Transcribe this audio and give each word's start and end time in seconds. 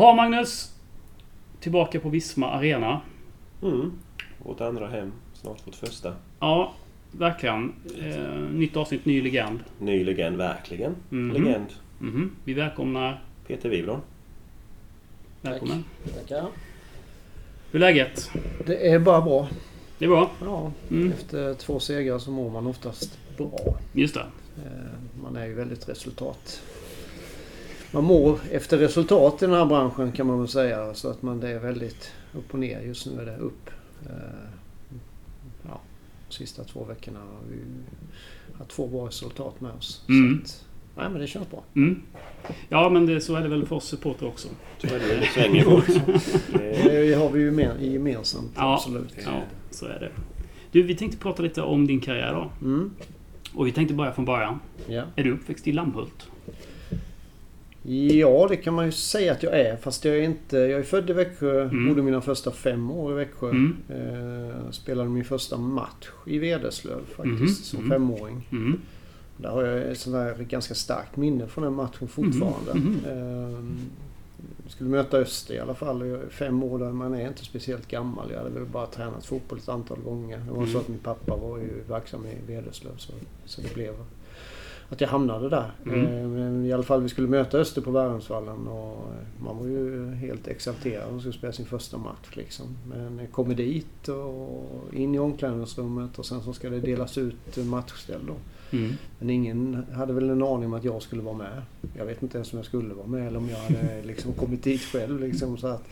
Jaha 0.00 0.14
Magnus. 0.14 0.72
Tillbaka 1.60 2.00
på 2.00 2.08
Visma 2.08 2.50
Arena. 2.50 3.00
Mm. 3.62 3.92
Vårt 4.38 4.60
andra 4.60 4.88
hem. 4.88 5.12
Snart 5.34 5.66
vårt 5.66 5.74
första. 5.74 6.14
Ja, 6.38 6.72
verkligen. 7.12 7.72
Eh, 8.00 8.40
nytt 8.52 8.76
avsnitt, 8.76 9.04
ny 9.04 9.22
legend. 9.22 9.60
Ny 9.78 10.04
legend, 10.04 10.36
verkligen. 10.36 10.94
Mhm. 11.08 11.30
Legend. 11.42 11.66
Mhm. 11.98 12.30
Vi 12.44 12.54
välkomnar... 12.54 13.24
Peter 13.46 13.68
Wivron. 13.68 14.00
Välkommen. 15.42 15.84
Tackar. 16.14 16.46
Hur 17.70 17.74
är 17.74 17.78
läget? 17.80 18.30
Det 18.66 18.88
är 18.90 18.98
bara 18.98 19.20
bra. 19.20 19.48
Det 19.98 20.04
är 20.04 20.08
bra. 20.08 20.30
Ja, 20.40 20.72
Mm. 20.90 21.12
Efter 21.12 21.54
två 21.54 21.80
segrar 21.80 22.18
så 22.18 22.30
mår 22.30 22.50
man 22.50 22.66
oftast 22.66 23.18
bra. 23.36 23.58
Just 23.92 24.14
det. 24.14 24.26
Eh, 24.56 25.22
Man 25.22 25.36
är 25.36 25.46
ju 25.46 25.54
väldigt 25.54 25.88
resultat... 25.88 26.62
Man 27.92 28.04
mår 28.04 28.38
efter 28.50 28.78
resultat 28.78 29.42
i 29.42 29.46
den 29.46 29.54
här 29.54 29.66
branschen 29.66 30.12
kan 30.12 30.26
man 30.26 30.38
väl 30.38 30.48
säga. 30.48 30.94
Så 30.94 31.08
att 31.10 31.22
man 31.22 31.40
det 31.40 31.48
är 31.48 31.58
väldigt 31.58 32.12
upp 32.34 32.52
och 32.54 32.58
ner. 32.58 32.80
Just 32.80 33.06
nu 33.06 33.20
är 33.22 33.26
det 33.26 33.36
upp. 33.36 33.70
Eh, 34.06 34.12
Ja, 35.68 35.80
de 36.28 36.34
sista 36.34 36.64
två 36.64 36.84
veckorna 36.84 37.18
har 37.18 37.40
vi 37.50 37.56
haft 38.58 38.70
två 38.70 38.86
bra 38.88 39.06
resultat 39.06 39.60
med 39.60 39.70
oss. 39.72 40.04
Mm. 40.08 40.40
Så 40.44 40.52
att, 40.54 40.64
nej 40.96 41.10
men 41.10 41.20
det 41.20 41.26
känns 41.26 41.50
bra. 41.50 41.62
Mm. 41.76 42.02
Ja, 42.68 42.88
men 42.88 43.06
det, 43.06 43.20
så 43.20 43.34
är 43.36 43.40
det 43.40 43.48
väl 43.48 43.66
för 43.66 43.76
oss 43.76 43.84
supporter 43.84 44.26
också. 44.26 44.48
Så 44.78 44.86
är 44.86 44.98
det. 44.98 45.16
Det 45.16 45.26
svänger. 45.26 45.64
Det- 46.58 47.06
Det 47.06 47.14
har 47.14 47.30
vi 47.30 47.40
ju 47.40 47.50
med, 47.50 47.82
gemensamt. 47.82 48.50
Ja. 48.56 48.74
Absolut. 48.74 49.14
Ja, 49.24 49.42
så 49.70 49.86
är 49.86 50.00
det. 50.00 50.10
Du, 50.72 50.82
vi 50.82 50.94
tänkte 50.96 51.18
prata 51.18 51.42
lite 51.42 51.62
om 51.62 51.86
din 51.86 52.00
karriär 52.00 52.32
då. 52.34 52.66
Mm. 52.66 52.90
Och 53.54 53.66
vi 53.66 53.72
tänkte 53.72 53.94
börja 53.94 54.12
från 54.12 54.24
början. 54.24 54.60
Ja. 54.88 55.02
Är 55.16 55.24
du 55.24 55.32
uppväxt 55.32 55.68
i 55.68 55.72
Lammhult? 55.72 56.26
Ja, 57.82 58.46
det 58.50 58.56
kan 58.56 58.74
man 58.74 58.86
ju 58.86 58.92
säga 58.92 59.32
att 59.32 59.42
jag 59.42 59.60
är. 59.60 59.76
Fast 59.76 60.04
jag 60.04 60.16
är 60.16 60.22
inte... 60.22 60.56
Jag 60.58 60.80
är 60.80 60.82
född 60.82 61.10
i 61.10 61.12
Växjö. 61.12 61.62
Mm. 61.62 61.88
Bodde 61.88 62.02
mina 62.02 62.20
första 62.20 62.50
fem 62.50 62.90
år 62.90 63.12
i 63.12 63.14
Växjö. 63.14 63.50
Mm. 63.50 63.76
Eh, 63.88 64.70
spelade 64.70 65.08
min 65.10 65.24
första 65.24 65.56
match 65.56 66.08
i 66.26 66.38
Vederslöv 66.38 67.00
faktiskt. 67.16 67.40
Mhm, 67.40 67.46
Som 67.48 67.80
mhm. 67.80 67.90
femåring. 67.90 68.48
Mm. 68.52 68.80
Där 69.36 69.48
har 69.48 69.62
jag 69.64 69.90
ett 69.90 69.98
sånt 69.98 70.14
där 70.16 70.44
ganska 70.44 70.74
starkt 70.74 71.16
minne 71.16 71.46
från 71.46 71.64
den 71.64 71.72
matchen 71.74 72.08
fortfarande. 72.08 72.74
Mhm, 72.74 73.00
Eh, 73.08 74.70
skulle 74.70 74.90
möta 74.90 75.16
Öster 75.18 75.54
i 75.54 75.58
alla 75.58 75.74
fall. 75.74 76.18
Fem 76.30 76.62
år 76.62 76.78
där 76.78 76.92
man 76.92 77.14
är 77.14 77.28
inte 77.28 77.44
speciellt 77.44 77.88
gammal. 77.88 78.30
Jag 78.30 78.38
hade 78.38 78.50
väl 78.50 78.64
bara 78.66 78.86
tränat 78.86 79.26
fotboll 79.26 79.58
ett 79.58 79.68
antal 79.68 79.98
gånger. 80.00 80.38
Det 80.38 80.50
var 80.50 80.58
Mm. 80.58 80.72
så 80.72 80.78
att 80.78 80.88
min 80.88 80.98
pappa 80.98 81.36
var 81.36 81.58
ju 81.58 81.70
verksam 81.88 82.26
i 82.26 82.52
Vederslöv. 82.52 82.96
Så, 82.96 83.12
så 83.44 83.60
det 83.60 83.74
blev 83.74 83.94
att 84.90 85.00
jag 85.00 85.08
hamnade 85.08 85.48
där. 85.48 85.70
Mm. 85.86 86.06
Eh, 86.06 86.28
Men 86.28 86.64
i 86.64 86.72
alla 86.72 86.82
fall 86.82 87.02
vi 87.02 87.08
skulle 87.08 87.28
möta 87.28 87.58
Öster 87.58 87.80
på 87.80 87.90
Värmsvallen 87.90 88.66
och 88.66 88.92
eh, 88.92 89.44
man 89.44 89.58
var 89.58 89.66
ju 89.66 90.14
helt 90.14 90.48
exalterad 90.48 91.14
och 91.14 91.20
skulle 91.20 91.34
spela 91.34 91.52
sin 91.52 91.66
första 91.66 91.98
match 91.98 92.30
liksom. 92.32 92.66
Men 92.88 93.26
kommer 93.32 93.54
dit 93.54 94.08
och 94.08 94.94
in 94.94 95.14
i 95.14 95.18
omklädningsrummet 95.18 96.18
och 96.18 96.26
sen 96.26 96.42
så 96.42 96.52
ska 96.52 96.70
det 96.70 96.80
delas 96.80 97.18
ut 97.18 97.56
matchställ 97.56 98.20
då. 98.26 98.34
Mm. 98.76 98.92
Men 99.18 99.30
ingen 99.30 99.86
hade 99.92 100.12
väl 100.12 100.30
en 100.30 100.42
aning 100.42 100.66
om 100.66 100.74
att 100.74 100.84
jag 100.84 101.02
skulle 101.02 101.22
vara 101.22 101.36
med. 101.36 101.62
Jag 101.96 102.06
vet 102.06 102.22
inte 102.22 102.38
ens 102.38 102.52
om 102.52 102.58
jag 102.58 102.66
skulle 102.66 102.94
vara 102.94 103.06
med 103.06 103.26
eller 103.26 103.38
om 103.38 103.48
jag 103.48 103.58
hade 103.58 104.02
liksom 104.04 104.32
kommit 104.32 104.62
dit 104.62 104.80
själv. 104.80 105.20
Liksom, 105.20 105.58
så 105.58 105.66
att 105.66 105.84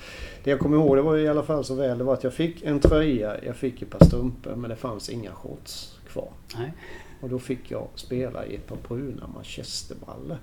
det 0.44 0.50
jag 0.50 0.59
kommer 0.59 0.76
ihåg 0.76 0.97
det 0.97 1.03
var 1.03 1.16
i 1.16 1.28
alla 1.28 1.42
fall 1.42 1.65
så 1.65 1.75
väl 1.75 1.98
det 1.98 2.04
var 2.04 2.12
att 2.12 2.25
jag 2.25 2.34
fick 2.34 2.62
en 2.62 2.80
tröja, 2.80 3.44
jag 3.44 3.56
fick 3.56 3.82
ett 3.82 3.91
par 3.91 4.06
strumpor 4.06 4.54
men 4.56 4.70
det 4.70 4.76
fanns 4.76 5.10
inga 5.10 5.32
shorts 5.32 5.98
kvar. 6.09 6.28
Nej. 6.56 6.72
Och 7.20 7.28
då 7.28 7.38
fick 7.38 7.70
jag 7.70 7.86
spela 7.94 8.46
i 8.46 8.54
ett 8.54 8.66
par 8.66 8.76
bruna 8.88 9.26
manchesterbrallor. 9.34 10.38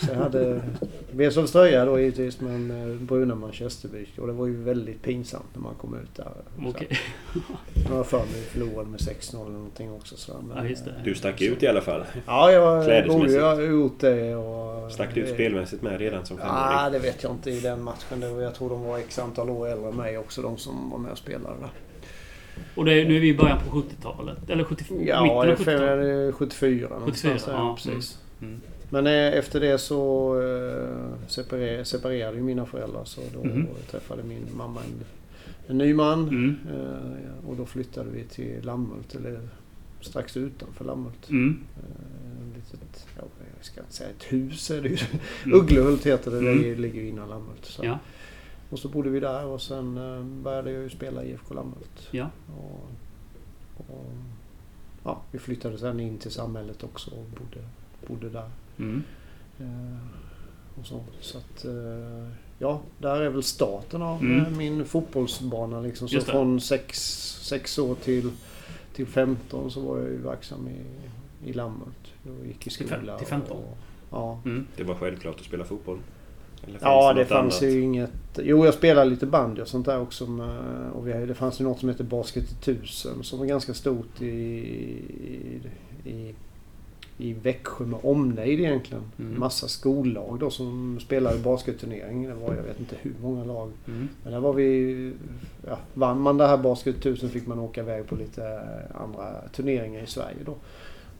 Så 0.00 0.06
jag 0.12 0.14
hade 0.18 0.60
Veslövs 1.12 1.52
tröja 1.52 1.84
då 1.84 2.00
givetvis 2.00 2.40
men 2.40 2.70
eh, 2.70 2.96
bruna 2.96 3.34
manchesterbyxor. 3.34 4.22
Och 4.22 4.28
det 4.28 4.32
var 4.34 4.46
ju 4.46 4.62
väldigt 4.62 5.02
pinsamt 5.02 5.44
när 5.54 5.60
man 5.62 5.74
kom 5.74 5.94
ut 5.94 6.14
där. 6.16 6.32
Okej. 6.66 6.88
Jag 7.88 7.96
har 7.96 8.04
för 8.04 8.18
mig 8.18 8.26
förlorade 8.50 8.88
med 8.90 9.00
6-0 9.00 9.40
eller 9.42 9.52
någonting 9.52 9.92
också. 9.92 10.16
Så, 10.16 10.32
men, 10.48 10.56
Ja, 10.56 10.70
just 10.70 10.84
det. 10.84 10.94
Du 11.04 11.14
stack 11.14 11.42
ut 11.42 11.62
i 11.62 11.66
alla 11.66 11.80
fall. 11.80 12.04
Ja, 12.26 12.52
jag 12.52 13.06
borde 13.08 13.32
ju 13.32 13.40
ha 13.40 13.60
gjort 13.62 14.00
det. 14.00 14.36
Och, 14.36 14.92
Stack 14.92 15.14
du 15.14 15.20
ut 15.20 15.34
spelmässigt 15.34 15.82
med 15.82 15.98
redan 15.98 16.26
som 16.26 16.38
Ja, 16.38 16.44
femåring? 16.44 16.92
det 16.92 16.98
vet 16.98 17.22
jag 17.22 17.32
inte 17.32 17.50
i 17.50 17.60
den 17.60 17.82
matchen. 17.82 18.20
Jag 18.40 18.54
tror 18.54 18.70
de 18.70 18.82
var 18.84 18.98
x 18.98 19.18
antal 19.18 19.50
år 19.50 19.68
äldre 19.68 19.88
än 19.88 19.96
mig 19.96 20.18
också, 20.18 20.42
de 20.42 20.56
som 20.56 20.90
var 20.90 20.98
med 20.98 21.12
och 21.12 21.18
spelade 21.18 21.54
där. 21.60 21.70
Och 22.74 22.84
det, 22.84 23.04
nu 23.08 23.16
är 23.16 23.20
vi 23.20 23.28
i 23.28 23.36
början 23.36 23.58
på 23.70 23.76
70-talet. 23.82 24.50
Eller 24.50 24.64
70, 24.64 24.84
mitten 24.90 25.06
Ja, 25.06 25.30
av 25.30 25.46
det 25.46 25.52
är 25.52 25.56
70-talet. 25.56 25.78
fem- 25.80 25.98
det 25.98 26.10
är 26.10 26.32
74 26.32 26.88
någonstans. 26.88 27.42
74, 27.42 27.52
där, 27.56 27.62
ja. 27.62 27.74
precis. 27.82 28.18
Mm. 28.42 28.60
Men 28.90 29.06
eh, 29.06 29.12
efter 29.38 29.60
det 29.60 29.78
så 29.78 30.34
eh, 30.42 31.28
separer, 31.28 31.84
separerade 31.84 32.36
ju 32.36 32.42
mina 32.42 32.66
föräldrar 32.66 33.04
så 33.04 33.20
då 33.34 33.44
Mhm. 33.44 33.66
träffade 33.90 34.22
min 34.22 34.46
mamma 34.56 34.80
en, 34.80 35.04
en 35.70 35.78
ny 35.78 35.94
man. 35.94 36.28
Mm. 36.28 36.56
Eh, 36.70 37.48
och 37.50 37.56
då 37.56 37.66
flyttade 37.66 38.10
vi 38.10 38.24
till 38.24 38.60
Lammhult, 38.64 39.14
eller 39.14 39.40
strax 40.00 40.36
utanför 40.36 40.84
Lammhult. 40.84 41.30
Mm. 41.30 41.58
Litet, 42.54 43.06
ja, 43.16 43.22
jag 43.56 43.64
ska 43.64 43.80
inte 43.80 43.92
säga 43.94 44.10
ett 44.10 44.22
hus 44.32 44.70
är 44.70 44.80
det 44.82 44.88
ju. 44.88 44.96
Mm. 45.44 45.58
Ugglehult 45.60 46.06
heter 46.06 46.30
det, 46.30 46.38
Mm. 46.38 46.62
det 46.62 46.74
ligger 46.74 47.00
ju 47.02 47.08
innan 47.08 47.28
Lammhult. 47.28 47.64
Så. 47.64 47.84
Ja. 47.84 47.98
Och 48.70 48.78
så 48.78 48.88
bodde 48.88 49.10
vi 49.10 49.20
där 49.20 49.44
och 49.46 49.62
sen 49.62 49.96
eh, 49.98 50.22
började 50.42 50.70
jag 50.70 50.82
ju 50.82 50.90
spela 50.90 51.24
i 51.24 51.30
IFK 51.30 51.54
Lammhult. 51.54 52.08
Ja. 52.10 52.30
Och, 52.56 52.90
och, 53.88 54.12
ja, 55.04 55.20
vi 55.30 55.38
flyttade 55.38 55.78
sen 55.78 56.00
in 56.00 56.18
till 56.18 56.30
samhället 56.30 56.84
också 56.84 57.10
och 57.10 57.24
bodde, 57.24 57.66
bodde 58.06 58.28
där. 58.28 58.50
Mm. 58.78 59.02
Eh, 59.60 59.98
och 60.80 60.86
så 60.86 61.00
så 61.20 61.38
att, 61.38 61.64
eh, 61.64 62.28
ja, 62.58 62.80
där 62.98 63.20
är 63.20 63.28
väl 63.28 63.42
starten 63.42 64.02
av 64.02 64.20
Mm. 64.20 64.56
min 64.56 64.84
fotbollsbana. 64.84 65.80
Liksom. 65.80 66.08
Så 66.08 66.20
från 66.20 66.60
sex, 66.60 66.98
sex 67.42 67.78
år 67.78 67.94
till, 67.94 68.30
till 68.92 69.06
15 69.06 69.70
så 69.70 69.80
var 69.80 69.98
jag 69.98 70.08
ju 70.08 70.16
verksam 70.22 70.68
i, 70.68 70.82
i 71.50 71.52
Lammhult. 71.52 72.12
Jag 72.22 72.46
gick 72.46 72.66
i 72.66 72.70
skola. 72.70 73.18
till 73.18 73.26
15? 73.26 73.56
Och, 73.56 73.76
ja. 74.10 74.40
Mm. 74.44 74.66
Det 74.76 74.82
var 74.84 74.94
självklart 74.94 75.40
att 75.40 75.46
spela 75.46 75.64
fotboll? 75.64 75.98
Ja, 76.80 77.12
det 77.12 77.24
fanns 77.24 77.62
annat? 77.62 77.74
ju 77.74 77.80
inget... 77.80 78.10
Jo, 78.38 78.64
jag 78.64 78.74
spelade 78.74 79.10
lite 79.10 79.26
bandy 79.26 79.62
och 79.62 79.68
sånt 79.68 79.86
där 79.86 80.00
också. 80.00 80.26
Med, 80.26 80.90
och 80.90 81.08
vi, 81.08 81.12
det 81.12 81.34
fanns 81.34 81.60
ju 81.60 81.64
något 81.64 81.80
som 81.80 81.88
heter 81.88 82.04
Basket 82.04 82.44
1000 82.62 83.24
som 83.24 83.38
var 83.38 83.46
ganska 83.46 83.74
stort 83.74 84.22
i, 84.22 84.26
i, 84.26 85.60
i, 86.04 86.34
i 87.18 87.32
Växjö 87.32 87.84
med 87.84 88.00
omnejd 88.02 88.60
egentligen. 88.60 89.02
Mm. 89.18 89.40
Massa 89.40 89.68
skollag 89.68 90.38
då 90.40 90.50
som 90.50 91.00
spelade 91.00 91.38
basketturnering. 91.38 92.28
Det 92.28 92.34
var 92.34 92.54
jag 92.54 92.62
vet 92.62 92.80
inte 92.80 92.96
hur 93.02 93.14
många 93.22 93.44
lag. 93.44 93.70
Mm. 93.86 94.08
Men 94.22 94.32
där 94.32 94.40
var 94.40 94.52
vi... 94.52 95.12
Ja, 95.66 95.78
vann 95.94 96.20
man 96.20 96.38
det 96.38 96.46
här 96.46 96.58
Basket 96.58 96.96
1000 96.96 97.30
fick 97.30 97.46
man 97.46 97.58
åka 97.58 97.80
iväg 97.80 98.06
på 98.06 98.14
lite 98.14 98.62
andra 98.94 99.48
turneringar 99.52 100.02
i 100.02 100.06
Sverige 100.06 100.38
då. 100.46 100.54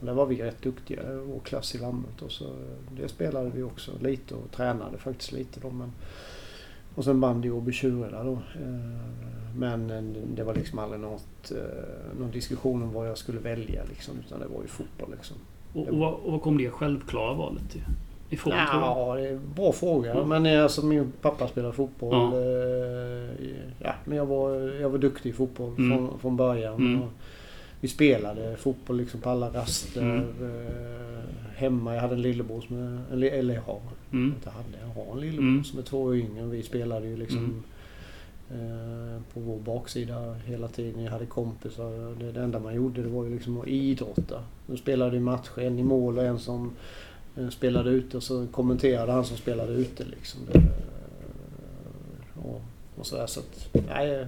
Där 0.01 0.13
var 0.13 0.27
vi 0.27 0.43
rätt 0.43 0.63
duktiga, 0.63 1.01
vår 1.27 1.41
klass 1.41 1.75
i 1.75 1.79
Lammhult. 1.79 2.23
Och 2.23 2.31
så, 2.33 2.45
det 2.97 3.09
spelade 3.09 3.51
vi 3.55 3.63
också 3.63 3.91
lite 4.01 4.35
och 4.35 4.51
tränade 4.51 4.99
faktiskt 4.99 5.33
lite 5.33 5.61
då. 5.61 5.71
Men, 5.71 5.93
och 6.95 7.05
sen 7.05 7.21
bandy 7.21 7.51
och 7.51 7.57
Åby-Tjurela 7.57 8.23
då. 8.25 8.33
Eh, 8.33 9.01
Men 9.59 9.91
eh, 9.91 10.03
det 10.37 10.45
var 10.45 10.55
liksom 10.55 10.79
aldrig 10.79 11.01
något, 11.01 11.51
eh, 11.51 12.19
någon 12.21 12.31
diskussion 12.31 12.83
om 12.83 12.93
vad 12.93 13.09
jag 13.09 13.19
skulle 13.19 13.39
välja 13.41 13.83
liksom. 13.89 14.15
Utan 14.27 14.41
det 14.41 14.47
var 14.47 14.63
ju 14.63 14.69
fotboll 14.69 15.11
liksom. 15.17 15.37
Och, 15.75 15.89
och, 15.89 15.99
vad- 15.99 16.15
och 16.15 16.33
vad 16.33 16.43
kom 16.43 16.59
det 16.59 16.71
självklara 16.71 17.35
valet 17.35 17.71
till? 17.71 17.83
ifrån? 18.31 18.53
Ja, 18.57 19.15
det 19.17 19.29
är 19.29 19.33
en 19.33 19.41
bra 19.57 19.73
fråga. 19.73 20.15
Ja. 20.15 20.25
Men 20.25 20.47
eh, 20.47 20.63
alltså 20.63 20.87
min 20.87 21.13
pappa 21.23 21.49
spelade 21.49 21.73
fotboll. 21.75 22.15
Eh, 22.33 23.47
Ja, 23.79 23.93
men 24.05 24.17
jag 24.19 24.27
var, 24.27 24.51
jag 24.81 24.91
var 24.91 24.99
duktig 24.99 25.31
i 25.31 25.33
fotboll 25.33 25.75
Mm. 25.79 25.99
från, 25.99 26.19
från 26.19 26.37
början. 26.37 26.75
Mm. 26.75 27.03
Och 27.03 27.09
vi 27.81 27.89
spelade 27.89 28.57
fotboll 28.57 28.97
liksom 28.97 29.21
på 29.21 29.31
alla 29.31 29.51
raster. 29.51 30.01
Mm. 30.03 30.21
eh, 30.21 31.23
Hemma, 31.57 31.95
jag 31.95 32.01
hade 32.03 32.15
en 32.15 32.23
lillebror 32.23 32.61
som 32.61 32.77
är, 32.77 33.13
eller, 33.13 33.31
eller 33.31 33.55
jag 33.55 33.63
har, 33.63 33.81
Mm. 34.13 34.27
inte 34.37 34.51
hade, 34.51 34.65
jag 34.81 35.05
har 35.05 35.13
en 35.13 35.21
lillebror 35.21 35.49
Mm. 35.49 35.65
som 35.65 35.79
är 35.79 35.83
två 35.83 36.03
år 36.03 36.17
yngre. 36.17 36.47
Vi 36.47 36.63
spelade 36.63 37.07
ju 37.07 37.17
liksom 37.17 37.63
Mm. 38.51 39.15
eh, 39.15 39.21
på 39.35 39.41
vår 39.41 39.59
baksida 39.59 40.35
hela 40.35 40.69
tiden. 40.69 41.05
Jag 41.05 41.13
hade 41.13 41.27
kompisar. 41.27 42.15
Det, 42.19 42.33
det 42.33 42.41
enda 42.43 42.59
man 42.59 42.75
gjorde 42.75 43.03
det 43.03 43.09
var 43.09 43.25
ju 43.25 43.31
liksom 43.31 43.61
att 43.61 43.67
idrotta. 43.69 44.45
Nu 44.67 44.77
spelade 44.77 45.11
vi 45.11 45.21
matcher, 45.21 45.59
en 45.59 45.79
i 45.79 45.83
mål 45.83 46.19
och 46.19 46.25
en 46.25 46.39
som 46.39 46.73
eh, 47.37 47.49
spelade 47.49 47.91
ute 47.91 48.17
och 48.17 48.23
så 48.23 48.47
kommenterade 48.47 49.13
han 49.13 49.25
som 49.25 49.37
spelade 49.37 49.73
ute 49.73 50.05
liksom. 50.05 50.41
Det, 50.53 50.59
eh, 50.59 52.47
och, 52.47 52.61
och 52.97 53.07
sådär 53.07 53.27
så 53.27 53.41
att, 53.41 53.69
nej. 53.89 54.27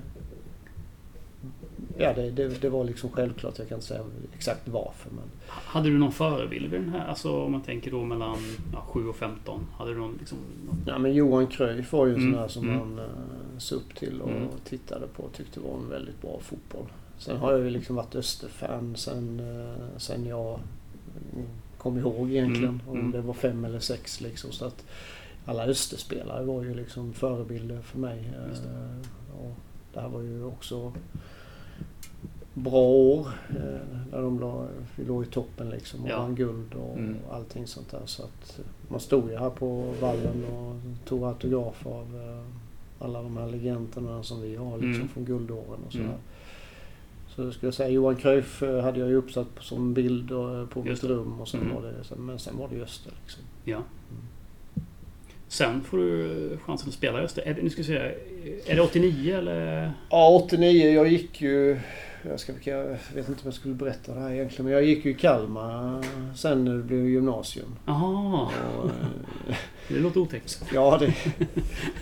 Ja, 1.99 2.13
det, 2.13 2.31
det, 2.31 2.49
det 2.61 2.69
var 2.69 2.85
liksom 2.85 3.11
självklart. 3.11 3.59
Jag 3.59 3.69
kan 3.69 3.77
inte 3.77 3.87
säga 3.87 4.01
exakt 4.35 4.69
varför 4.69 5.11
men. 5.11 5.25
Hade 5.49 5.89
du 5.89 5.99
någon 5.99 6.13
förebild 6.13 6.71
vid 6.71 6.81
den 6.81 6.89
här? 6.91 7.07
Alltså 7.09 7.43
om 7.45 7.53
man 7.53 7.63
tänker 7.63 7.91
då 7.91 8.05
mellan 8.05 8.37
ja, 8.73 8.81
7 8.89 9.09
och 9.09 9.17
15. 9.17 9.67
Hade 9.79 9.91
du 9.93 9.99
någon 9.99 10.17
liksom... 10.19 10.39
någon- 10.67 10.83
Ja 10.87 10.99
men 10.99 11.13
Johan 11.15 11.47
Cruyff 11.47 11.93
var 11.93 12.07
ju 12.07 12.15
en 12.15 12.19
Mm, 12.21 12.33
sån 12.33 12.43
där 12.43 12.49
som 12.49 12.65
mm. 12.69 12.79
man 12.79 12.99
uh, 12.99 13.59
såg 13.59 13.79
upp 13.79 13.95
till 13.95 14.21
och 14.23 14.31
Mm. 14.31 14.49
tittade 14.65 15.07
på 15.07 15.23
och 15.23 15.33
tyckte 15.33 15.61
var 15.61 15.75
en 15.77 15.89
väldigt 15.91 16.23
bra 16.23 16.39
fotboll. 16.43 16.87
Sen 17.19 17.37
har 17.37 17.53
jag 17.53 17.61
ju 17.61 17.71
liksom 17.71 17.97
varit 17.97 18.15
Österfan 18.15 18.97
sen, 18.97 19.41
eh, 19.41 19.99
sen 19.99 20.27
jag 20.27 20.59
mm, 21.35 21.47
kom 21.79 21.99
ihåg 21.99 22.31
egentligen. 22.31 22.69
Mm, 22.69 22.89
Om 22.89 22.99
mm. 22.99 23.11
det 23.13 23.21
var 23.21 23.35
fem 23.35 23.65
eller 23.65 23.81
sex 23.81 24.21
liksom. 24.21 24.53
Så 24.53 24.65
att 24.65 24.85
alla 25.47 25.65
Österspelare 25.67 26.45
var 26.45 26.63
ju 26.63 26.75
liksom 26.75 27.13
förebilder 27.13 27.81
för 27.83 27.99
mig. 27.99 28.31
Det. 28.33 28.69
Eh, 28.69 29.41
Och 29.45 29.57
det 29.95 30.01
här 30.01 30.09
var 30.09 30.21
ju 30.23 30.45
också 30.45 30.93
bra 32.63 32.81
år. 32.89 33.27
eh, 33.51 33.99
Där 34.11 34.23
de 34.23 34.41
la, 34.41 34.67
vi 34.97 35.05
låg 35.05 35.23
i 35.25 35.27
toppen 35.27 35.71
liksom 35.71 36.05
och 36.05 36.11
Ja. 36.11 36.19
vann 36.19 36.35
guld 36.35 36.75
och 36.75 36.99
Mm. 36.99 37.17
allting 37.31 37.67
sånt 37.67 37.91
där. 37.91 38.01
Så 38.05 38.23
att 38.23 38.61
man 38.89 39.01
stod 39.01 39.31
ju 39.31 39.37
här 39.37 39.51
på 39.51 39.95
vallen 40.01 40.45
och 40.45 40.75
tog 41.09 41.25
autograf 41.25 41.87
av 41.87 42.17
eh, 42.17 43.05
alla 43.07 43.23
de 43.23 43.37
här 43.37 43.47
legenderna 43.49 44.23
som 44.23 44.43
vi 44.43 44.57
har 44.57 44.73
liksom 44.79 44.95
Mm. 44.95 45.09
från 45.09 45.25
guldåren 45.25 45.81
och 45.87 45.93
sådär. 45.93 46.05
Mm. 46.05 46.17
Så 47.29 47.43
jag 47.43 47.53
skulle 47.55 47.73
säga 47.73 47.89
Johan 47.89 48.17
Cruyff 48.17 48.63
eh, 48.63 48.81
hade 48.83 49.01
jag 49.01 49.09
ju 49.09 49.15
uppsatt 49.17 49.47
som 49.61 49.95
bild 49.95 50.31
eh, 50.31 50.67
på 50.67 50.83
mitt 50.83 51.05
rum 51.05 51.41
och 51.41 51.49
sen 51.49 51.61
Mm. 51.61 51.75
var 51.75 51.83
det, 51.83 52.17
men 52.17 52.39
sen 52.39 52.57
var 52.59 52.69
det 52.69 52.83
Öster 52.83 53.13
liksom. 53.23 53.43
Ja. 53.65 53.79
Sen 55.49 55.81
får 55.85 55.99
du 55.99 56.59
chansen 56.65 56.89
att 56.89 56.95
spela 56.95 57.21
i 57.21 57.25
Öster. 57.25 57.43
Är 57.43 57.55
det, 57.55 57.63
nu 57.63 57.71
ska 57.71 57.83
se, 57.85 57.97
är 58.67 58.75
det 58.77 58.81
89 58.81 59.37
eller? 59.39 59.93
Ja, 60.11 60.41
89. 60.45 60.91
Jag 60.91 61.09
gick 61.09 61.41
ju... 61.41 61.81
Jag, 62.23 62.41
ska, 62.41 62.53
jag 62.65 62.85
vet 63.15 63.29
inte 63.29 63.31
om 63.31 63.37
jag 63.45 63.55
skulle 63.55 63.75
berätta 63.75 64.15
det 64.15 64.21
här 64.21 64.31
egentligen. 64.33 64.65
Men 64.65 64.73
jag 64.75 64.85
gick 64.85 65.05
ju 65.05 65.11
i 65.11 65.15
Kalmar 65.15 66.05
sen 66.37 66.65
när 66.65 66.77
det 66.77 66.83
blev 66.83 67.09
gymnasium. 67.09 67.69
Jaha, 67.87 68.49
eh, 68.87 68.91
det 69.89 69.99
låter 70.01 70.21
otäckt. 70.21 70.63
ja, 70.75 70.97
det, 71.01 71.07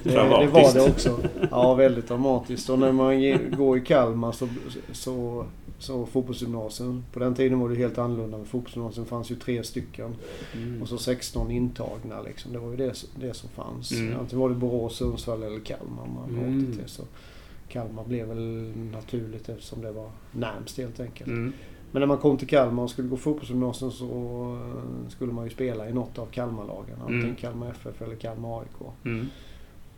det, 0.02 0.10
det 0.10 0.46
var 0.46 0.74
det 0.74 0.80
också. 0.90 1.18
Ja, 1.50 1.74
väldigt 1.74 2.08
dramatiskt. 2.08 2.70
Och 2.70 2.78
när 2.78 2.92
man 2.92 3.20
går 3.56 3.78
i 3.78 3.80
Kalmar 3.80 4.32
så, 4.32 4.48
så, 4.92 5.46
så 5.78 6.06
fotbollsgymnasium. 6.06 7.04
På 7.12 7.18
den 7.18 7.34
tiden 7.34 7.58
var 7.60 7.68
det 7.68 7.76
helt 7.76 7.98
annorlunda. 7.98 8.36
Men 8.36 8.46
fotbollsgymnasium 8.46 9.06
fanns 9.06 9.30
ju 9.30 9.34
tre 9.34 9.64
stycken. 9.64 10.14
Mm. 10.54 10.82
Och 10.82 10.88
så 10.88 10.98
16 10.98 11.50
intagna 11.50 12.22
liksom. 12.22 12.52
Det 12.52 12.58
var 12.58 12.70
ju 12.70 12.76
det, 12.76 12.92
det 13.20 13.34
som 13.34 13.48
fanns. 13.50 13.92
Mm. 13.92 14.18
Antingen 14.20 14.40
var 14.40 14.48
det 14.48 14.54
Borås, 14.54 14.96
Sundsvall 14.96 15.42
eller 15.42 15.60
Kalmar 15.60 16.06
man 16.14 16.30
Mm. 16.30 16.58
åkte 16.68 16.78
till. 16.82 16.88
Så 16.90 17.02
Kalmar 17.68 18.04
blev 18.04 18.26
väl 18.28 18.72
naturligt 18.92 19.48
eftersom 19.48 19.82
det 19.82 19.92
var 19.92 20.10
närmst 20.32 20.78
helt 20.78 21.00
enkelt. 21.00 21.28
Mm. 21.28 21.52
Men 21.92 22.00
när 22.00 22.06
man 22.06 22.18
kom 22.18 22.36
till 22.38 22.48
Kalmar 22.48 22.82
och 22.82 22.90
skulle 22.90 23.08
gå 23.08 23.16
fotbollsgymnasium 23.16 23.90
så 23.90 24.06
eh, 24.06 25.08
skulle 25.10 25.32
man 25.32 25.44
ju 25.44 25.50
spela 25.50 25.88
i 25.88 25.92
något 25.92 26.18
av 26.18 26.26
Kalmarlagen. 26.26 26.96
Antingen 27.00 27.22
Mm. 27.24 27.36
Kalmar 27.36 27.70
FF 27.70 28.02
eller 28.02 28.16
Kalmar 28.16 28.60
AIK. 28.60 28.90
Mm. 29.04 29.26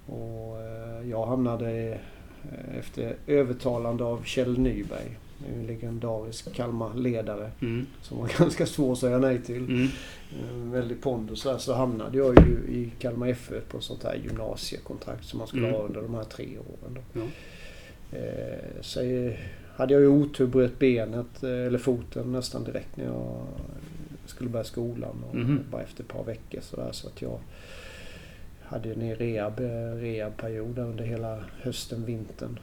Och 0.06 0.56
eh, 0.60 1.08
jag 1.10 1.26
hamnade 1.26 1.92
eh, 2.42 2.78
efter 2.78 3.16
övertalande 3.26 4.04
av 4.04 4.22
Kjell 4.24 4.58
Nyberg. 4.58 5.16
En 5.54 5.66
legendarisk 5.66 6.54
Kalmar-ledare 6.54 7.50
Mm. 7.62 7.86
som 8.02 8.18
var 8.18 8.30
ganska 8.38 8.66
svår 8.66 8.92
att 8.92 8.98
säga 8.98 9.18
nej 9.18 9.42
till. 9.42 9.64
Mm. 9.64 9.88
En 10.52 10.70
väldig 10.70 11.00
pondus 11.02 11.42
där. 11.42 11.58
Så 11.58 11.74
hamnade 11.74 12.18
jag 12.18 12.34
ju 12.48 12.52
i 12.74 12.92
Kalmar 12.98 13.28
FF 13.28 13.68
på 13.68 13.78
ett 13.78 13.84
sånt 13.84 14.04
här 14.04 14.14
gymnasiekontrakt 14.14 15.24
som 15.24 15.38
man 15.38 15.46
skulle 15.48 15.68
Mm. 15.68 15.80
ha 15.80 15.86
under 15.86 16.02
de 16.02 16.14
här 16.14 16.24
tre 16.24 16.58
åren. 16.58 16.94
Då. 17.14 17.20
Ja. 17.20 17.26
Eh, 18.12 18.80
så 18.80 19.00
hade 19.76 19.92
jag 19.94 20.00
ju 20.02 20.08
otur 20.08 20.46
bröt 20.46 20.78
benet, 20.78 21.42
eh, 21.42 21.50
eller 21.66 21.78
foten 21.78 22.32
nästan 22.32 22.64
direkt 22.64 22.96
när 22.96 23.04
jag 23.04 23.46
skulle 24.26 24.50
börja 24.50 24.64
skolan. 24.64 25.24
Och 25.28 25.34
Mhm. 25.34 25.60
Bara 25.70 25.82
efter 25.82 26.02
ett 26.02 26.08
par 26.08 26.24
veckor 26.24 26.60
så, 26.60 26.76
där, 26.76 26.92
så 26.92 27.08
att 27.08 27.22
jag 27.22 27.38
hade 28.62 28.92
en 28.92 29.14
rehab, 29.14 29.60
eh, 29.60 30.00
rehabperiod 30.00 30.78
under 30.78 31.04
hela 31.04 31.44
hösten, 31.62 32.04
vintern. 32.04 32.58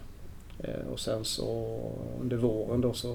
Och 0.91 0.99
sen 0.99 1.25
så 1.25 1.79
under 2.21 2.37
våren 2.37 2.81
då 2.81 2.93
så 2.93 3.11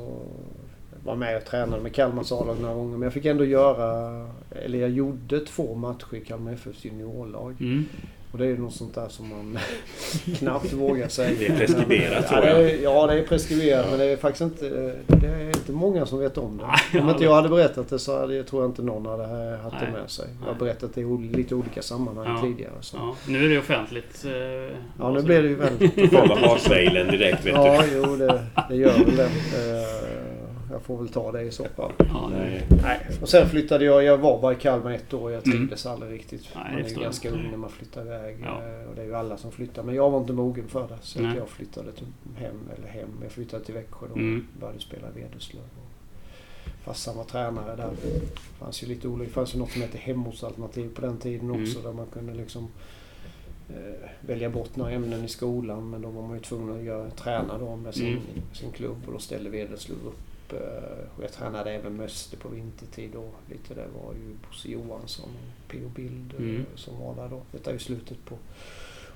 var 1.04 1.12
jag 1.12 1.18
med 1.18 1.36
och 1.36 1.44
tränade 1.44 1.82
med 1.82 1.94
Kalmars 1.94 2.32
A-lag 2.32 2.60
några 2.60 2.74
gånger. 2.74 2.92
Men 2.92 3.02
jag 3.02 3.12
fick 3.12 3.24
ändå 3.24 3.44
göra, 3.44 4.10
eller 4.50 4.78
jag 4.78 4.90
gjorde 4.90 5.40
två 5.40 5.74
matcher 5.74 6.14
i 6.14 6.20
Kalmar 6.20 6.52
FFs 6.52 6.84
juniorlag. 6.84 7.56
Mm. 7.60 7.84
Och 8.32 8.38
det 8.38 8.44
är 8.44 8.48
ju 8.48 8.58
något 8.58 8.74
sånt 8.74 8.94
där 8.94 9.08
som 9.08 9.28
man 9.28 9.58
knappt 10.38 10.72
vågar 10.72 11.08
säga. 11.08 11.36
Det 11.38 11.46
är 11.46 11.56
preskriberat, 11.56 12.24
ja, 12.24 12.28
tror 12.28 12.40
det 12.40 12.50
jag. 12.50 12.70
är, 12.70 12.82
ja, 12.82 13.06
det 13.06 13.12
är 13.18 13.22
preskriberat 13.22 13.86
men 13.90 13.98
det 13.98 14.04
är 14.04 14.16
faktiskt 14.16 14.40
inte, 14.40 14.94
det 15.06 15.26
är 15.26 15.46
inte 15.46 15.72
många 15.72 16.06
som 16.06 16.18
vet 16.18 16.38
om 16.38 16.56
det. 16.56 16.64
Om 16.64 17.06
ja, 17.06 17.10
inte 17.12 17.24
jag 17.24 17.34
hade 17.34 17.48
berättat 17.48 17.88
det 17.88 17.98
så 17.98 18.20
hade, 18.20 18.34
jag 18.36 18.46
tror 18.46 18.62
jag 18.62 18.70
inte 18.70 18.82
någon 18.82 19.06
hade 19.06 19.56
haft 19.62 19.76
det 19.80 19.88
Nej. 19.92 20.00
med 20.00 20.10
sig. 20.10 20.26
Jag 20.46 20.52
har 20.52 20.58
berättat 20.58 20.94
det 20.94 21.00
i 21.00 21.30
lite 21.32 21.54
olika 21.54 21.82
sammanhang 21.82 22.26
Ja. 22.36 22.42
tidigare. 22.42 22.72
Så. 22.80 22.96
Ja, 22.96 23.16
nu 23.28 23.44
är 23.44 23.48
det 23.48 23.58
offentligt. 23.58 24.24
eh, 24.24 24.76
Ja, 24.98 25.10
nu 25.10 25.22
blir 25.22 25.42
det 25.42 25.48
ju 25.48 25.54
väldigt... 25.54 26.12
Man 26.28 26.28
harsvejlen 26.38 27.06
direkt 27.06 27.46
vet 27.46 27.54
Ja, 27.54 27.82
du. 27.82 27.96
jo 27.96 28.16
det, 28.16 28.42
det 28.68 28.76
gör 28.76 28.98
väl 29.04 29.16
det. 29.16 29.24
Eh, 29.24 30.19
Jag 30.70 30.82
får 30.82 30.96
väl 30.98 31.08
ta 31.08 31.32
det 31.32 31.42
i 31.42 31.50
så 31.50 31.64
fall. 31.64 31.92
Ja, 31.98 32.28
Nej. 32.32 32.66
Nej. 32.82 33.00
Och 33.22 33.28
sen 33.28 33.48
flyttade 33.48 33.84
jag, 33.84 34.04
jag 34.04 34.18
var 34.18 34.40
bara 34.40 34.52
i 34.52 34.56
Kalmar 34.56 34.90
ett 34.92 35.14
år. 35.14 35.32
Jag 35.32 35.44
trivdes 35.44 35.86
aldrig 35.86 36.12
riktigt. 36.12 36.48
Nej, 36.54 36.64
man 36.72 36.80
är 36.84 36.88
ju 36.88 36.94
jag. 36.94 37.02
ganska 37.02 37.30
ung 37.30 37.48
när 37.50 37.56
man 37.56 37.70
flyttar 37.70 38.02
iväg. 38.02 38.36
Ja. 38.44 38.48
eh, 38.62 38.88
Och 38.88 38.94
det 38.94 39.02
är 39.02 39.06
ju 39.06 39.14
alla 39.14 39.36
som 39.36 39.52
flyttar. 39.52 39.82
Men 39.82 39.94
jag 39.94 40.10
var 40.10 40.18
inte 40.20 40.32
mogen 40.32 40.68
för 40.68 40.88
det. 40.88 40.98
Så 41.00 41.22
jag 41.36 41.48
flyttade 41.48 41.92
till 41.92 42.06
hem, 42.36 42.60
eller 42.78 42.88
hem. 42.88 43.08
Jag 43.22 43.32
flyttade 43.32 43.64
till 43.64 43.74
Växjö 43.74 44.06
då. 44.08 44.14
Mm. 44.14 44.46
Började 44.60 44.80
spela 44.80 45.06
i 45.16 45.20
Vederslöv. 45.22 45.62
Och 45.62 46.84
Farsan 46.84 47.16
var 47.16 47.24
tränare 47.24 47.76
där. 47.76 47.90
Det 48.02 48.20
fanns 48.58 48.82
ju 48.82 48.86
lite 48.86 49.08
olika. 49.08 49.24
Det 49.28 49.32
fanns 49.34 49.54
ju 49.54 49.58
något 49.58 49.70
som 49.70 49.82
hette 49.82 49.98
hemortsalternativ 49.98 50.94
på 50.94 51.00
den 51.00 51.16
tiden 51.18 51.50
Mm. 51.50 51.62
också. 51.62 51.80
Där 51.80 51.92
man 51.92 52.06
kunde 52.06 52.34
liksom 52.34 52.68
eh, 53.68 54.08
välja 54.20 54.50
bort 54.50 54.76
några 54.76 54.90
ämnen 54.90 55.24
i 55.24 55.28
skolan. 55.28 55.90
Men 55.90 56.02
då 56.02 56.08
var 56.08 56.22
man 56.22 56.34
ju 56.36 56.40
tvungen 56.42 56.78
att 56.78 56.84
göra, 56.84 57.10
träna 57.10 57.58
då 57.58 57.76
med 57.76 57.94
sin, 57.94 58.06
Mm. 58.06 58.20
sin 58.52 58.70
klubb. 58.70 58.96
Och 59.06 59.12
då 59.12 59.18
ställde 59.18 59.50
Vederslöv 59.50 59.96
upp. 60.06 60.18
Eh, 60.52 61.16
Och 61.16 61.22
jag 61.24 61.32
tränade 61.32 61.70
även 61.72 61.96
med 61.96 62.06
Öster 62.06 62.36
på 62.36 62.48
vintertid 62.48 63.10
då. 63.12 63.24
Lite 63.50 63.74
det 63.74 63.86
var 64.04 64.12
ju 64.12 64.34
Bosse 64.48 64.68
Johansson 64.68 65.28
och 65.30 65.70
P.O. 65.70 65.88
Bild 65.94 66.34
eh, 66.38 66.44
Mm. 66.44 66.64
som 66.74 66.98
var 67.00 67.14
där 67.14 67.28
då. 67.28 67.42
Detta 67.52 67.70
är 67.70 67.74
ju 67.74 67.78
slutet 67.80 68.18
på 68.24 68.34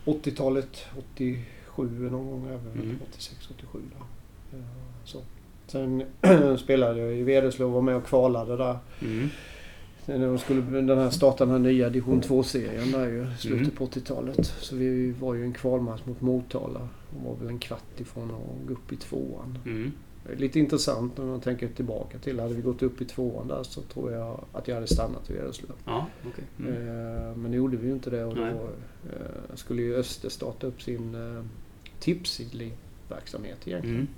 80-talet. 0.05 0.85
87 1.15 2.11
någon 2.11 2.27
gång. 2.31 2.47
Även 2.47 2.73
Mm. 2.83 2.99
86, 3.09 3.49
87 3.51 3.79
där. 3.91 4.59
Eh, 4.59 4.65
Så. 5.05 5.19
Sen 5.67 6.05
spelade 6.59 7.01
jag 7.01 7.15
i 7.17 7.23
Vederslöv 7.23 7.69
och 7.69 7.75
var 7.75 7.83
med 7.83 7.97
och 7.97 8.05
kvalade 8.07 8.57
där. 8.57 8.79
Mm. 9.03 9.29
Sen 10.07 10.21
när 10.21 10.27
de 10.27 10.39
skulle 10.39 10.61
den 10.61 10.99
här, 10.99 11.11
starta 11.11 11.45
den 11.45 11.53
här 11.53 11.59
nya 11.59 11.89
division 11.91 12.21
2-serien 12.23 12.91
där 12.93 13.07
ju, 13.07 13.27
slutet 13.39 13.61
Mm. 13.63 13.71
på 13.77 13.85
80-talet. 13.87 14.47
Så 14.47 14.77
vi 14.77 15.13
var 15.13 15.35
ju 15.35 15.45
en 15.45 15.53
kvalmatch 15.53 16.01
mot 16.05 16.21
Motala. 16.21 16.89
Och 17.17 17.23
var 17.25 17.37
väl 17.37 17.49
en 17.49 17.59
kvart 17.59 18.01
ifrån 18.01 18.31
att 18.31 18.67
gå 18.69 18.73
upp 18.75 18.93
i 18.93 18.97
tvåan. 18.97 19.59
Mm. 19.67 19.93
Lite 20.37 20.59
intressant 20.59 21.19
när 21.19 21.25
man 21.25 21.41
tänker 21.41 21.69
tillbaka 21.69 22.19
till. 22.19 22.41
Hade 22.41 22.55
vi 22.55 22.63
gått 22.63 22.83
upp 22.83 23.01
i 23.01 23.05
tvåan 23.05 23.49
där 23.49 23.63
så 23.63 23.81
tror 23.81 24.13
jag 24.13 24.45
att 24.53 24.69
jag 24.69 24.75
hade 24.75 24.87
stannat 24.87 25.31
i 25.31 25.33
Vederslöv. 25.33 25.73
Ja, 25.85 26.07
okej. 26.27 26.45
Mm. 26.59 26.73
Eh, 26.73 27.37
Men 27.37 27.51
nu 27.51 27.57
gjorde 27.57 27.77
vi 27.77 27.87
ju 27.87 27.93
inte 27.93 28.11
det 28.11 28.25
och 28.25 28.35
då 28.35 28.41
Nej. 28.41 28.55
eh, 29.11 29.55
skulle 29.55 29.83
ju 29.83 29.97
Öster 29.97 30.29
starta 30.29 30.67
upp 30.67 30.83
sin 30.83 31.15
eh, 31.15 31.45
tipsverksamhet 32.01 33.69
egentligen. 33.69 34.09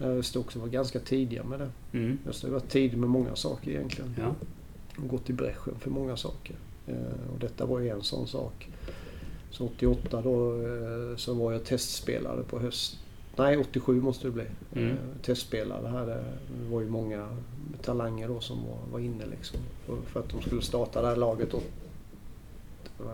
Mm. 0.00 0.18
Öster 0.18 0.40
också 0.40 0.58
var 0.58 0.66
ganska 0.68 0.98
tidiga 1.00 1.44
med 1.44 1.60
det. 1.60 1.70
Mm. 1.98 2.18
Öster 2.28 2.48
har 2.48 2.54
varit 2.54 2.68
tidig 2.70 2.98
med 2.98 3.08
många 3.08 3.36
saker 3.36 3.70
egentligen. 3.70 4.14
Ja. 4.18 4.34
och 5.02 5.08
gått 5.08 5.30
i 5.30 5.32
bräschen 5.32 5.74
för 5.78 5.90
många 5.90 6.16
saker. 6.16 6.56
Och 7.32 7.38
detta 7.38 7.66
var 7.66 7.80
ju 7.80 7.88
en 7.88 8.02
sån 8.02 8.26
sak. 8.26 8.68
Så 9.50 9.66
88 9.66 10.22
då 10.22 10.54
så 11.16 11.34
var 11.34 11.52
jag 11.52 11.64
testspelare 11.64 12.42
på 12.42 12.58
höst... 12.58 12.98
Nej, 13.38 13.56
87 13.56 14.00
måste 14.00 14.26
det 14.26 14.30
bli. 14.30 14.44
Mm. 14.74 14.90
Eh, 14.90 14.96
testspelare 15.22 15.88
här. 15.88 16.06
Det 16.06 16.24
var 16.70 16.80
ju 16.80 16.88
många 16.88 17.28
talanger 17.82 18.28
då 18.28 18.40
som 18.40 18.56
var, 18.66 18.78
var 18.92 18.98
inne 18.98 19.26
liksom. 19.26 19.58
För, 20.06 20.20
att 20.20 20.28
de 20.28 20.42
skulle 20.42 20.62
starta 20.62 21.02
det 21.02 21.08
här 21.08 21.16
laget. 21.16 21.54
Och, 21.54 21.62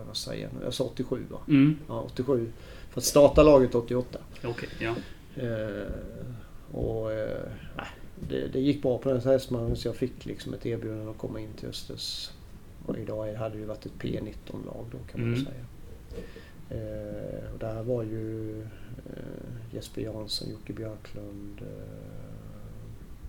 vad 0.06 0.16
säger 0.16 0.42
jag 0.42 0.52
nu? 0.58 0.64
Jag 0.64 0.74
sa 0.74 0.84
87 0.84 1.22
va? 1.30 1.38
Mm. 1.48 1.76
Ja, 1.88 2.00
87. 2.00 2.52
För 2.90 3.00
att 3.00 3.04
starta 3.04 3.42
laget 3.42 3.74
88. 3.74 4.18
Okej, 4.44 4.68
ja. 4.80 4.94
Eh, 5.42 5.88
och 6.72 7.12
eh, 7.12 7.38
det, 8.28 8.48
det 8.52 8.60
gick 8.60 8.82
bra 8.82 8.98
på 8.98 9.08
den 9.08 9.20
här 9.20 9.32
hästmannen 9.32 9.76
så 9.76 9.88
jag 9.88 9.96
fick 9.96 10.26
liksom 10.26 10.54
ett 10.54 10.66
erbjudande 10.66 11.10
att 11.10 11.18
komma 11.18 11.40
in 11.40 11.52
till 11.52 11.68
Östers. 11.68 12.30
Och 12.86 12.98
idag 12.98 13.34
hade 13.34 13.58
det 13.58 13.66
varit 13.66 13.86
ett 13.86 13.92
P19-lag 13.98 14.84
då 14.92 14.98
kan 15.12 15.20
man 15.20 15.32
Mm. 15.34 15.44
säga. 15.44 15.64
Eh, 16.74 17.52
och 17.52 17.58
där 17.58 17.82
var 17.82 18.02
ju 18.02 18.60
eh, 18.62 19.74
Jesper 19.74 20.02
Jansson, 20.02 20.50
Jocke 20.50 20.72
Björklund, 20.72 21.60
eh, 21.60 22.46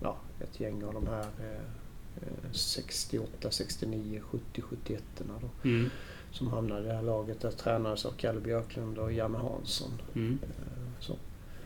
ja, 0.02 0.16
ett 0.40 0.60
gäng 0.60 0.84
av 0.84 0.94
de 0.94 1.06
här 1.06 1.26
eh, 1.40 1.60
eh, 2.22 2.52
68, 2.52 3.50
69, 3.50 4.20
70, 4.20 4.62
71 4.62 5.02
då. 5.40 5.68
Mm. 5.68 5.90
Som 6.30 6.48
hamnade 6.48 6.80
i 6.80 6.84
det 6.84 6.94
här 6.94 7.02
laget. 7.02 7.40
Där 7.40 7.50
tränades 7.50 8.06
av 8.06 8.10
Kalle 8.10 8.40
Björklund 8.40 8.98
och 8.98 9.12
Janne 9.12 9.38
Hansson. 9.38 9.90
Mm. 10.14 10.38
Eh, 10.42 11.00
Så. 11.00 11.16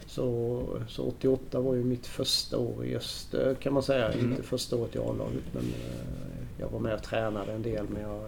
Så, 0.06 0.62
så 0.88 1.04
88 1.08 1.60
var 1.60 1.74
ju 1.74 1.84
mitt 1.84 2.06
första 2.06 2.58
år 2.58 2.84
i 2.84 2.96
Öster 2.96 3.54
kan 3.54 3.72
man 3.72 3.82
säga. 3.82 4.12
Mm. 4.12 4.30
Inte 4.30 4.42
första 4.42 4.76
året 4.76 4.94
i 4.94 4.98
A-laget 4.98 5.44
men 5.52 5.62
eh, 5.62 6.40
jag 6.58 6.68
var 6.68 6.78
med 6.80 6.94
och 6.94 7.02
tränade 7.02 7.52
en 7.52 7.62
del 7.62 7.86
men 7.88 8.02
jag 8.02 8.24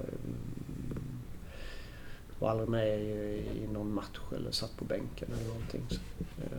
var 2.42 2.50
aldrig 2.50 2.68
med 2.68 3.00
i, 3.00 3.42
i 3.64 3.66
någon 3.72 3.94
match 3.94 4.18
eller 4.36 4.50
satt 4.50 4.76
på 4.76 4.84
bänken 4.84 5.28
eller 5.32 5.48
någonting. 5.48 5.82
Så, 5.88 5.96
eh, 6.42 6.58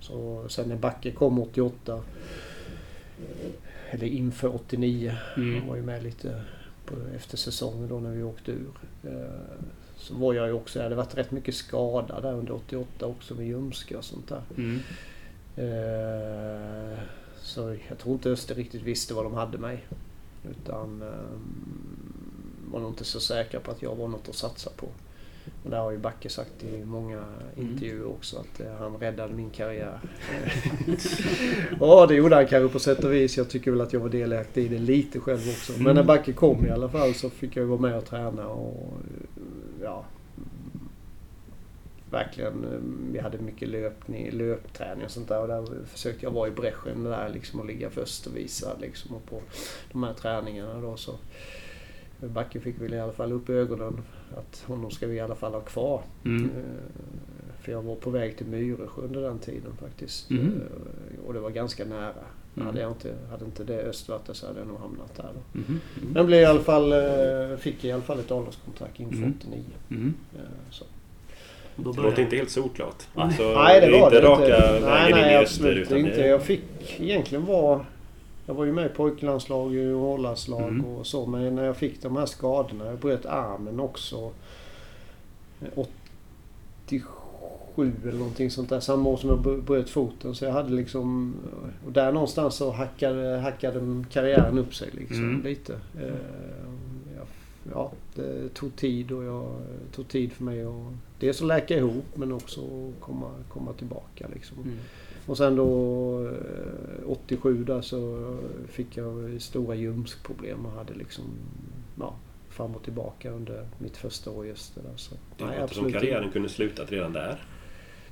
så 0.00 0.48
sen 0.48 0.68
när 0.68 0.76
Backe 0.76 1.10
kom 1.12 1.38
88 1.38 2.02
eller 3.90 4.06
inför 4.06 4.54
89 4.54 5.16
Mm. 5.36 5.58
han 5.58 5.68
var 5.68 5.76
ju 5.76 5.82
med 5.82 6.02
lite 6.02 6.42
på, 6.86 6.94
efter 7.16 7.36
säsongen 7.36 7.88
då 7.88 8.00
när 8.00 8.10
vi 8.10 8.22
åkte 8.22 8.52
ur. 8.52 8.70
Eh, 9.04 9.64
så 9.96 10.14
var 10.14 10.34
jag 10.34 10.46
ju 10.46 10.52
också, 10.52 10.78
jag 10.78 10.84
hade 10.84 10.96
varit 10.96 11.14
rätt 11.18 11.30
mycket 11.30 11.54
skadad 11.54 12.22
där 12.22 12.32
under 12.32 12.54
88 12.54 13.06
också 13.06 13.34
med 13.34 13.46
ljumske 13.46 13.96
och 13.96 14.04
sånt 14.04 14.28
där. 14.28 14.42
Mm. 14.56 14.80
Eh, 15.56 16.98
så 17.42 17.76
jag 17.88 17.98
tror 17.98 18.14
inte 18.14 18.30
Öster 18.30 18.54
riktigt 18.54 18.82
visste 18.82 19.14
vad 19.14 19.24
de 19.24 19.34
hade 19.34 19.58
mig. 19.58 19.84
Utan 20.50 21.02
eh, 21.02 21.08
var 22.72 22.80
nog 22.80 22.90
inte 22.90 23.04
så 23.04 23.20
säkra 23.20 23.60
på 23.60 23.70
att 23.70 23.82
jag 23.82 23.96
var 23.96 24.08
något 24.08 24.28
att 24.28 24.34
satsa 24.34 24.70
på. 24.76 24.86
Och 25.64 25.70
det 25.70 25.76
har 25.76 25.90
ju 25.90 25.98
Backe 25.98 26.28
sagt 26.28 26.64
i 26.64 26.84
många 26.84 27.24
intervjuer 27.56 28.06
också 28.06 28.36
att 28.36 28.60
eh, 28.60 28.72
han 28.78 28.96
räddade 28.96 29.34
min 29.34 29.50
karriär. 29.50 30.00
ja 31.80 32.06
det 32.06 32.14
gjorde 32.14 32.34
han 32.36 32.46
kanske 32.46 32.72
på 32.72 32.78
sätt 32.78 33.04
och 33.04 33.12
vis. 33.12 33.36
Jag 33.36 33.50
tycker 33.50 33.70
väl 33.70 33.80
att 33.80 33.92
jag 33.92 34.00
var 34.00 34.08
delaktig 34.08 34.64
i 34.64 34.68
det 34.68 34.78
lite 34.78 35.20
själv 35.20 35.40
också. 35.48 35.72
Men 35.78 35.94
när 35.94 36.02
Backe 36.02 36.32
kom 36.32 36.66
i 36.66 36.70
alla 36.70 36.88
fall 36.88 37.14
så 37.14 37.30
fick 37.30 37.56
jag 37.56 37.66
vara 37.66 37.80
med 37.80 37.96
och 37.96 38.04
träna 38.04 38.48
och 38.48 38.98
ja, 39.82 40.04
verkligen, 42.10 42.64
eh, 42.64 42.80
vi 43.12 43.18
hade 43.18 43.38
mycket 43.38 43.68
löpning, 43.68 44.30
löpträning 44.30 45.04
och 45.04 45.10
sånt 45.10 45.28
där. 45.28 45.40
Och 45.40 45.48
där 45.48 45.84
försökte 45.86 46.26
jag 46.26 46.30
vara 46.30 46.48
i 46.48 46.50
bräschen 46.50 47.04
där 47.04 47.28
liksom 47.28 47.60
och 47.60 47.66
ligga 47.66 47.90
först 47.90 48.26
och 48.26 48.36
visa 48.36 48.76
liksom. 48.80 49.16
Och 49.16 49.26
på 49.26 49.42
de 49.92 50.02
här 50.02 50.14
träningarna 50.14 50.80
då 50.80 50.96
så. 50.96 51.18
Backe 52.28 52.60
fick 52.60 52.80
väl 52.80 52.94
i 52.94 53.00
alla 53.00 53.12
fall 53.12 53.32
upp 53.32 53.48
ögonen 53.50 54.00
att 54.38 54.64
honom 54.66 54.90
ska 54.90 55.06
vi 55.06 55.14
i 55.16 55.20
alla 55.20 55.34
fall 55.34 55.52
ha 55.52 55.60
kvar. 55.60 56.02
Mm. 56.24 56.44
Eh, 56.44 56.50
För 57.62 57.72
jag 57.72 57.82
var 57.82 57.94
på 57.94 58.10
väg 58.10 58.36
till 58.36 58.46
Myresjö 58.46 59.02
under 59.02 59.20
den 59.22 59.38
tiden 59.38 59.72
faktiskt. 59.80 60.30
Mm. 60.30 60.44
Eh, 60.46 61.26
Och 61.26 61.34
det 61.34 61.40
var 61.40 61.50
ganska 61.50 61.84
nära. 61.84 62.12
Mm. 62.56 62.66
Hade, 62.66 62.80
jag 62.80 62.90
inte, 62.90 63.14
hade 63.30 63.44
inte 63.44 63.64
det 63.64 63.82
öst 63.82 64.08
varit 64.08 64.24
där 64.26 64.34
så 64.34 64.46
hade 64.46 64.58
jag 64.58 64.68
nog 64.68 64.78
hamnat 64.80 65.16
där 65.16 65.28
då. 65.34 65.58
Mhm. 65.58 65.80
Mm. 66.00 66.12
Men 66.14 66.26
blev 66.26 66.40
i 66.40 66.44
alla 66.44 66.60
fall, 66.60 66.92
eh, 66.92 67.56
fick 67.58 67.84
i 67.84 67.92
alla 67.92 68.02
fall 68.02 68.18
ett 68.18 68.30
avlagskontrakt 68.30 69.00
inför 69.00 69.16
Mm. 69.16 69.34
89. 69.38 69.62
Mm. 69.90 70.14
Eh, 70.34 70.40
Så. 70.70 70.84
Och 71.76 71.82
Då 71.84 71.92
Det 71.92 72.02
låter 72.02 72.22
inte 72.22 72.36
helt 72.36 72.50
solklart. 72.50 73.02
Nej. 73.14 73.24
Alltså, 73.24 73.42
Nej, 73.54 73.80
det, 73.80 73.90
var 73.90 73.98
inte 74.06 74.20
det 74.20 74.26
raka 74.26 74.42
inte. 74.44 74.80
vägen 74.80 74.82
Nej, 74.88 75.10
in 75.10 75.16
i 75.18 75.20
nej 75.20 75.36
öster. 75.36 75.64
absolut 75.64 75.86
Utan 75.86 75.98
inte. 75.98 76.16
det, 76.22 76.26
Jag 76.28 76.42
fick 76.42 77.00
egentligen 77.00 77.46
vara... 77.46 77.86
Jag 78.50 78.54
var 78.54 78.64
ju 78.64 78.72
med 78.72 78.86
i 78.86 78.88
pojklandslag 78.88 79.66
och 79.76 80.00
hållandslag 80.00 80.68
Mm. 80.68 80.84
och 80.84 81.06
så. 81.06 81.26
Men 81.26 81.54
när 81.54 81.64
jag 81.64 81.76
fick 81.76 82.02
de 82.02 82.16
här 82.16 82.26
skadorna. 82.26 82.86
Jag 82.86 82.98
bröt 82.98 83.26
armen 83.26 83.80
också. 83.80 84.32
eh, 85.62 85.68
87 86.86 87.92
eller 88.02 88.12
någonting 88.18 88.50
sånt 88.50 88.68
där. 88.68 88.80
Samma 88.80 89.08
år 89.10 89.16
som 89.16 89.30
jag 89.30 89.62
bröt 89.62 89.90
foten. 89.90 90.34
Så 90.34 90.44
jag 90.44 90.52
hade 90.52 90.72
liksom... 90.72 91.34
Och 91.86 91.92
där 91.92 92.12
någonstans 92.12 92.54
så 92.54 92.70
hackade, 92.70 93.38
hackade 93.38 94.04
karriären 94.10 94.58
upp 94.58 94.74
sig 94.74 94.88
liksom 94.92 95.24
Mm. 95.24 95.42
lite. 95.42 95.72
Eh, 96.00 96.14
Ja, 97.74 97.92
det 98.14 98.48
tog 98.54 98.76
tid 98.76 99.12
och 99.12 99.24
jag 99.24 99.56
tog 99.94 100.08
tid 100.08 100.32
för 100.32 100.44
mig 100.44 100.64
att 100.64 100.92
dels 101.20 101.40
att 101.40 101.46
läka 101.46 101.76
ihop 101.76 102.04
men 102.14 102.32
också 102.32 102.60
komma, 103.00 103.30
komma 103.48 103.72
tillbaka 103.72 104.26
liksom. 104.34 104.56
Mm. 104.62 104.76
Och 105.26 105.36
sen 105.36 105.56
då 105.56 106.26
eh, 106.26 107.10
87 107.10 107.64
där 107.64 107.80
så 107.80 108.30
fick 108.68 108.96
jag 108.96 109.42
stora 109.42 109.74
ljumskproblem 109.74 110.66
och 110.66 110.72
hade 110.72 110.94
liksom 110.94 111.24
ja, 112.00 112.14
fram 112.48 112.74
och 112.74 112.82
tillbaka 112.82 113.30
under 113.30 113.66
mitt 113.78 113.96
första 113.96 114.30
år 114.30 114.46
i 114.46 114.52
Öster. 114.52 114.82
Så. 114.96 115.14
det 115.38 115.44
Nej, 115.44 115.60
låter 115.60 115.74
som 115.74 115.92
karriären 115.92 116.22
inte. 116.22 116.32
kunde 116.32 116.48
slutat 116.48 116.92
redan 116.92 117.12
där. 117.12 117.42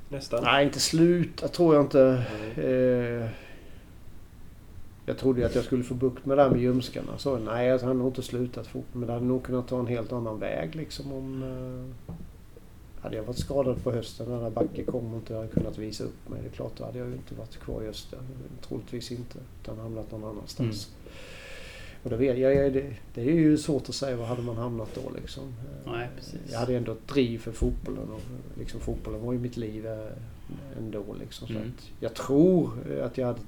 Nästan. 0.08 0.44
Nej, 0.44 0.64
inte 0.64 0.80
slut. 0.80 1.38
Jag 1.42 1.52
tror 1.52 1.74
jag 1.74 1.84
inte. 1.84 2.24
Eh, 2.56 3.30
jag 5.06 5.18
trodde 5.18 5.40
ju 5.40 5.46
att 5.46 5.54
jag 5.54 5.64
skulle 5.64 5.84
få 5.84 5.94
bukt 5.94 6.26
med 6.26 6.38
det 6.38 6.42
här 6.42 6.50
med 6.50 6.60
ljumskarna. 6.60 7.18
Så 7.18 7.38
nej, 7.38 7.66
jag 7.66 7.78
hade 7.78 7.94
nog 7.94 8.08
inte 8.08 8.22
slutat 8.22 8.66
fort. 8.66 8.86
Men 8.92 9.06
det 9.06 9.12
hade 9.12 9.24
nog 9.26 9.44
kunnat 9.44 9.68
ta 9.68 9.78
en 9.80 9.86
helt 9.86 10.12
annan 10.12 10.38
väg 10.38 10.74
liksom 10.74 11.12
om... 11.12 11.42
Eh, 11.42 12.14
hade 13.00 13.16
jag 13.16 13.22
varit 13.24 13.38
skadad 13.38 13.82
på 13.82 13.92
hösten 13.92 14.28
när 14.28 14.50
Backe 14.50 14.84
kom 14.84 15.12
och 15.12 15.18
inte 15.18 15.34
hade 15.34 15.48
kunnat 15.48 15.78
visa 15.78 16.04
upp 16.04 16.28
mig. 16.28 16.40
Det 16.42 16.48
är 16.48 16.52
klart, 16.52 16.72
då 16.76 16.84
hade 16.84 16.98
jag 16.98 17.08
ju 17.08 17.14
inte 17.14 17.34
varit 17.34 17.56
kvar 17.56 17.82
i 17.82 17.88
Öster. 17.88 18.18
Troligtvis 18.68 19.12
inte. 19.12 19.38
Utan 19.62 19.78
hamnat 19.78 20.10
någon 20.12 20.24
annanstans. 20.24 20.90
Och 22.02 22.10
det, 22.10 22.16
vet 22.16 22.38
jag, 22.38 22.72
det, 22.72 22.94
det 23.14 23.20
är 23.20 23.34
ju 23.34 23.58
svårt 23.58 23.88
att 23.88 23.94
säga 23.94 24.16
var 24.16 24.26
hade 24.26 24.42
man 24.42 24.56
hamnat 24.56 24.88
då 24.94 25.10
liksom. 25.20 25.54
Nej. 25.86 26.08
Jag 26.52 26.58
hade 26.58 26.76
ändå 26.76 26.92
ett 26.92 27.08
driv 27.08 27.38
för 27.38 27.52
fotbollen 27.52 28.08
och 28.12 28.20
liksom 28.58 28.80
fotbollen 28.80 29.20
var 29.20 29.32
ju 29.32 29.38
mitt 29.38 29.56
liv 29.56 29.86
eh, 29.86 30.06
ändå 30.78 31.04
liksom. 31.20 31.46
Så 31.48 31.52
Mm. 31.54 31.72
jag 32.00 32.14
tror 32.14 32.70
att 33.02 33.18
jag 33.18 33.26
hade 33.26 33.40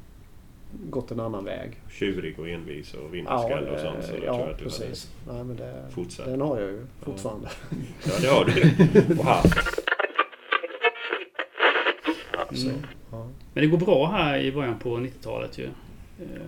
gått 0.90 1.10
en 1.10 1.20
annan 1.20 1.44
väg. 1.44 1.80
Tjurig 1.90 2.38
och 2.38 2.48
envis 2.48 2.94
och 2.94 3.14
vinnerskalle 3.14 3.70
och 3.70 3.78
sånt. 3.80 4.04
Så 4.04 4.12
ja 4.24 4.32
tror 4.32 4.40
jag 4.46 4.50
att 4.50 4.58
du 4.58 4.64
precis. 4.64 5.10
Nej, 5.28 5.44
men 5.44 5.56
det, 5.56 5.74
fortsatt. 5.90 6.26
den 6.26 6.40
har 6.40 6.60
jag 6.60 6.70
ju 6.70 6.80
fortfarande. 7.02 7.48
Ja, 8.04 8.12
det 8.20 8.26
har 8.28 8.44
du. 8.44 8.62
Så, 12.56 12.68
Mm. 12.68 12.82
ja. 13.10 13.26
Men 13.54 13.62
det 13.64 13.66
går 13.66 13.78
bra 13.78 14.06
här 14.06 14.38
i 14.38 14.52
början 14.52 14.78
på 14.78 14.96
90-talet 14.96 15.58
ju. 15.58 15.64
Eh, 15.64 15.70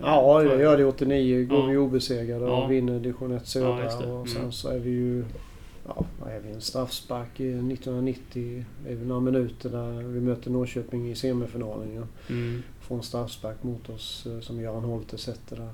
ja, 0.01 0.39
det 0.43 0.61
gör 0.63 0.77
det. 0.77 0.85
89 0.85 1.45
går 1.45 1.59
Ja. 1.59 1.65
vi 1.65 1.77
obesegrade 1.77 2.45
Ja. 2.45 2.63
och 2.63 2.71
vinner 2.71 2.99
division 2.99 3.31
1 3.31 3.47
södra. 3.47 3.83
Ja. 3.83 4.05
Och 4.13 4.27
sen 4.29 4.39
Mm. 4.39 4.51
så 4.51 4.69
är 4.69 4.79
vi 4.79 4.89
ju... 4.89 5.25
Ja, 5.87 6.05
är 6.25 6.39
vi? 6.39 6.51
En 6.51 6.61
straffspark 6.61 7.39
i 7.39 7.49
1990. 7.49 8.65
Är 8.87 8.95
vi 8.95 9.05
några 9.05 9.21
minuter 9.21 9.69
där 9.69 9.91
vi 10.03 10.19
möter 10.21 10.51
Norrköping 10.51 11.11
i 11.11 11.15
semifinalen. 11.15 11.93
Ja. 11.95 12.03
Mm. 12.29 12.61
Får 12.81 12.95
en 12.95 13.03
straffspark 13.03 13.63
mot 13.63 13.89
oss 13.89 14.25
eh, 14.25 14.39
som 14.39 14.61
Göran 14.61 14.83
Holte 14.83 15.17
sätter 15.17 15.55
där. 15.55 15.69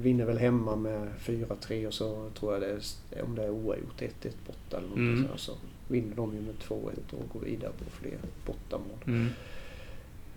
Vinner 0.00 0.24
väl 0.24 0.38
hemma 0.38 0.76
med 0.76 1.08
4-3 1.20 1.86
och 1.86 1.94
så 1.94 2.30
tror 2.38 2.52
jag 2.52 2.62
det 2.62 2.68
är, 3.16 3.22
om 3.24 3.34
det 3.34 3.44
är 3.44 3.50
oavgjort 3.50 4.00
1-1 4.00 4.10
borta 4.46 4.76
eller 4.78 4.88
något 4.88 4.96
Mm. 4.98 5.26
sånt. 5.28 5.40
Så 5.40 5.52
vinner 5.88 6.16
de 6.16 6.34
ju 6.34 6.40
med 6.40 6.54
2-1 6.54 7.12
och 7.12 7.28
går 7.32 7.40
vidare 7.40 7.72
på 7.78 7.90
fler 7.90 8.18
bortamål. 8.46 8.98
Mm. 9.06 9.26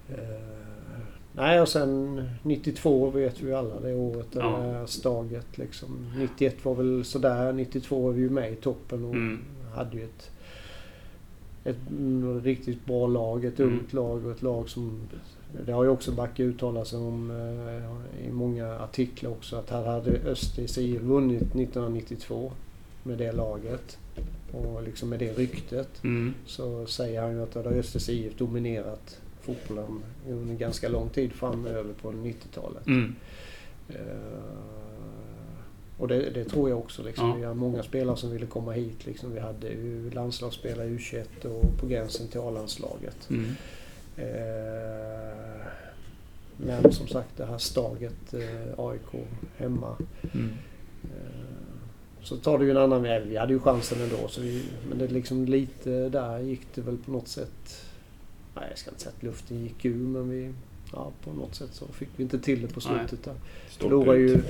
Eh, 0.10 1.00
nej 1.40 1.62
och 1.62 1.68
sen 1.70 2.24
92 2.44 3.10
vet 3.10 3.42
vi 3.42 3.48
ju 3.48 3.56
alla 3.56 3.80
det 3.80 3.96
året. 3.96 4.28
Det 4.32 4.40
Ja. 4.40 4.58
där 4.58 4.86
staget 4.86 5.58
liksom. 5.58 6.14
91 6.18 6.66
var 6.66 6.76
väl 6.76 7.06
sådär. 7.06 7.54
92 7.54 8.02
var 8.02 8.12
vi 8.12 8.22
ju 8.22 8.30
med 8.30 8.52
i 8.52 8.56
toppen 8.56 9.06
och 9.06 9.16
Mm. 9.16 9.40
hade 9.76 9.98
ju 9.98 10.04
ett, 10.04 10.32
ett 11.64 11.78
riktigt 12.44 12.86
bra 12.86 13.08
lag. 13.08 13.46
Ett 13.46 13.60
Mm. 13.60 13.74
ungt 13.74 13.94
lag 13.94 14.26
och 14.26 14.32
ett 14.32 14.42
lag 14.42 14.70
som... 14.70 15.00
Det 15.66 15.72
har 15.72 15.84
ju 15.84 15.90
också 15.90 16.12
Backe 16.12 16.44
uttalat 16.44 16.88
sig 16.88 17.00
om 17.00 17.32
eh, 17.32 18.28
i 18.28 18.32
många 18.32 18.80
artiklar 18.80 19.32
också. 19.32 19.56
Att 19.56 19.70
här 19.70 19.86
hade 19.86 20.12
Öster 20.12 20.80
IF 20.80 21.02
vunnit 21.02 21.42
1992 21.42 22.52
med 23.04 23.18
det 23.18 23.32
laget. 23.32 23.98
Och 24.52 24.84
liksom 24.84 25.10
med 25.10 25.20
det 25.20 25.34
ryktet 25.34 26.04
Mm. 26.04 26.34
så 26.46 26.86
säger 26.86 27.22
han 27.22 27.32
ju 27.32 27.44
att 27.44 27.56
har 27.56 27.64
Östers 27.64 28.10
IF 28.10 28.38
dominerat 28.38 29.20
fotbollen 29.42 30.04
under 30.30 30.56
ganska 30.56 30.90
lång 30.90 31.10
tid 31.10 31.34
framöver 31.34 31.94
på 32.02 32.12
90-talet. 32.12 32.88
Mm. 32.88 33.16
Eh, 33.90 33.96
och 35.98 36.08
det, 36.08 36.30
det 36.30 36.46
tror 36.46 36.70
jag 36.70 36.80
också. 36.80 37.04
Liksom. 37.04 37.30
Ja. 37.30 37.36
Vi 37.36 37.44
har 37.44 37.54
många 37.54 37.84
spelare 37.84 38.18
som 38.18 38.32
ville 38.32 38.46
komma 38.46 38.72
hit. 38.72 39.06
Liksom. 39.06 39.34
Vi 39.34 39.40
hade 39.40 39.68
ju 39.68 40.10
landslagsspelare 40.12 40.88
i 40.88 40.98
U21 40.98 41.46
och 41.46 41.80
på 41.80 41.88
gränsen 41.88 42.28
till 42.28 42.40
A-landslaget. 42.40 43.30
Mm. 43.30 43.56
Eh, 44.18 45.66
men 46.58 46.92
som 46.92 47.08
sagt 47.08 47.38
det 47.38 47.46
här 47.46 47.58
staget 47.58 48.34
eh, 48.34 48.86
AIK 48.86 49.26
hemma. 49.58 49.96
Mm. 50.34 50.50
Så 52.22 52.38
tar 52.38 52.60
det 52.60 52.66
ju 52.66 52.72
en 52.72 52.78
annan 52.78 53.04
väg. 53.04 53.24
Vi 53.28 53.38
hade 53.38 53.54
ju 53.54 53.60
chansen 53.60 54.02
ändå. 54.02 54.28
Så 54.28 54.42
vi, 54.42 54.64
men 54.90 54.98
det 54.98 55.08
liksom 55.08 55.46
lite 55.46 56.10
där 56.10 56.40
gick 56.40 56.62
det 56.76 56.82
väl 56.82 56.98
på 56.98 57.12
något 57.12 57.28
sätt. 57.28 57.86
Nej, 58.60 58.68
jag 58.70 58.78
ska 58.78 58.90
inte 58.92 59.02
säga 59.02 59.14
att 59.18 59.24
luften 59.24 59.60
gick 59.64 59.86
ur 59.86 59.96
men 60.08 60.30
vi... 60.30 60.54
Ja, 60.94 61.12
på 61.24 61.34
något 61.34 61.56
sätt 61.56 61.70
så 61.74 61.88
fick 61.88 62.10
vi 62.16 62.24
inte 62.24 62.40
till 62.40 62.62
det 62.62 62.68
på 62.68 62.82
slutet 62.82 63.24
där. 63.24 63.34
Förlorade 63.80 64.20
ju... 64.20 64.42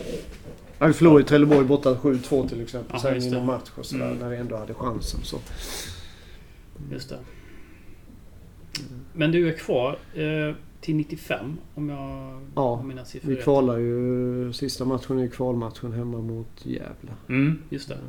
Ja, 0.80 0.88
vi 0.88 0.94
förlorade 0.94 1.20
ju 1.22 1.26
Trelleborg 1.28 1.66
borta 1.68 1.94
7-2 1.94 2.48
till 2.50 2.62
exempel. 2.62 2.92
Ja, 2.94 3.00
sen 3.00 3.14
just 3.16 3.28
i 3.28 3.30
det. 3.30 3.36
någon 3.38 3.46
match 3.46 3.70
och 3.76 3.86
sådär. 3.86 4.06
Mm. 4.06 4.18
När 4.18 4.30
vi 4.30 4.38
ändå 4.38 4.58
hade 4.58 4.74
chansen 4.74 5.20
så. 5.24 5.38
Just 6.92 7.10
det. 7.10 7.18
Men 9.14 9.32
du 9.32 9.50
är 9.50 9.58
kvar 9.58 9.98
eh, 10.14 10.56
till 10.82 10.96
95 10.96 11.58
om 11.76 11.90
jag 11.90 12.42
Ja, 12.56 12.76
har 12.76 12.84
mina 12.84 13.06
siffror 13.06 13.30
Vi 13.30 13.36
rätt. 13.36 13.44
kvalar 13.44 13.78
ju... 13.78 14.54
Sista 14.54 14.86
matchen 14.86 15.18
är 15.18 15.22
ju 15.24 15.30
kvalmatchen 15.30 15.92
hemma 15.94 16.18
mot 16.18 16.66
Gävle. 16.66 17.12
Mm, 17.30 17.62
just 17.70 17.88
det. 17.88 17.94
Eh, 17.94 18.00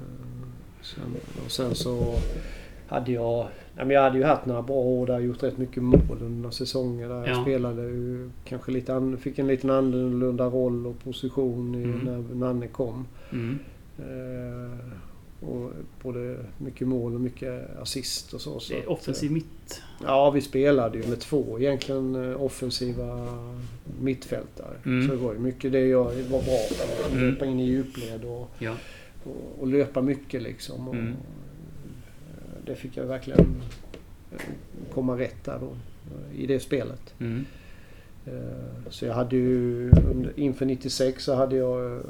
Sen, 0.82 1.02
och 1.44 1.50
sen 1.52 1.74
så 1.74 2.14
hade 2.90 3.12
jag... 3.12 3.46
Nej, 3.76 3.86
men 3.86 3.90
jag 3.90 4.02
hade 4.02 4.18
ju 4.18 4.24
haft 4.24 4.46
några 4.46 4.62
bra 4.62 4.76
år 4.76 5.06
där. 5.06 5.18
Gjort 5.18 5.42
rätt 5.42 5.58
mycket 5.58 5.82
mål 5.82 6.18
under 6.20 6.50
säsonger 6.50 7.08
där. 7.08 7.16
Jag 7.26 7.28
Ja. 7.28 7.42
spelade 7.42 7.82
ju 7.82 8.30
kanske 8.44 8.72
lite... 8.72 8.94
An, 8.94 9.16
fick 9.18 9.38
en 9.38 9.46
liten 9.46 9.70
annorlunda 9.70 10.44
roll 10.46 10.86
och 10.86 11.04
position 11.04 11.74
i, 11.74 11.82
Mm. 11.84 11.98
när 12.04 12.34
Nanne 12.34 12.66
kom. 12.66 13.06
Mm. 13.32 13.58
Eh, 13.98 14.78
och 15.48 15.70
både 16.02 16.36
mycket 16.58 16.88
mål 16.88 17.14
och 17.14 17.20
mycket 17.20 17.76
assist 17.82 18.32
och 18.34 18.40
så. 18.40 18.60
så 18.60 18.72
Det 18.72 18.80
är 18.80 18.90
offensiv 18.90 19.32
mitt. 19.32 19.82
Ja, 20.04 20.30
vi 20.30 20.40
spelade 20.40 20.98
ju 20.98 21.06
med 21.08 21.20
två 21.20 21.58
egentligen 21.60 22.30
eh, 22.30 22.42
offensiva 22.42 23.28
mittfältare. 24.00 24.74
Mm. 24.84 25.08
Så 25.08 25.14
det 25.14 25.20
var 25.22 25.32
ju 25.32 25.38
mycket 25.38 25.72
det 25.72 25.80
jag 25.86 26.04
var 26.04 26.12
bra 26.42 26.58
på. 26.68 27.16
Mm. 27.16 27.30
Hoppa 27.32 27.44
in 27.46 27.60
i 27.60 27.64
djupled 27.66 28.24
och 28.24 28.50
Ja. 28.58 28.74
och, 29.24 29.60
och 29.60 29.66
löpa 29.66 30.02
mycket 30.02 30.42
liksom. 30.42 30.88
Och, 30.88 30.94
Mm. 30.94 31.06
eh, 31.08 31.14
Det 32.70 32.76
fick 32.76 32.96
jag 32.96 33.04
verkligen 33.04 33.40
eh, 34.32 34.38
komma 34.94 35.18
rätt 35.18 35.44
där 35.44 35.58
då 35.60 35.66
eh, 35.66 36.40
i 36.42 36.46
det 36.46 36.60
spelet. 36.60 37.14
Mm. 37.20 37.44
Eh, 38.26 38.90
Så 38.90 39.04
jag 39.06 39.14
hade 39.14 39.36
ju 39.36 39.90
under- 40.10 40.32
inför 40.40 40.66
96 40.66 41.24
så 41.24 41.34
hade 41.34 41.56
jag 41.56 41.84
eh, 41.96 42.00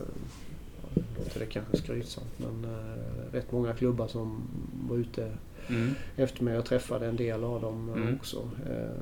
låter 1.19 1.41
det 1.41 1.47
kanske 1.47 1.77
skrytsamt 1.77 2.39
men 2.39 2.65
eh, 2.65 3.35
rätt 3.35 3.53
många 3.53 3.73
klubbar 3.75 4.09
som 4.09 4.43
var 4.89 4.97
ute 4.97 5.31
Mm. 5.69 5.91
efter 6.17 6.45
mig. 6.45 6.55
Jag 6.55 6.65
träffade 6.65 7.07
en 7.07 7.17
del 7.17 7.45
av 7.45 7.61
dem 7.61 7.89
eh, 7.89 8.03
Mm. 8.03 8.15
också. 8.15 8.37
Eh, 8.71 9.01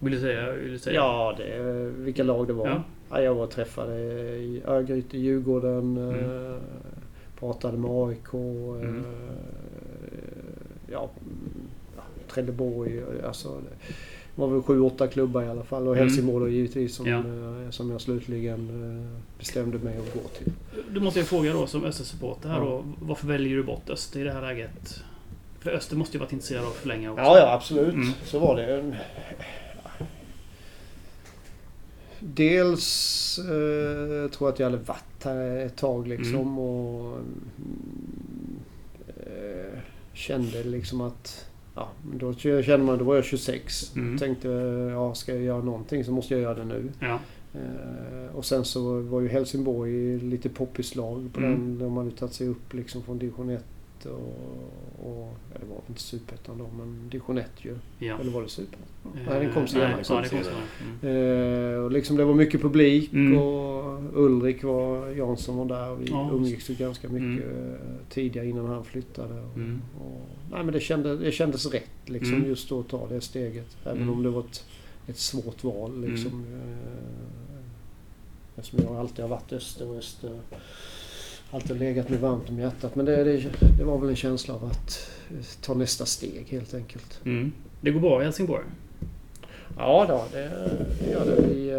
Vill 0.00 0.12
du 0.12 0.20
säga? 0.20 0.52
Vill 0.52 0.70
du 0.72 0.78
säga? 0.78 0.94
Ja, 0.96 1.34
det, 1.38 1.60
vilka 1.96 2.22
lag 2.22 2.46
det 2.46 2.52
var. 2.52 2.66
Ja. 2.68 2.82
Ja, 3.10 3.22
jag 3.22 3.34
var 3.34 3.46
träffade 3.46 3.98
i 4.36 4.62
Örgryte, 4.66 5.18
Djurgården, 5.18 5.96
Mm. 5.96 6.60
Pratade 7.40 7.78
med 7.78 7.90
AIK. 7.90 8.34
eh, 8.34 8.88
Mm. 8.88 9.04
ja, 10.92 11.10
ja, 11.96 12.02
Trelleborg. 12.34 13.02
Alltså, 13.26 13.60
det 14.34 14.40
var 14.42 14.48
väl 14.48 14.62
sju, 14.62 14.80
åtta 14.80 15.06
klubbar 15.08 15.42
i 15.42 15.48
alla 15.48 15.64
fall. 15.64 15.88
Och 15.88 15.94
Mm. 15.96 16.08
Helsingborg 16.08 16.44
då 16.44 16.48
givetvis 16.48 16.94
som, 16.94 17.06
Ja. 17.06 17.18
eh, 17.18 17.70
som 17.70 17.90
jag 17.90 18.00
slutligen 18.00 18.60
eh, 19.12 19.20
bestämde 19.38 19.78
mig 19.78 19.96
att 19.98 20.14
gå 20.14 20.28
till. 20.28 20.52
Då 20.90 21.00
måste 21.00 21.20
jag 21.20 21.28
fråga 21.28 21.52
då 21.52 21.66
som 21.66 21.84
Öster-supporter 21.84 22.48
här 22.48 22.58
Ja. 22.58 22.64
då. 22.64 22.84
Varför 23.00 23.26
väljer 23.26 23.56
du 23.56 23.62
bort 23.62 23.90
Öster 23.90 24.20
i 24.20 24.22
det 24.24 24.32
här 24.32 24.40
läget? 24.42 25.00
För 25.60 25.70
Öster 25.70 25.96
måste 25.96 26.16
ju 26.16 26.20
varit 26.20 26.32
intresserad 26.32 26.64
av 26.64 26.70
för 26.70 26.88
länge 26.88 27.08
också. 27.08 27.22
Ja, 27.22 27.38
ja 27.38 27.52
absolut. 27.54 27.94
Mm. 27.94 28.10
Så 28.24 28.38
var 28.38 28.56
det. 28.56 28.96
Dels 32.20 33.38
eh, 33.38 34.30
tror 34.30 34.48
jag 34.48 34.52
att 34.52 34.58
jag 34.58 34.70
hade 34.70 34.82
varit 34.82 35.04
ett 35.26 35.76
tag 35.76 36.08
liksom 36.08 36.34
Mm. 36.34 36.58
och 36.58 37.18
eh, 39.08 39.78
kände 40.12 40.62
liksom 40.64 41.00
att 41.00 41.46
Ja, 41.74 41.88
då 42.18 42.32
kände 42.34 42.78
man, 42.78 42.98
då 42.98 43.04
var 43.04 43.14
jag 43.14 43.24
26. 43.24 43.96
Mm. 43.96 44.18
Tänkte, 44.18 44.48
ja 44.92 45.14
ska 45.14 45.32
jag 45.34 45.42
göra 45.42 45.62
någonting 45.62 46.04
så 46.04 46.12
måste 46.12 46.34
jag 46.34 46.40
göra 46.42 46.54
det 46.54 46.64
nu. 46.64 46.88
Ja. 47.00 47.18
Eh, 47.54 48.36
och 48.36 48.44
sen 48.44 48.64
så 48.64 49.00
var 49.00 49.20
ju 49.20 49.28
Helsingborg 49.28 50.18
lite 50.18 50.48
poppis 50.48 50.94
lag 50.96 51.30
på 51.32 51.40
Mm. 51.40 51.50
den. 51.52 51.78
De 51.78 51.96
hade 51.96 52.10
tagit 52.10 52.34
sig 52.34 52.48
upp 52.48 52.74
liksom 52.74 53.02
från 53.02 53.18
division 53.18 53.50
1 53.50 53.64
och, 54.06 54.12
och 55.02 55.34
ja, 55.52 55.58
det 55.60 55.66
var 55.66 55.74
väl 55.76 55.84
inte 55.88 56.00
superettan 56.00 56.58
då 56.58 56.66
men 56.78 57.08
division 57.10 57.38
1 57.38 57.46
ju. 57.58 57.76
ja. 57.98 58.18
Eller 58.20 58.30
var 58.32 58.42
det 58.42 58.48
superettan? 58.48 58.86
Eh, 59.14 59.20
Nej, 59.30 59.44
den 59.44 59.52
kom 59.54 59.66
senare. 59.66 59.90
Ja, 60.08 60.14
kom 60.16 60.24
senare. 60.28 60.54
Mm. 61.02 61.74
Eh, 61.74 61.80
och 61.84 61.90
liksom 61.92 62.16
det 62.16 62.24
var 62.24 62.34
mycket 62.34 62.60
publik 62.62 63.12
Mm. 63.12 63.38
och 63.38 63.89
Ulrik 64.14 64.62
var, 64.64 65.08
Jansson 65.10 65.56
var 65.56 65.64
där. 65.64 65.94
Vi 65.94 66.10
Ja. 66.10 66.30
umgicks 66.32 66.70
ju 66.70 66.74
ganska 66.74 67.08
mycket 67.08 67.46
eh, 67.46 67.74
tidigare 68.08 68.46
innan 68.48 68.66
han 68.66 68.84
flyttade. 68.84 69.34
Och, 69.40 69.56
Mm. 69.56 69.82
och, 70.00 70.20
nej 70.50 70.64
men 70.64 70.72
det, 70.74 70.80
kände, 70.80 71.16
det 71.16 71.32
kändes 71.32 71.66
rätt 71.66 71.90
liksom 72.06 72.34
Mm. 72.34 72.48
just 72.48 72.68
då 72.68 72.80
att 72.80 72.88
ta 72.88 73.06
det 73.08 73.20
steget. 73.20 73.76
Även 73.84 73.96
Mm. 74.02 74.10
om 74.14 74.22
det 74.22 74.30
var 74.30 74.40
ett, 74.40 74.64
ett 75.06 75.18
svårt 75.18 75.64
val 75.64 76.00
liksom. 76.00 76.44
Eh, 76.54 77.58
eftersom 78.56 78.80
jag 78.82 78.96
alltid 78.96 79.20
har 79.22 79.28
varit 79.28 79.52
öster 79.52 79.88
och 79.90 79.96
öster. 79.96 80.38
Alltid 81.50 81.78
legat 81.78 82.08
mig 82.08 82.18
varmt 82.18 82.48
om 82.48 82.58
hjärtat. 82.58 82.94
Men 82.96 83.06
det, 83.06 83.24
det, 83.24 83.44
det 83.78 83.84
var 83.84 83.98
väl 83.98 84.08
en 84.10 84.16
känsla 84.16 84.54
av 84.54 84.64
att 84.64 85.10
eh, 85.30 85.44
ta 85.62 85.74
nästa 85.74 86.06
steg 86.06 86.46
helt 86.48 86.74
enkelt. 86.74 87.20
Mm. 87.24 87.52
Det 87.80 87.90
går 87.90 88.00
bra 88.00 88.20
i 88.20 88.24
Helsingborg? 88.24 88.64
Ja, 89.76 90.04
då, 90.08 90.24
det, 90.32 90.50
gör 91.10 91.26
det. 91.26 91.42
Vi, 91.48 91.70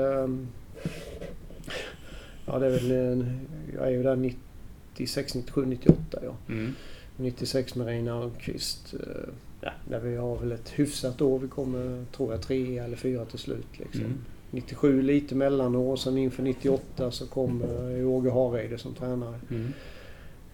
ja, 2.52 2.60
det 2.60 2.66
är 2.66 2.72
väl 2.72 2.92
en, 2.92 3.40
jag 3.76 3.88
är 3.88 3.92
ju 3.92 4.04
där 4.04 4.16
96, 4.16 5.36
97, 5.36 5.66
98. 5.66 6.20
Ja. 6.24 6.36
Mm. 6.54 6.74
96 7.18 7.76
med 7.76 7.88
Reine 7.88 8.12
Almqvist. 8.14 8.94
eh, 8.94 9.34
Ja, 9.64 9.72
där 9.90 10.00
vi 10.00 10.16
har 10.16 10.38
väl 10.38 10.52
ett 10.52 10.70
hyfsat 10.70 11.22
år. 11.22 11.40
Vi 11.40 11.48
kommer, 11.48 12.06
tror 12.16 12.32
jag, 12.32 12.42
tre 12.42 12.78
eller 12.78 12.98
fyra 12.98 13.26
till 13.26 13.40
slut. 13.40 13.68
Liksom. 13.80 14.02
Mm. 14.02 14.18
97 14.52 15.02
lite 15.02 15.36
mellanår. 15.36 15.96
Sen 15.96 16.18
inför 16.18 16.44
98 16.44 17.12
så 17.12 17.28
kom 17.28 17.62
eh, 17.62 18.08
Åge 18.10 18.32
Hareide 18.32 18.78
som 18.78 18.94
tränare. 18.94 19.40
Mm. 19.50 19.68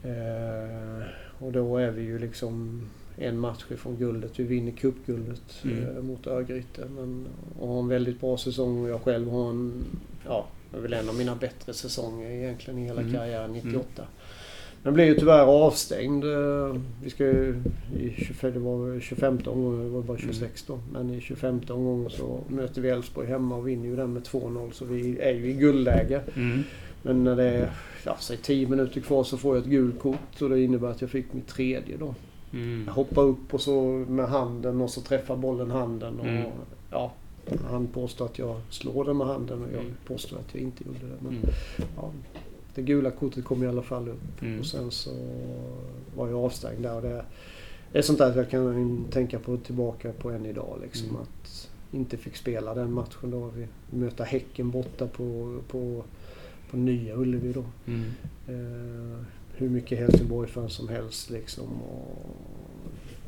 Eh, 0.04 1.04
och 1.40 1.52
då 1.52 1.78
är 1.78 1.92
vi 1.92 2.02
ju 2.02 2.20
liksom 2.20 2.82
en 3.18 3.40
match 3.40 3.66
ifrån 3.72 3.96
guldet. 3.98 4.40
Vi 4.40 4.44
vinner 4.44 4.72
cupguldet 4.72 5.64
Mm. 5.64 5.84
eh, 5.98 6.04
mot 6.04 6.28
Örgryte. 6.28 6.86
Men, 6.96 7.28
och 7.60 7.68
har 7.68 7.80
en 7.80 7.88
väldigt 7.88 8.20
bra 8.20 8.38
säsong 8.38 8.84
och 8.84 8.90
jag 8.90 9.02
själv 9.02 9.30
har 9.32 9.50
en, 9.50 9.84
ja, 10.26 10.48
det 10.72 10.78
är 10.78 10.82
väl 10.82 10.94
en 10.94 11.10
av 11.10 11.16
mina 11.16 11.36
bättre 11.36 11.74
säsonger 11.74 12.30
egentligen 12.32 12.80
i 12.80 12.86
hela 12.86 13.02
Mm. 13.02 13.14
karriären 13.14 13.52
98. 13.54 14.04
Men 14.84 14.94
blev 14.94 15.08
ju 15.08 15.16
tyvärr 15.16 15.46
avstängd. 15.46 16.24
Eh, 16.26 16.76
Vi 17.04 17.10
ska 17.10 17.24
ju, 17.26 17.62
i 18.00 18.14
25, 18.18 18.54
det 18.54 18.60
var 18.60 19.00
25 19.00 19.40
omgången, 19.46 19.84
det 19.84 19.90
var 19.90 20.02
bara 20.02 20.18
26 20.18 20.64
då. 20.68 20.80
Men 20.94 21.10
i 21.10 21.22
25 21.22 21.62
omgången 21.70 22.10
så 22.10 22.40
möter 22.48 22.82
vi 22.82 22.90
Elfsborg 22.90 23.28
hemma 23.28 23.56
och 23.56 23.68
vinner 23.68 23.86
ju 23.86 23.96
den 23.96 24.14
med 24.14 24.24
2-0. 24.24 24.72
Så 24.72 24.86
vi 24.86 25.20
är 25.20 25.34
ju 25.34 25.50
i 25.50 25.54
guldläge. 25.54 26.22
Mm. 26.36 26.64
Men 27.02 27.24
när 27.24 27.36
det 27.36 27.44
är 27.50 27.72
ja, 28.06 28.16
säg 28.20 28.38
10 28.38 28.68
minuter 28.68 29.02
kvar 29.02 29.24
så 29.24 29.38
får 29.38 29.56
jag 29.56 29.64
ett 29.64 29.70
gult 29.70 30.00
kort 30.00 30.42
och 30.42 30.50
det 30.50 30.62
innebär 30.64 30.88
att 30.88 31.02
jag 31.02 31.10
fick 31.10 31.34
mitt 31.34 31.48
tredje 31.48 31.98
då. 31.98 32.16
Mm. 32.54 32.84
Jag 32.88 32.94
hoppar 32.94 33.22
upp 33.24 33.54
och 33.54 33.62
så 33.62 33.82
med 34.08 34.28
handen 34.30 34.82
och 34.82 34.90
så 34.90 35.02
träffar 35.02 35.36
bollen 35.36 35.72
handen. 35.72 36.20
Och, 36.20 36.26
Mm. 36.28 36.44
ja, 36.92 37.12
han 37.70 37.88
påstår 37.88 38.26
att 38.26 38.40
jag 38.40 38.62
slår 38.70 39.06
den 39.06 39.18
med 39.18 39.28
handen 39.28 39.62
och 39.64 39.68
jag 39.74 39.82
Mm. 39.82 39.94
påstår 40.08 40.38
att 40.38 40.54
jag 40.54 40.62
inte 40.64 40.84
gjorde 40.84 41.00
det. 41.00 41.16
Men, 41.20 41.34
Mm. 41.38 41.50
ja, 41.96 42.12
det 42.76 42.82
gula 42.82 43.12
kortet 43.12 43.46
kom 43.46 43.64
i 43.64 43.68
alla 43.68 43.82
fall 43.82 44.10
upp. 44.10 44.42
Mm. 44.42 44.60
Och 44.60 44.66
sen 44.66 44.92
så 44.92 45.12
var 46.16 46.28
jag 46.28 46.40
avstängd 46.46 46.84
där. 46.84 46.96
Och 46.96 47.02
det, 47.02 47.26
är 47.94 48.02
sånt 48.02 48.20
där 48.20 48.36
jag 48.38 48.50
kan 48.50 49.06
tänka 49.12 49.40
på 49.40 49.58
tillbaka 49.58 50.12
på 50.20 50.32
än 50.32 50.46
idag. 50.46 50.80
Liksom, 50.82 51.10
Mm. 51.10 51.22
Att 51.22 51.70
inte 51.92 52.18
fick 52.18 52.36
spela 52.36 52.74
den 52.74 52.94
matchen 52.94 53.32
då. 53.32 53.52
Vi 53.56 53.68
möter 53.98 54.24
Häcken 54.24 54.72
borta 54.72 55.08
på, 55.08 55.58
på, 55.68 56.04
på 56.72 56.78
Nya 56.78 57.16
Ullevi 57.16 57.54
då. 57.54 57.64
Mm. 57.86 58.04
Eh, 58.48 59.24
hur 59.54 59.70
mycket 59.70 60.00
Helsingborg-fans 60.00 60.74
som 60.74 60.88
helst 60.90 61.30
liksom. 61.30 61.82
Och, 61.82 62.26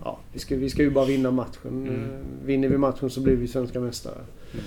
ja, 0.04 0.20
vi, 0.34 0.40
ska, 0.40 0.56
vi 0.56 0.70
ska 0.70 0.84
ju 0.84 0.92
bara 0.92 1.06
vinna 1.06 1.32
matchen. 1.32 1.88
Mm. 1.88 1.96
Eh, 1.96 2.46
vinner 2.46 2.68
vi 2.68 2.78
matchen 2.78 3.10
så 3.10 3.22
blir 3.22 3.36
vi 3.36 3.48
svenska 3.48 3.80
mästare. 3.80 4.22
Mm. 4.54 4.66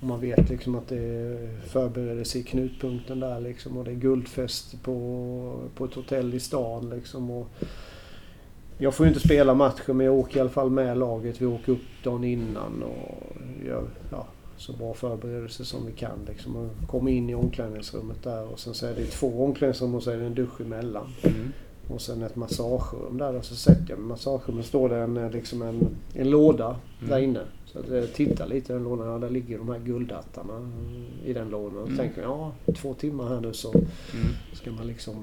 Och 0.00 0.06
man 0.06 0.20
vet 0.20 0.50
liksom 0.50 0.74
att 0.74 0.88
det 0.88 0.98
är 0.98 1.60
förberedelse 1.66 2.38
i 2.38 2.42
knutpunkten 2.42 3.20
där 3.20 3.40
liksom. 3.40 3.76
Och 3.76 3.84
det 3.84 3.90
är 3.90 3.94
guldfest 3.94 4.82
på, 4.82 5.60
på 5.74 5.84
ett 5.84 5.94
hotell 5.94 6.34
i 6.34 6.40
stan 6.40 6.90
liksom. 6.90 7.30
Och 7.30 7.48
jag 8.78 8.94
får 8.94 9.06
ju 9.06 9.12
inte 9.12 9.24
spela 9.24 9.54
matchen 9.54 9.96
men 9.96 10.06
jag 10.06 10.14
åker 10.14 10.36
i 10.36 10.40
alla 10.40 10.50
fall 10.50 10.70
med 10.70 10.98
laget. 10.98 11.40
Vi 11.40 11.46
åker 11.46 11.72
upp 11.72 12.04
dagen 12.04 12.24
innan 12.24 12.82
och 12.82 13.36
gör 13.66 13.84
ja, 14.10 14.26
så 14.56 14.72
bra 14.72 14.94
förberedelse 14.94 15.64
som 15.64 15.86
vi 15.86 15.92
kan. 15.92 16.18
Liksom. 16.28 16.56
Och 16.56 16.88
kommer 16.88 17.10
in 17.12 17.30
i 17.30 17.34
omklädningsrummet 17.34 18.22
där 18.22 18.52
och 18.52 18.58
sen 18.58 18.74
så 18.74 18.86
är 18.86 18.94
det 18.94 19.04
två 19.04 19.44
omklädningsrum 19.44 19.94
och 19.94 20.02
så 20.02 20.10
är 20.10 20.16
det 20.16 20.26
en 20.26 20.34
dusch 20.34 20.60
emellan. 20.60 21.06
Mm. 21.22 21.52
Och 21.88 22.00
sen 22.00 22.22
ett 22.22 22.36
massagerum 22.36 23.18
där 23.18 23.34
och 23.34 23.44
så 23.44 23.54
sätter 23.54 23.86
jag 23.88 23.98
mig 23.98 24.06
i 24.06 24.08
massagerummet. 24.08 24.66
står 24.66 24.88
det 24.88 24.96
en, 24.96 25.16
eh, 25.16 25.30
liksom 25.30 25.62
en, 25.62 25.88
en 26.14 26.30
låda 26.30 26.66
Mm. 26.98 27.10
där 27.10 27.18
inne. 27.18 27.40
Så 27.66 27.78
att 27.78 27.88
jag 27.88 28.12
tittar 28.12 28.46
lite 28.46 28.72
i 28.72 28.74
den 28.74 28.84
lådan. 28.84 29.06
Ja, 29.08 29.18
där 29.18 29.30
ligger 29.30 29.58
de 29.58 29.68
här 29.68 29.78
guldhattarna 29.78 30.70
i 31.24 31.32
den 31.32 31.48
lådan. 31.48 31.78
Och 31.78 31.86
Mm. 31.86 31.98
tänker 31.98 32.22
jag, 32.22 32.52
ja, 32.66 32.72
två 32.72 32.94
timmar 32.94 33.28
här 33.28 33.40
nu 33.40 33.52
så 33.52 33.72
Mm. 33.72 33.86
ska 34.52 34.70
man 34.72 34.86
liksom... 34.86 35.14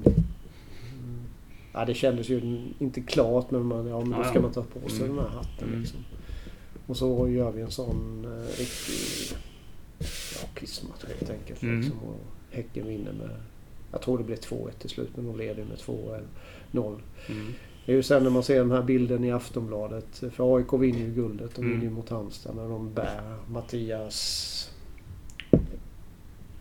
Ja, 1.73 1.85
det 1.85 1.93
kändes 1.93 2.29
ju 2.29 2.61
inte 2.79 3.01
klart 3.01 3.51
men, 3.51 3.65
man, 3.65 3.87
ja, 3.87 3.99
men 3.99 4.17
då 4.19 4.23
ska 4.23 4.41
man 4.41 4.51
ta 4.51 4.61
på 4.63 4.89
sig 4.89 5.05
Mm. 5.05 5.15
den 5.15 5.25
här 5.25 5.31
hatten 5.31 5.67
Mm. 5.67 5.79
liksom. 5.79 5.99
Och 6.87 6.97
så 6.97 7.27
gör 7.29 7.51
vi 7.51 7.61
en 7.61 7.71
sån 7.71 8.25
eh, 8.25 8.47
riktig 8.59 9.37
ja, 10.35 10.47
pissmatch 10.59 11.05
helt 11.19 11.29
enkelt. 11.29 11.61
Mm. 11.63 11.79
Liksom, 11.81 11.99
och 11.99 12.19
Häcken 12.51 12.87
vinner 12.87 13.11
med... 13.13 13.29
Jag 13.95 14.01
tror 14.01 14.17
det 14.17 14.23
blev 14.23 14.37
2-1 14.37 14.69
till 14.79 14.89
slut 14.89 15.09
men 15.15 15.25
de 15.25 15.37
leder 15.37 15.63
med 15.63 15.77
2-0. 15.77 16.21
Mm. 17.29 17.53
Det 17.85 17.91
är 17.91 17.95
ju 17.95 18.03
sen 18.03 18.23
när 18.23 18.29
man 18.29 18.43
ser 18.43 18.57
den 18.59 18.71
här 18.71 18.81
bilden 18.83 19.23
i 19.23 19.31
Aftonbladet. 19.31 20.23
För 20.31 20.55
AIK 20.57 20.73
vinner 20.73 20.99
ju 20.99 21.13
guldet. 21.13 21.55
De 21.55 21.61
Mm. 21.61 21.71
vinner 21.71 21.83
ju 21.85 21.89
mot 21.95 22.09
Halmstad 22.09 22.55
när 22.55 22.69
de 22.69 22.93
bär 22.93 23.21
Mattias... 23.47 24.71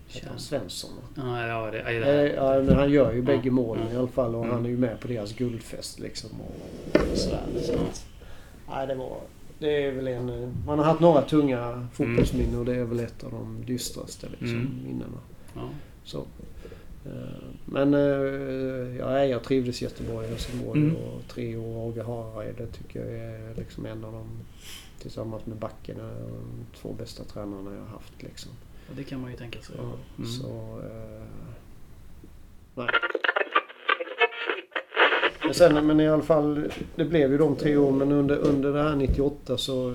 Heter 0.09 0.29
han 0.29 0.39
Svensson? 0.39 0.91
Ja, 1.17 1.47
ja, 1.47 1.71
det, 1.71 1.79
ja, 1.79 1.91
Eh, 1.91 2.01
det, 2.01 2.33
Ja, 2.35 2.63
men 2.63 2.75
han 2.77 2.91
gör 2.91 3.13
ju 3.13 3.19
Ja. 3.19 3.25
bägge 3.25 3.51
målen 3.51 3.87
Ja. 3.89 3.95
i 3.95 3.97
alla 3.99 4.09
fall. 4.09 4.35
Och 4.35 4.45
Mm. 4.45 4.55
han 4.57 4.65
är 4.65 4.69
ju 4.71 4.77
med 4.77 5.01
på 5.01 5.09
deras 5.09 5.33
guldfest 5.33 6.01
liksom. 6.01 6.31
Och 6.41 6.57
sådär. 7.19 7.43
Så 7.63 7.73
att, 7.73 8.07
nej, 8.69 8.87
det 8.87 8.95
var... 8.95 9.17
Det 9.59 9.85
är 9.87 9.93
väl 9.93 10.09
en... 10.09 10.29
eh, 10.43 10.49
Man 10.67 10.79
har 10.79 10.87
haft 10.87 11.01
några 11.01 11.23
tunga 11.23 11.89
fotbollsminnen 11.93 12.59
och 12.59 12.65
det 12.65 12.75
är 12.77 12.85
väl 12.85 13.01
ett 13.01 13.25
av 13.25 13.31
de 13.31 13.65
dystraste 13.67 14.27
liksom, 14.31 14.59
Mm. 14.59 14.71
minnena. 14.85 15.19
ja. 15.55 15.69
Så. 16.05 16.25
Eh, 17.07 17.13
Men 17.65 17.95
eh, 17.95 18.97
ja, 18.99 19.25
jag 19.25 19.43
trivdes 19.43 19.83
jättebra 19.83 20.25
i 20.25 20.29
Helsingborg 20.29 20.81
Mm. 20.81 20.97
och 20.97 21.23
tre 21.29 21.57
år 21.57 21.77
Åge 21.87 22.03
Hareide 22.03 22.67
tycker 22.67 23.01
jag 23.01 23.19
är 23.19 23.55
liksom 23.57 23.87
en 23.87 24.05
av 24.05 24.13
de 24.13 24.25
tillsammans 25.03 25.47
med 25.47 25.57
Backen 25.57 25.97
de 25.99 26.79
två 26.81 26.93
bästa 26.99 27.25
tränarna 27.25 27.71
jag 27.75 27.81
har 27.81 27.87
haft. 27.87 28.23
Liksom. 28.23 28.53
Ja, 28.89 28.93
det 28.97 29.05
kan 29.05 29.21
man 29.21 29.31
ju 29.31 29.37
tänka 29.37 29.59
sig. 29.61 29.75
Ja, 29.79 29.93
Mm. 30.19 30.31
Så... 30.31 30.49
Eh, 30.83 31.23
nej. 32.75 32.89
sen, 35.55 35.87
men 35.87 36.01
i 36.01 36.09
alla 36.09 36.23
fall, 36.23 36.73
det 36.97 37.05
blev 37.05 37.31
ju 37.33 37.39
de 37.39 37.57
tre 37.57 37.77
åren. 37.77 37.99
Men 37.99 38.13
under, 38.13 38.37
under 38.37 38.73
det 38.73 38.83
här 38.83 38.97
98 38.97 39.57
så 39.59 39.95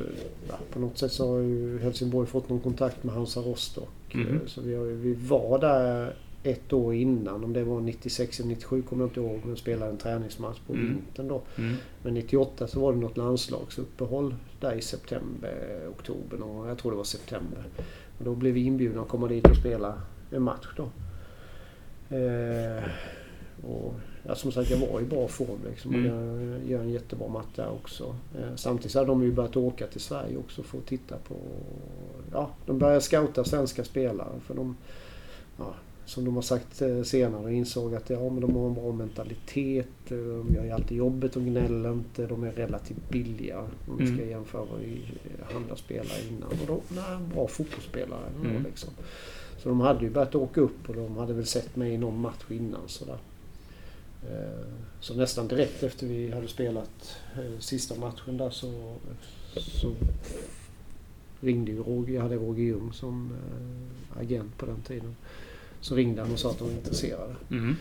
ja, 0.49 0.55
på 0.73 0.79
något 0.79 0.97
sätt 0.97 1.11
så 1.11 1.31
har 1.31 1.39
ju 1.39 1.79
Helsingborg 1.79 2.27
fått 2.27 2.49
någon 2.49 2.59
kontakt 2.59 3.03
med 3.03 3.15
Hansa 3.15 3.39
Rostock. 3.39 4.13
Mhm. 4.15 4.39
Så 4.47 4.61
vi, 4.61 4.75
har, 4.75 4.85
vi 4.85 5.13
var 5.13 5.59
där 5.59 6.13
ett 6.43 6.73
år 6.73 6.93
innan. 6.95 7.43
Om 7.43 7.53
det 7.53 7.63
var 7.63 7.81
96 7.81 8.39
eller 8.39 8.49
97 8.49 8.81
kommer 8.81 9.03
jag 9.03 9.09
inte 9.09 9.19
ihåg. 9.19 9.39
Men 9.45 9.55
spelade 9.57 9.91
en 9.91 9.97
träningsmatch 9.97 10.59
på 10.67 10.73
Mm. 10.73 10.87
vintern 10.87 11.27
då. 11.27 11.41
Mm. 11.57 11.75
Men 12.03 12.13
98 12.13 12.67
så 12.67 12.79
var 12.79 12.93
det 12.93 12.99
något 12.99 13.17
landslagsuppehåll 13.17 14.35
där 14.59 14.73
i 14.73 14.81
september, 14.81 15.79
oktober 15.89 16.41
och 16.43 16.69
jag 16.69 16.77
tror 16.77 16.91
det 16.91 16.97
var 16.97 17.03
september. 17.03 17.63
Och 18.17 18.25
då 18.25 18.35
blev 18.35 18.53
vi 18.53 18.63
inbjudna 18.65 19.01
att 19.01 19.07
komma 19.07 19.27
dit 19.27 19.47
och 19.49 19.55
spela 19.57 20.01
en 20.31 20.41
match 20.41 20.67
då. 20.77 20.83
Eh, 22.15 22.83
och, 23.63 23.93
ja, 24.27 24.35
som 24.35 24.51
sagt, 24.51 24.69
jag 24.69 24.77
var 24.77 25.01
i 25.01 25.03
bra 25.03 25.27
form 25.27 25.59
liksom. 25.69 25.95
Mm. 25.95 26.05
jag 26.59 26.69
gör 26.69 26.79
en 26.81 26.89
jättebra 26.89 27.27
match 27.27 27.45
där 27.55 27.69
också. 27.71 28.15
Eh, 28.37 28.55
samtidigt 28.55 28.95
hade 28.95 29.07
de 29.07 29.23
ju 29.23 29.31
börjat 29.31 29.57
åka 29.57 29.87
till 29.87 30.01
Sverige 30.01 30.37
också 30.37 30.63
för 30.63 30.77
att 30.77 30.85
titta 30.85 31.15
på... 31.27 31.35
Ja, 32.31 32.49
de 32.65 32.79
började 32.79 33.01
scouta 33.01 33.43
svenska 33.43 33.83
spelare 33.83 34.39
för 34.39 34.53
de... 34.55 34.75
Ja, 35.57 35.73
som 36.09 36.25
de 36.25 36.35
har 36.35 36.41
sagt 36.41 36.81
eh, 36.81 37.03
senare 37.03 37.53
insåg 37.53 37.95
att 37.95 38.09
ja, 38.09 38.29
men 38.29 38.39
de 38.41 38.55
har 38.55 38.67
en 38.67 38.73
bra 38.73 38.91
mentalitet. 38.91 39.87
eh, 40.11 40.17
De 40.17 40.53
gör 40.55 40.63
ju 40.63 40.71
alltid 40.71 40.97
jobbet, 40.97 41.33
de 41.33 41.45
gnäller 41.45 41.91
inte. 41.93 42.27
De 42.27 42.43
är 42.43 42.51
relativt 42.51 43.09
billiga 43.09 43.59
om 43.87 43.97
vi 43.97 44.05
ska 44.05 44.15
Mm. 44.15 44.29
jämföra 44.29 44.81
i 44.83 45.01
eh, 45.23 45.55
andra 45.55 45.75
spelare 45.75 46.19
innan. 46.29 46.49
Och 46.49 46.81
de 46.89 46.97
är 46.99 47.33
bra 47.33 47.47
fotbollsspelare. 47.47 48.29
Mm. 48.45 48.63
Liksom. 48.63 48.89
Så 49.57 49.69
de 49.69 49.79
hade 49.79 50.03
ju 50.05 50.09
börjat 50.11 50.35
åka 50.35 50.61
upp 50.61 50.89
och 50.89 50.95
de 50.95 51.17
hade 51.17 51.33
väl 51.33 51.45
sett 51.45 51.75
mig 51.75 51.93
i 51.93 51.97
någon 51.97 52.21
match 52.21 52.43
innan. 52.49 52.81
Sådär. 52.87 53.17
Så 54.99 55.13
nästan 55.13 55.47
direkt 55.47 55.83
efter 55.83 56.07
vi 56.07 56.31
hade 56.31 56.47
spelat 56.47 57.15
sista 57.59 57.95
matchen 57.99 58.37
där 58.37 58.49
så, 58.49 58.95
så 59.55 59.91
ringde 61.41 61.71
ju 61.71 61.83
Roger. 61.83 62.13
Jag 62.15 62.21
hade 62.21 62.35
Roger 62.35 62.63
Ljung 62.63 62.93
som 62.93 63.33
agent 64.19 64.57
på 64.57 64.65
den 64.65 64.81
tiden. 64.81 65.15
Så 65.81 65.95
ringde 65.95 66.21
han 66.21 66.31
och 66.31 66.39
sa 66.39 66.51
att 66.51 66.57
de 66.59 66.63
var 66.67 66.71
intresserade. 66.75 67.35
Mm. 67.51 67.75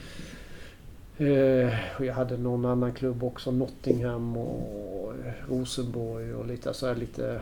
Eh, 1.18 1.74
jag 2.06 2.14
hade 2.14 2.36
någon 2.36 2.64
annan 2.64 2.92
klubb 2.92 3.24
också. 3.24 3.50
Nottingham 3.50 4.36
och 4.36 5.12
Rosenborg 5.48 6.34
och 6.34 6.46
lite 6.46 6.74
så 6.74 6.86
här 6.86 6.94
lite... 6.94 7.40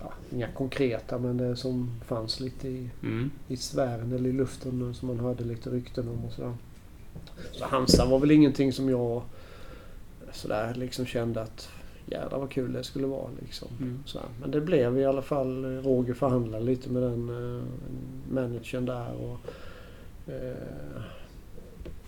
Ja, 0.00 0.12
inga 0.32 0.48
konkreta 0.48 1.18
men 1.18 1.36
det 1.36 1.56
som 1.56 1.90
fanns 2.06 2.40
lite 2.40 2.68
i, 2.68 2.90
Mm. 3.02 3.30
i 3.48 3.56
sfären 3.56 4.12
eller 4.12 4.30
i 4.30 4.32
luften 4.32 4.94
som 4.94 5.08
man 5.08 5.20
hörde 5.20 5.44
lite 5.44 5.70
rykten 5.70 6.08
om 6.08 6.24
och 6.24 6.32
sådär. 6.32 6.54
Så 7.52 7.64
Hansa 7.64 8.04
var 8.06 8.18
väl 8.18 8.30
ingenting 8.30 8.72
som 8.72 8.88
jag 8.88 9.22
sådär 10.32 10.74
liksom 10.74 11.06
kände 11.06 11.42
att 11.42 11.68
jädrar 12.06 12.38
vad 12.38 12.50
kul 12.50 12.72
det 12.72 12.84
skulle 12.84 13.06
vara 13.06 13.28
liksom. 13.42 13.68
Mm. 13.80 13.98
Så, 14.06 14.18
men 14.40 14.50
det 14.50 14.60
blev 14.60 14.98
i 14.98 15.04
alla 15.04 15.22
fall, 15.22 15.64
eh, 15.64 15.82
Roger 15.82 16.14
förhandlade 16.14 16.64
lite 16.64 16.90
med 16.90 17.02
den 17.02 17.28
eh, 17.28 17.62
managern 18.34 18.84
där. 18.86 19.12
Och, 19.14 19.38
eh, 20.32 21.02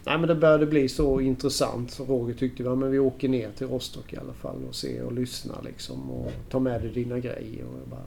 nej 0.07 0.18
men 0.18 0.28
det 0.28 0.35
började 0.35 0.66
bli 0.66 0.88
så 0.88 1.20
intressant 1.20 1.90
så 1.90 2.04
Roger 2.04 2.35
tyckte 2.35 2.62
ja, 2.62 2.74
men 2.74 2.90
vi 2.90 2.98
åker 2.98 3.28
ner 3.28 3.50
till 3.50 3.66
Rostock 3.66 4.12
i 4.12 4.16
alla 4.16 4.33
fall 4.33 4.64
och 4.68 4.74
ser 4.74 5.02
och 5.02 5.12
lyssnar 5.12 5.62
liksom 5.64 6.11
och 6.11 6.33
tar 6.50 6.61
med 6.61 6.80
dig 6.83 6.90
dina 6.90 7.18
grejer. 7.18 7.64
Och 7.64 7.78
jag 7.80 7.88
bara, 7.90 8.00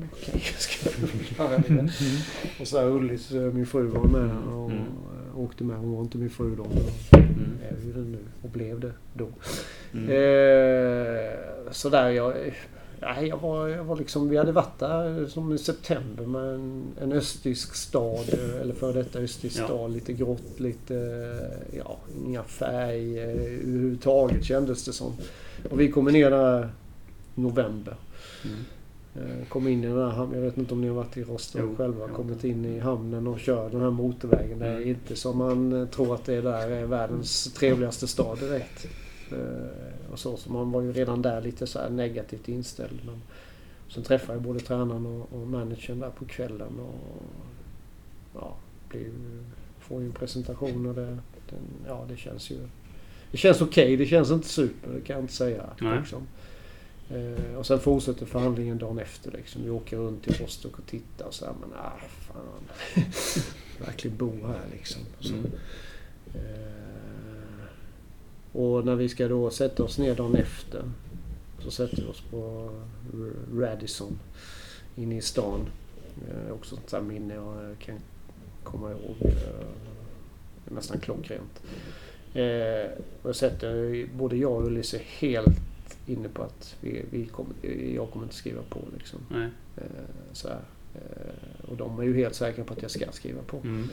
"Ja, 0.00 0.06
okej, 0.12 0.40
ska 0.58 0.90
jag 1.38 1.50
göra 1.50 1.58
det?" 1.68 1.90
Och 2.60 2.68
så 2.68 2.78
här 2.78 2.86
Ullis, 2.86 3.32
eh, 3.32 3.52
min 3.52 3.66
fru 3.66 3.86
var 3.86 4.04
med 4.04 4.30
och 4.54 4.70
Mm. 4.70 4.84
Eh, 5.34 5.38
åkte 5.40 5.64
med. 5.64 5.76
Hon 5.76 5.92
var 5.92 6.00
inte 6.00 6.18
min 6.18 6.30
fru 6.30 6.56
då. 6.56 6.66
Men 6.72 7.20
Mm. 7.22 7.58
är 7.70 7.86
ju 7.86 7.92
det 7.92 8.00
nu 8.10 8.18
och 8.42 8.50
blev 8.50 8.80
det 8.80 8.92
då. 9.14 9.28
Mm. 9.94 10.04
Eh, 10.08 11.30
sådär 11.70 12.08
jag... 12.10 12.34
Nej, 13.02 13.26
jag 13.28 13.36
var, 13.38 13.68
jag 13.68 13.84
var 13.84 13.96
liksom... 13.96 14.28
Vi 14.28 14.36
hade 14.36 14.52
varit 14.52 14.78
där 14.78 15.26
som 15.26 15.52
i 15.52 15.58
september 15.58 16.26
med 16.26 16.54
en, 16.54 16.84
en 17.02 17.12
östtysk 17.12 17.74
stad. 17.74 18.28
eh, 18.32 18.60
Eller 18.60 18.74
före 18.74 18.92
detta 18.92 19.18
östtysk 19.18 19.58
Ja. 19.60 19.64
stad. 19.64 19.90
Lite 19.92 20.12
grått, 20.12 20.60
lite... 20.60 20.96
eh, 20.96 21.78
Ja, 21.78 21.96
inga 22.26 22.42
färg 22.42 23.18
eh, 23.18 23.28
överhuvudtaget 23.28 24.44
kändes 24.44 24.84
det 24.84 24.92
som. 24.92 25.12
Och 25.70 25.80
vi 25.80 25.88
kommer 25.90 26.12
ner 26.12 26.30
där 26.30 26.68
november. 27.34 27.94
Mm. 28.44 28.56
Eh, 29.16 29.46
Kom 29.48 29.68
in 29.68 29.84
i 29.84 29.86
den 29.86 29.96
här 29.98 30.08
hamnen. 30.10 30.38
Jag 30.38 30.44
vet 30.44 30.58
inte 30.58 30.74
om 30.74 30.80
ni 30.80 30.88
har 30.88 30.94
varit 30.94 31.16
i 31.16 31.22
Rostock 31.24 31.60
Jo, 31.64 31.74
själva. 31.76 32.06
ja. 32.08 32.14
Kommit 32.14 32.44
in 32.44 32.64
i 32.64 32.78
hamnen 32.78 33.26
och 33.26 33.40
kör 33.40 33.70
den 33.70 33.80
här 33.80 33.90
motorvägen. 33.90 34.58
Det 34.58 34.66
är 34.66 34.76
Mm. 34.76 34.88
inte 34.88 35.16
som 35.16 35.38
man 35.38 35.72
eh, 35.82 35.88
tror 35.88 36.14
att 36.14 36.24
det 36.24 36.34
är 36.34 36.42
där 36.42 36.70
är 36.70 36.84
världens 36.86 37.52
trevligaste 37.54 38.06
stad 38.08 38.38
direkt. 38.38 38.86
Eh, 39.32 40.12
Och 40.12 40.18
så, 40.18 40.36
så 40.36 40.52
man 40.52 40.70
var 40.72 40.80
ju 40.82 40.92
redan 40.92 41.22
där 41.22 41.40
lite 41.40 41.66
så 41.66 41.88
negativt 41.88 42.48
inställd. 42.48 43.00
Men 43.06 43.20
sen 43.88 44.02
träffade 44.02 44.32
jag 44.32 44.42
både 44.42 44.60
tränaren 44.60 45.06
och, 45.06 45.32
och 45.32 45.46
managern 45.46 45.98
där 46.00 46.10
på 46.10 46.24
kvällen. 46.24 46.80
Och, 46.80 47.22
ja, 48.34 48.56
ju- 48.94 49.42
får 49.78 50.00
ju 50.00 50.06
en 50.06 50.12
presentation 50.12 50.86
och 50.86 50.94
det, 50.94 51.06
den, 51.50 51.60
ja, 51.86 52.04
det 52.08 52.16
känns 52.16 52.50
ju... 52.50 52.56
Det 53.30 53.36
känns 53.38 53.60
okej. 53.60 53.96
Det 53.96 54.06
känns 54.06 54.30
inte 54.30 54.48
super, 54.48 54.90
det 54.94 55.00
kan 55.00 55.14
jag 55.16 55.22
inte 55.22 55.32
säga. 55.32 55.64
Liksom. 55.98 56.22
Eh, 57.10 57.54
och 57.54 57.66
sen 57.66 57.80
fortsätter 57.80 58.26
förhandlingen 58.26 58.78
dagen 58.78 58.98
efter. 58.98 59.30
Liksom. 59.30 59.62
Vi 59.64 59.70
åker 59.70 59.96
runt 59.96 60.22
till 60.24 60.34
Rostock 60.34 60.78
och 60.78 60.86
tittar 60.86 61.26
och 61.26 61.34
så 61.34 61.44
här, 61.44 61.54
men 61.60 61.78
ah, 61.78 61.98
fan. 62.20 62.62
Verkligen 63.86 64.16
bo 64.16 64.46
här 64.46 64.64
liksom. 64.72 65.02
Så, 65.20 65.34
Mm. 65.34 65.46
eh, 66.34 67.66
och 68.52 68.84
när 68.84 68.94
vi 68.94 69.08
ska 69.08 69.28
då 69.28 69.50
sätta 69.50 69.82
oss 69.82 69.98
ner 69.98 70.14
dagen 70.14 70.34
efter 70.34 70.82
så 71.58 71.70
sätter 71.70 71.96
vi 71.96 72.08
oss 72.08 72.20
på 72.30 72.70
Radisson 73.54 74.18
inne 74.96 75.16
i 75.16 75.20
stan. 75.20 75.66
Eh, 76.28 76.52
också 76.52 76.76
ett 76.76 76.90
sånt 76.90 77.08
minne 77.08 77.34
jag 77.34 77.76
kan 77.78 77.98
komma 78.64 78.90
ihåg. 78.90 79.16
Eh, 79.20 79.66
nästan 80.64 81.00
klockrent. 81.00 81.62
Eh, 82.34 82.90
och 83.22 83.28
jag 83.28 83.36
sätter, 83.36 84.06
både 84.14 84.36
jag 84.36 84.52
och 84.52 84.66
Ullis 84.66 84.94
är 84.94 84.98
helt 84.98 85.69
inne 86.12 86.28
på 86.28 86.42
att 86.42 86.76
vi, 86.80 87.04
vi 87.10 87.26
kommer, 87.26 87.54
jag 87.94 88.10
kommer 88.10 88.24
inte 88.24 88.34
skriva 88.36 88.62
på 88.68 88.80
liksom. 88.98 89.20
Nej. 89.28 89.48
Eh, 89.76 89.82
så 90.32 90.48
här. 90.48 90.60
Eh, 90.94 91.70
och 91.70 91.76
de 91.76 91.98
är 91.98 92.02
ju 92.02 92.14
helt 92.16 92.34
säkra 92.34 92.64
på 92.64 92.72
att 92.72 92.82
jag 92.82 92.90
ska 92.90 93.12
skriva 93.12 93.42
på. 93.42 93.56
Mm. 93.56 93.88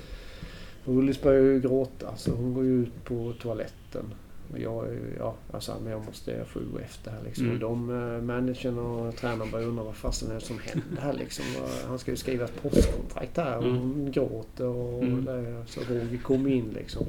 Ullis 0.85 1.21
börjar 1.21 1.41
ju 1.41 1.59
gråta 1.59 2.15
så 2.15 2.31
hon 2.31 2.53
går 2.53 2.63
ju 2.63 2.81
ut 2.81 3.03
på 3.03 3.33
toaletten. 3.41 4.13
Och 4.51 4.59
jag, 4.59 4.87
ja, 5.17 5.35
alltså, 5.51 5.75
men 5.83 5.91
jag 5.91 6.05
måste, 6.05 6.31
ju 6.31 6.65
gå 6.71 6.79
efter 6.79 7.11
här 7.11 7.19
liksom. 7.25 7.45
Mm. 7.45 7.55
Och 7.55 7.61
de, 7.61 7.89
eh, 7.89 8.21
managern 8.21 8.77
och 8.79 9.15
tränaren 9.15 9.51
börjar 9.51 9.67
undra 9.67 9.83
vad 9.83 9.95
fasen 9.95 10.31
är 10.31 10.35
det 10.35 10.41
som 10.41 10.59
händer 10.59 11.01
här 11.01 11.13
liksom. 11.13 11.45
Och 11.61 11.69
Han 11.89 11.99
ska 11.99 12.11
ju 12.11 12.17
skriva 12.17 12.45
ett 12.45 12.61
postkontrakt 12.61 13.37
här 13.37 13.57
och 13.57 13.63
Mm. 13.63 13.77
hon 13.77 14.11
gråter 14.11 14.65
och 14.67 15.03
Mm. 15.03 15.25
det, 15.25 15.63
så 15.67 15.79
Roger 15.81 16.17
kom 16.17 16.47
in 16.47 16.69
liksom. 16.75 17.05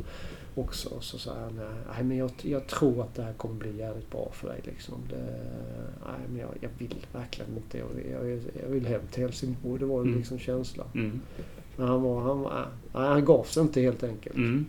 Också 0.59 1.01
så 1.01 1.18
sa 1.18 1.35
han, 1.35 1.61
nej 1.94 2.05
men 2.05 2.16
jag, 2.16 2.31
jag 2.42 2.66
tror 2.66 3.03
att 3.03 3.14
det 3.14 3.23
här 3.23 3.33
kommer 3.33 3.55
bli 3.55 3.77
jävligt 3.79 4.11
bra 4.11 4.29
för 4.33 4.49
dig 4.49 4.61
liksom. 4.64 4.94
Det, 5.11 5.40
nej 6.07 6.21
men 6.29 6.38
jag, 6.40 6.51
jag 6.61 6.71
vill 6.79 7.07
verkligen 7.12 7.51
inte. 7.57 7.79
Jag, 7.79 7.88
jag, 8.31 8.40
jag 8.62 8.68
vill 8.68 8.87
hem 8.87 9.01
till 9.11 9.23
Helsingborg. 9.23 9.79
Det 9.81 9.87
var 9.87 10.01
Mm. 10.01 10.18
liksom 10.18 10.38
känslan. 10.38 10.87
Mm. 10.94 11.21
Men 11.77 11.88
han 11.88 12.03
var, 12.03 12.21
han 12.21 12.40
var, 12.40 12.66
nej, 12.94 13.09
han 13.09 13.25
gav 13.25 13.44
sig 13.44 13.62
inte 13.62 13.81
helt 13.81 14.03
enkelt. 14.03 14.37
Mm. 14.37 14.66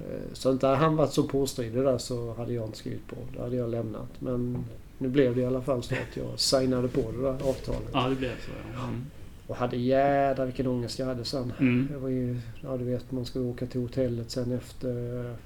Eh, 0.00 0.32
Så 0.32 0.52
inte 0.52 0.66
han 0.66 0.96
varit 0.96 1.12
så 1.12 1.22
påstridig 1.22 1.82
där 1.82 1.98
så 1.98 2.34
hade 2.34 2.52
jag 2.52 2.64
inte 2.66 2.78
skrivit 2.78 3.06
på. 3.06 3.16
Då 3.36 3.42
hade 3.42 3.56
jag 3.56 3.70
lämnat. 3.70 4.08
Men 4.18 4.64
nu 4.98 5.08
blev 5.08 5.34
det 5.34 5.40
i 5.40 5.44
alla 5.46 5.62
fall 5.62 5.82
så 5.82 5.94
att 5.94 6.16
jag 6.16 6.40
signade 6.40 6.88
på 6.88 7.00
det 7.12 7.22
där 7.22 7.28
avtalet. 7.48 7.88
Ja, 7.92 8.08
det 8.08 8.14
blev 8.14 8.28
så. 8.40 8.50
Ja. 8.74 8.84
Mm. 8.88 9.04
Och 9.48 9.56
hade 9.56 9.76
jädrar 9.76 10.44
vilken 10.44 10.66
ångest 10.66 10.98
jag 10.98 11.06
hade 11.06 11.24
sen. 11.24 11.52
Mm. 11.60 11.88
Det 11.92 11.98
var 11.98 12.08
ju, 12.08 12.40
ja 12.62 12.76
du 12.76 12.84
vet 12.84 13.12
man 13.12 13.24
ska 13.24 13.40
åka 13.40 13.66
till 13.66 13.80
hotellet 13.80 14.30
sen 14.30 14.52
efter. 14.52 14.94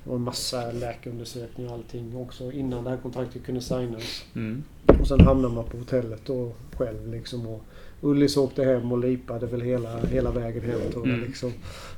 Det 0.04 0.08
var 0.10 0.16
en 0.16 0.22
massa 0.22 0.72
läkarundersökningar 0.72 1.70
och 1.70 1.76
allting 1.76 2.16
också 2.16 2.52
innan 2.52 2.84
det 2.84 2.90
här 2.90 2.96
kontraktet 2.96 3.44
kunde 3.44 3.60
signas. 3.60 4.24
Mm. 4.34 4.62
Och 5.00 5.08
sen 5.08 5.20
hamnade 5.20 5.54
man 5.54 5.64
på 5.64 5.76
hotellet 5.76 6.20
då 6.26 6.52
själv 6.76 7.08
liksom. 7.08 7.46
Och 7.46 7.64
Ullis 8.04 8.36
åkte 8.36 8.64
hem 8.64 8.92
och 8.92 8.98
lipade 8.98 9.46
väl 9.46 9.60
hela, 9.60 9.98
hela 10.12 10.30
vägen 10.30 10.62
hem 10.62 10.80
tror 10.92 11.06
jag 11.08 11.14
Mm. 11.14 11.26
liksom. 11.26 11.52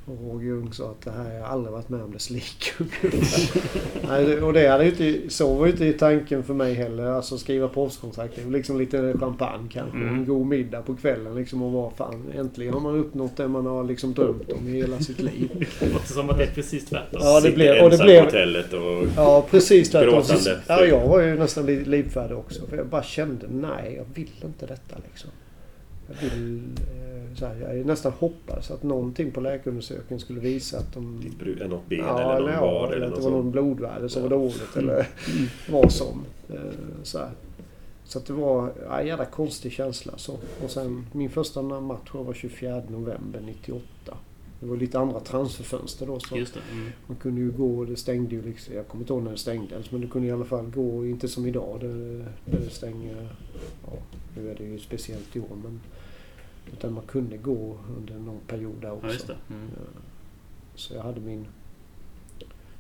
Och 0.06 0.18
Roger 0.32 0.46
Ljung 0.46 0.72
sa 0.72 0.90
att 0.90 1.00
det 1.04 1.10
här 1.10 1.24
har 1.24 1.32
jag 1.32 1.44
aldrig 1.44 1.72
varit 1.72 1.88
med 1.88 2.02
om 2.02 2.12
dess 2.12 2.30
like. 2.30 2.70
Och 4.44 4.52
det 4.52 4.68
hade 4.68 4.84
ju 4.84 4.90
inte, 4.90 5.30
så 5.34 5.54
var 5.54 5.66
ju 5.66 5.72
inte 5.72 5.92
tanken 5.92 6.42
för 6.42 6.54
mig 6.54 6.74
heller. 6.74 7.04
Alltså 7.06 7.38
skriva 7.38 7.68
proffskontrakt. 7.68 8.34
Det 8.36 8.40
är 8.40 8.44
väl 8.44 8.52
liksom 8.52 8.78
lite 8.78 9.14
champagne 9.18 9.68
kanske. 9.72 9.96
Mm. 9.98 10.14
En 10.14 10.24
god 10.24 10.46
middag 10.46 10.82
på 10.82 10.94
kvällen 10.96 11.34
liksom. 11.34 11.62
Och 11.62 11.72
vara 11.72 11.90
fan 11.90 12.24
äntligen 12.38 12.74
har 12.74 12.80
man 12.80 12.96
uppnått 13.00 13.36
det 13.36 13.48
man 13.48 13.66
har 13.66 13.84
liksom 13.84 14.14
drömt 14.14 14.52
om 14.52 14.68
i 14.68 14.72
hela 14.72 14.98
sitt 14.98 15.20
liv. 15.22 15.66
Det 15.80 15.92
låter 15.92 16.06
som 16.12 16.30
att 16.30 16.38
det 16.38 16.44
är 16.44 16.54
precis 16.54 16.86
tvärtom. 16.86 17.20
Ja, 17.22 17.40
det 17.40 17.50
blev- 17.50 17.84
och 17.84 17.90
det 17.90 17.98
blev- 17.98 18.24
hotellet 18.24 18.72
och... 18.72 19.06
Ja, 19.16 19.46
precis 19.50 19.90
tvärtom. 19.90 20.22
Ja, 20.68 20.84
jag 20.84 21.08
var 21.08 21.20
ju 21.20 21.34
nästan 21.38 21.66
li- 21.66 21.84
livfärdig 21.84 22.36
också. 22.38 22.66
För 22.66 22.76
jag 22.76 22.86
bara 22.86 23.02
kände, 23.02 23.46
nej, 23.50 23.94
jag 23.96 24.04
vill 24.14 24.30
inte 24.44 24.66
detta 24.66 24.96
liksom. 25.10 25.30
Jag 26.08 26.30
vill... 26.30 26.62
Eh, 26.78 27.34
så 27.36 27.46
här, 27.46 27.74
jag 27.76 27.86
nästan 27.86 28.12
hoppades 28.12 28.70
att 28.70 28.82
någonting 28.82 29.30
på 29.32 29.40
läkarundersökningen 29.40 30.20
skulle 30.20 30.40
visa 30.40 30.78
att 30.78 30.92
de... 30.94 31.22
Eh, 31.60 31.68
något 31.68 31.88
ben 31.88 31.98
Ja, 31.98 32.20
eller 32.20 32.34
någon 32.34 32.42
eller, 32.42 32.52
ja, 32.52 32.86
eller 32.86 32.96
eller 32.96 33.06
att 33.06 33.14
det 33.14 33.20
var 33.20 33.30
någon 33.30 33.50
blodvärde 33.50 34.08
som 34.08 34.22
Ja. 34.22 34.28
var 34.28 34.36
dåligt 34.38 34.76
eller 34.76 35.06
vad 35.70 35.92
som. 35.92 36.24
Eh, 36.48 36.56
Så, 37.02 37.18
här. 37.18 37.30
så 38.04 38.18
att 38.18 38.26
det 38.26 38.32
var 38.32 38.72
ja, 38.88 39.00
en 39.00 39.06
jävla 39.06 39.24
konstig 39.24 39.72
känsla. 39.72 40.12
Så. 40.16 40.32
Och 40.64 40.70
sen 40.70 41.06
min 41.12 41.30
första 41.30 41.62
match 41.62 42.10
var 42.12 42.34
24 42.34 42.82
november 42.88 43.40
98. 43.46 43.84
Det 44.60 44.66
var 44.66 44.76
lite 44.76 44.98
andra 44.98 45.20
transferfönster 45.20 46.06
då. 46.06 46.20
Så 46.20 46.36
Just 46.36 46.54
det. 46.54 46.60
Mm. 46.72 46.90
man 47.06 47.16
kunde 47.16 47.40
ju 47.40 47.50
gå, 47.50 47.84
det 47.84 47.96
stängde 47.96 48.34
ju 48.34 48.42
liksom, 48.42 48.74
jag 48.74 48.88
kommer 48.88 49.02
inte 49.02 49.12
ihåg 49.12 49.22
när 49.22 49.30
det 49.30 49.36
stängdes, 49.38 49.90
men 49.90 50.00
det 50.00 50.06
kunde 50.06 50.28
i 50.28 50.30
alla 50.30 50.44
fall 50.44 50.66
gå, 50.70 51.06
inte 51.06 51.28
som 51.28 51.46
idag 51.46 51.78
där, 51.80 52.26
där 52.44 52.58
det 52.64 52.70
stänger, 52.70 53.28
ja, 53.86 53.92
nu 54.36 54.50
är 54.50 54.54
det 54.54 54.64
ju 54.64 54.78
speciellt 54.78 55.36
i 55.36 55.40
år, 55.40 55.56
men 55.62 55.80
utan 56.72 56.92
man 56.92 57.06
kunde 57.06 57.36
gå 57.36 57.78
under 57.96 58.14
någon 58.14 58.40
period 58.46 58.76
där 58.80 58.92
också. 58.92 59.06
Ja, 59.06 59.12
just 59.12 59.26
det. 59.26 59.36
Mm. 59.50 59.70
Så 60.74 60.94
jag 60.94 61.02
hade 61.02 61.20
min, 61.20 61.46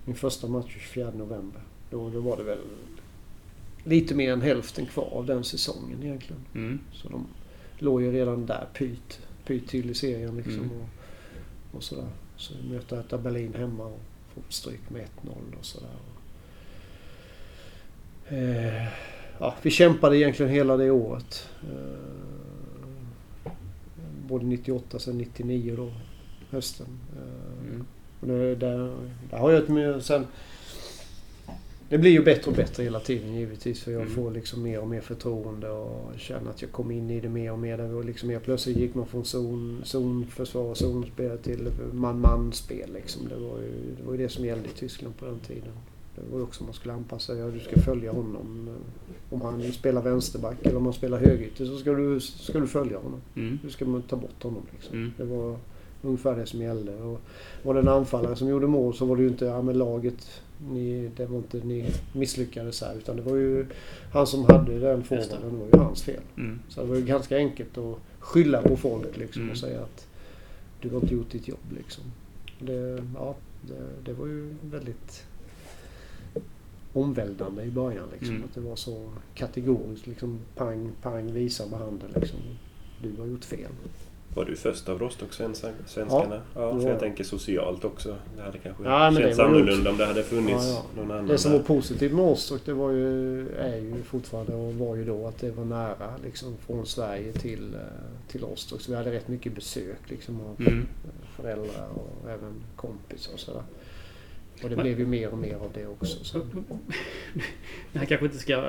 min 0.04 0.16
första 0.16 0.46
match 0.46 0.76
24 0.78 1.10
november. 1.10 1.60
Då, 1.90 2.10
då 2.10 2.20
var 2.20 2.36
det 2.36 2.42
väl 2.42 2.58
lite 3.84 4.14
mer 4.14 4.32
än 4.32 4.40
hälften 4.40 4.86
kvar 4.86 5.08
av 5.12 5.26
den 5.26 5.44
säsongen 5.44 6.02
egentligen. 6.02 6.42
Mm. 6.54 6.80
Så 6.92 7.08
de 7.08 7.26
låg 7.78 8.02
ju 8.02 8.12
redan 8.12 8.46
där 8.46 8.66
pyt, 8.74 9.20
pyt 9.46 9.68
till 9.68 9.90
i 9.90 9.94
serien 9.94 10.36
liksom. 10.36 10.54
Mm. 10.54 10.70
Och, 10.70 10.88
och 11.76 11.82
sådär. 11.82 12.08
Så 12.36 12.54
vi 12.62 12.74
mötte 12.74 12.96
Hertha 12.96 13.18
Berlin 13.18 13.54
hemma 13.54 13.84
och 13.84 14.00
får 14.34 14.42
stryk 14.48 14.90
med 14.90 15.02
1-0 15.22 15.30
och 15.58 15.64
sådär. 15.64 15.90
Eh, 18.28 18.88
ja, 19.38 19.54
vi 19.62 19.70
kämpade 19.70 20.18
egentligen 20.18 20.52
hela 20.52 20.76
det 20.76 20.90
året. 20.90 21.48
Eh, 21.62 22.33
både 24.28 24.44
98 24.44 24.98
sen 24.98 25.18
99 25.18 25.74
då, 25.76 25.92
hösten. 26.50 26.86
Eh, 27.16 27.68
Mm. 27.68 27.86
och 28.20 28.26
det, 28.28 28.54
där, 28.54 28.96
där 29.30 29.38
har 29.38 29.50
jag 29.50 29.62
ett 29.62 29.68
med, 29.68 30.02
sen 30.02 30.26
det 31.88 31.98
blir 31.98 32.10
ju 32.10 32.24
bättre 32.24 32.50
och 32.50 32.56
bättre 32.56 32.82
hela 32.82 33.00
tiden 33.00 33.34
givetvis. 33.34 33.82
För 33.82 33.92
jag 33.92 34.02
Mm. 34.02 34.14
får 34.14 34.30
liksom 34.30 34.62
mer 34.62 34.78
och 34.80 34.88
mer 34.88 35.00
förtroende 35.00 35.70
och 35.70 36.18
känner 36.18 36.50
att 36.50 36.62
jag 36.62 36.72
kom 36.72 36.90
in 36.90 37.10
i 37.10 37.20
det 37.20 37.28
mer 37.28 37.52
och 37.52 37.58
mer. 37.58 37.76
Där 37.78 37.88
vi 37.88 38.04
liksom 38.06 38.30
helt 38.30 38.44
plötsligt 38.44 38.76
gick 38.76 38.94
man 38.94 39.06
från 39.06 39.24
zon, 39.24 39.80
zonförsvar, 39.84 40.74
zonspel 40.74 41.38
till 41.38 41.68
man-man-spel. 41.92 42.90
Liksom. 42.94 43.28
Det, 43.28 43.34
var 43.36 43.58
ju, 43.58 43.72
det 43.98 44.02
var 44.06 44.12
ju 44.12 44.18
det 44.18 44.28
som 44.28 44.44
gällde 44.44 44.68
i 44.68 44.72
Tyskland 44.78 45.16
på 45.16 45.24
den 45.24 45.38
tiden. 45.38 45.72
Det 46.14 46.22
var 46.32 46.38
ju 46.38 46.44
också 46.44 46.64
man 46.64 46.72
skulle 46.74 46.94
anpassa 46.94 47.26
sig. 47.32 47.38
Ja, 47.42 47.46
du 47.50 47.60
ska 47.60 47.80
följa 47.80 48.12
honom. 48.12 48.68
Om 49.30 49.40
han 49.40 49.72
spelar 49.72 50.02
vänsterback 50.02 50.56
eller 50.62 50.76
om 50.76 50.84
han 50.84 50.92
spelar 50.94 51.18
högerytter 51.18 51.64
så 51.66 51.78
ska 51.78 51.92
du, 51.92 52.20
ska 52.20 52.60
du 52.60 52.66
följa 52.66 52.98
honom. 52.98 53.20
Mm. 53.36 53.58
Du 53.62 53.70
ska 53.70 53.84
man 53.84 54.02
ta 54.02 54.16
bort 54.16 54.42
honom. 54.42 54.62
Liksom. 54.72 54.96
Mm. 54.98 55.12
Det 55.16 55.24
var 55.24 55.56
ungefär 56.02 56.36
det 56.36 56.46
som 56.46 56.60
gällde. 56.60 56.94
Och 56.94 57.20
var 57.62 57.74
det 57.74 57.80
en 57.80 57.88
anfallare 57.88 58.36
som 58.36 58.48
gjorde 58.48 58.66
mål 58.66 58.94
så 58.94 59.04
var 59.04 59.16
det 59.16 59.22
ju 59.22 59.28
inte 59.28 59.44
ja, 59.44 59.62
men 59.62 59.78
laget, 59.78 60.42
ni, 60.70 61.10
det 61.16 61.26
var 61.26 61.36
inte 61.38 61.58
ni 61.58 61.90
misslyckades 62.12 62.80
här. 62.82 62.94
Utan 62.94 63.16
det 63.16 63.22
var 63.22 63.36
ju 63.36 63.66
han 64.12 64.26
som 64.26 64.44
hade 64.44 64.78
den 64.78 65.02
forwarden. 65.04 65.50
Det 65.50 65.56
var 65.56 65.66
ju 65.72 65.78
hans 65.78 66.02
fel. 66.02 66.20
Mm. 66.36 66.58
Så 66.68 66.80
det 66.80 66.86
var 66.86 66.96
ju 66.96 67.04
ganska 67.04 67.36
enkelt 67.36 67.78
att 67.78 67.96
skylla 68.18 68.62
på 68.62 68.76
folk 68.76 69.16
liksom, 69.16 69.42
Mm. 69.42 69.52
och 69.52 69.58
säga 69.58 69.80
att 69.82 70.06
du 70.80 70.90
har 70.90 71.00
inte 71.00 71.14
gjort 71.14 71.30
ditt 71.30 71.48
jobb. 71.48 71.72
Liksom. 71.76 72.04
Det, 72.58 73.02
ja, 73.14 73.34
det, 73.62 73.82
det 74.04 74.12
var 74.12 74.26
ju 74.26 74.54
väldigt 74.62 75.24
omvälvande 76.94 77.62
i 77.62 77.70
början. 77.70 78.04
Liksom, 78.12 78.34
Mm. 78.34 78.44
Att 78.48 78.54
det 78.54 78.60
var 78.60 78.76
så 78.76 79.10
kategoriskt. 79.34 80.06
Liksom, 80.06 80.38
pang, 80.56 80.90
pang, 81.02 81.32
visa 81.32 81.66
med 81.66 81.78
handen. 81.78 82.08
Liksom. 82.14 82.38
Du 83.02 83.20
har 83.20 83.26
gjort 83.26 83.44
fel. 83.44 83.70
Var 84.34 84.44
du 84.44 84.56
först 84.56 84.88
av 84.88 84.98
Rostock-svenskarna? 84.98 85.72
Ja, 85.94 86.28
det 86.28 86.40
för 86.54 86.70
var 86.78 86.82
jag 86.90 87.00
tänker 87.00 87.24
socialt 87.24 87.84
också. 87.84 88.16
Det 88.36 88.42
hade 88.42 88.58
kanske 88.58 88.84
Ja, 88.84 89.12
känts 89.16 89.38
var 89.38 89.44
annorlunda 89.44 89.90
om 89.90 89.96
det 89.96 90.06
hade 90.06 90.22
funnits 90.22 90.64
Ja, 90.68 90.82
ja. 90.96 91.02
någon 91.02 91.10
annan 91.10 91.26
Det 91.26 91.38
som 91.38 91.52
var 91.52 91.58
där. 91.58 91.64
positivt 91.66 92.12
med 92.12 92.24
Rostock 92.24 92.60
det 92.64 92.72
var 92.72 92.90
ju, 92.90 93.48
är 93.48 93.76
ju 93.76 94.02
fortfarande 94.02 94.54
och 94.54 94.74
var 94.74 94.96
ju 94.96 95.04
då 95.04 95.26
att 95.26 95.38
det 95.38 95.50
var 95.50 95.64
nära 95.64 96.10
liksom, 96.24 96.56
från 96.66 96.86
Sverige 96.86 97.32
till, 97.32 97.74
eh, 97.74 97.80
till 98.28 98.40
Rostock. 98.40 98.80
Så 98.80 98.90
vi 98.90 98.96
hade 98.96 99.12
rätt 99.12 99.28
mycket 99.28 99.54
besök 99.54 100.00
liksom, 100.10 100.40
av 100.40 100.56
Mm. 100.66 100.86
föräldrar 101.36 101.88
och 101.94 102.30
även 102.30 102.52
kompisar 102.76 103.32
och 103.32 103.40
sådär. 103.40 103.62
Och 104.62 104.70
det 104.70 104.76
Men- 104.76 104.82
blev 104.84 104.98
ju 104.98 105.06
mer 105.06 105.28
och 105.32 105.38
mer 105.38 105.54
av 105.54 105.70
det 105.74 105.86
också. 105.86 106.24
Så. 106.24 106.38
Det 107.92 107.98
här 107.98 108.06
kanske 108.06 108.26
inte 108.26 108.38
ska, 108.38 108.64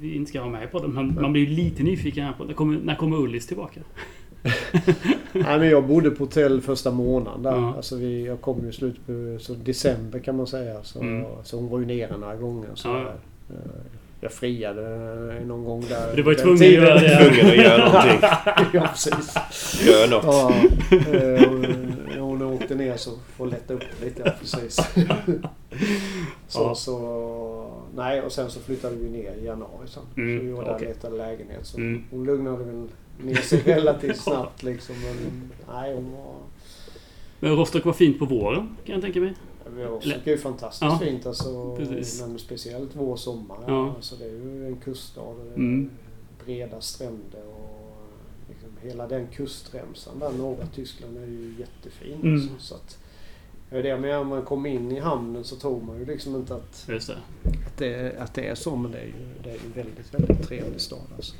vi 0.00 0.14
inte 0.14 0.28
ska 0.28 0.40
ha 0.40 0.48
med 0.50 0.70
på 0.72 0.78
det, 0.78 0.88
men 0.88 1.14
man 1.22 1.32
blir 1.32 1.42
ju 1.42 1.48
lite 1.56 1.82
nyfiken 1.82 2.24
här 2.24 2.32
på 2.32 2.44
när 2.44 2.54
kommer, 2.54 2.78
när 2.84 2.96
kommer 2.96 3.16
Ullis 3.16 3.46
tillbaka? 3.46 3.80
Nej, 5.32 5.58
men 5.58 5.68
jag 5.68 5.86
bodde 5.86 6.10
på 6.10 6.24
hotell 6.24 6.60
första 6.60 6.90
månaden 6.90 7.42
där. 7.42 7.50
Ja. 7.50 7.74
Alltså 7.76 7.96
vi, 7.96 8.26
jag 8.26 8.40
kom 8.40 8.62
ju 8.64 8.68
i 8.68 8.72
slutet 8.72 9.06
på 9.06 9.36
så 9.40 9.54
december 9.54 10.18
kan 10.18 10.36
man 10.36 10.46
säga. 10.46 10.82
Så, 10.82 11.00
Mm. 11.00 11.24
så 11.44 11.56
hon 11.56 11.68
var 11.68 11.78
ju 11.80 11.86
nere 11.86 12.16
några 12.16 12.36
gånger. 12.36 12.68
Så 12.74 12.88
Ja. 12.88 13.00
eh, 13.50 13.56
Jag 14.20 14.32
friade 14.32 14.82
eh, 15.40 15.46
någon 15.46 15.64
gång 15.64 15.84
där. 15.88 16.16
Du 16.16 16.22
var 16.22 16.32
ju 16.32 16.38
tvungen 16.38 16.62
att 16.62 16.70
göra 16.72 16.94
det. 17.00 17.24
Tvungen 17.24 17.46
att 17.50 17.56
göra 17.56 17.84
någonting. 17.84 18.18
ja, 18.72 18.88
precis. 18.92 19.36
Gör 19.86 20.08
något. 20.10 20.24
Ja, 20.24 20.54
eh, 21.12 21.95
ner 22.96 23.00
så 23.00 23.10
får 23.36 23.46
lätta 23.46 23.74
upp 23.74 23.82
lite. 24.02 24.22
Ja, 24.24 24.32
precis. 24.40 24.76
Så, 26.48 26.60
Ja. 26.60 26.74
så, 26.74 27.70
nej, 27.94 28.22
och 28.22 28.32
sen 28.32 28.50
så 28.50 28.60
flyttade 28.60 28.96
vi 28.96 29.08
ner 29.10 29.32
i 29.34 29.44
januari 29.44 29.88
sen. 29.88 30.02
Mm, 30.16 30.38
Så 30.38 30.44
vi 30.44 30.50
var 30.52 30.62
där 30.64 30.70
och 30.70 30.76
okej. 30.76 30.88
letade 30.88 31.16
lägenhet. 31.16 31.66
Så 31.66 31.76
Mm. 31.78 32.04
Hon 32.10 32.24
lugnade 32.24 32.64
väl 32.64 32.88
ner 33.22 33.34
sig 33.34 33.58
relativt 33.64 34.16
snabbt 34.20 34.62
liksom. 34.62 34.94
Men 35.02 35.50
nej, 35.74 35.94
hon 35.94 36.12
var... 36.12 36.34
Men 37.40 37.56
Rostock 37.56 37.84
var 37.84 37.92
fint 37.92 38.18
på 38.18 38.24
våren, 38.24 38.76
kan 38.84 38.92
jag 38.94 39.02
tänka 39.02 39.20
mig. 39.20 39.34
Rostock 39.76 40.26
är 40.26 40.30
ju 40.30 40.38
fantastiskt 40.38 40.82
Ja, 40.82 40.98
fint 40.98 41.26
alltså. 41.26 41.76
precis. 41.76 42.20
Men 42.22 42.38
speciellt 42.38 42.90
vår 42.92 43.16
sommar. 43.16 43.58
Ja. 43.66 43.92
Alltså, 43.96 44.16
det 44.16 44.24
är 44.24 44.28
ju 44.30 44.66
en 44.66 44.76
kuststad. 44.76 45.20
det 45.48 45.54
Mm. 45.54 45.90
Breda 46.44 46.80
stränder 46.80 47.42
och 47.46 47.75
hela 48.82 49.06
den 49.06 49.26
kustremsan 49.26 50.18
där 50.18 50.32
norra 50.32 50.66
Tyskland 50.74 51.16
är 51.16 51.26
ju 51.26 51.54
jättefin. 51.58 52.20
Mm. 52.22 52.48
Så 52.58 52.74
att, 52.74 52.98
det 53.70 53.78
är 53.78 53.82
det 53.82 53.98
med 53.98 54.18
om 54.18 54.28
man 54.28 54.42
kommer 54.42 54.70
in 54.70 54.92
i 54.92 55.00
hamnen 55.00 55.44
så 55.44 55.56
tror 55.56 55.82
man 55.82 55.98
ju 55.98 56.04
liksom 56.04 56.36
inte 56.36 56.54
att, 56.54 56.86
det. 56.86 56.96
att, 56.96 57.78
det, 57.78 58.18
att 58.18 58.34
det 58.34 58.48
är 58.48 58.54
så. 58.54 58.76
Men 58.76 58.90
det 58.90 58.98
är 58.98 59.06
ju, 59.06 59.12
det 59.42 59.50
är 59.50 59.54
ju 59.54 59.72
väldigt, 59.74 60.14
väldigt 60.14 60.48
trevlig 60.48 60.80
stad 60.80 61.06
alltså. 61.16 61.34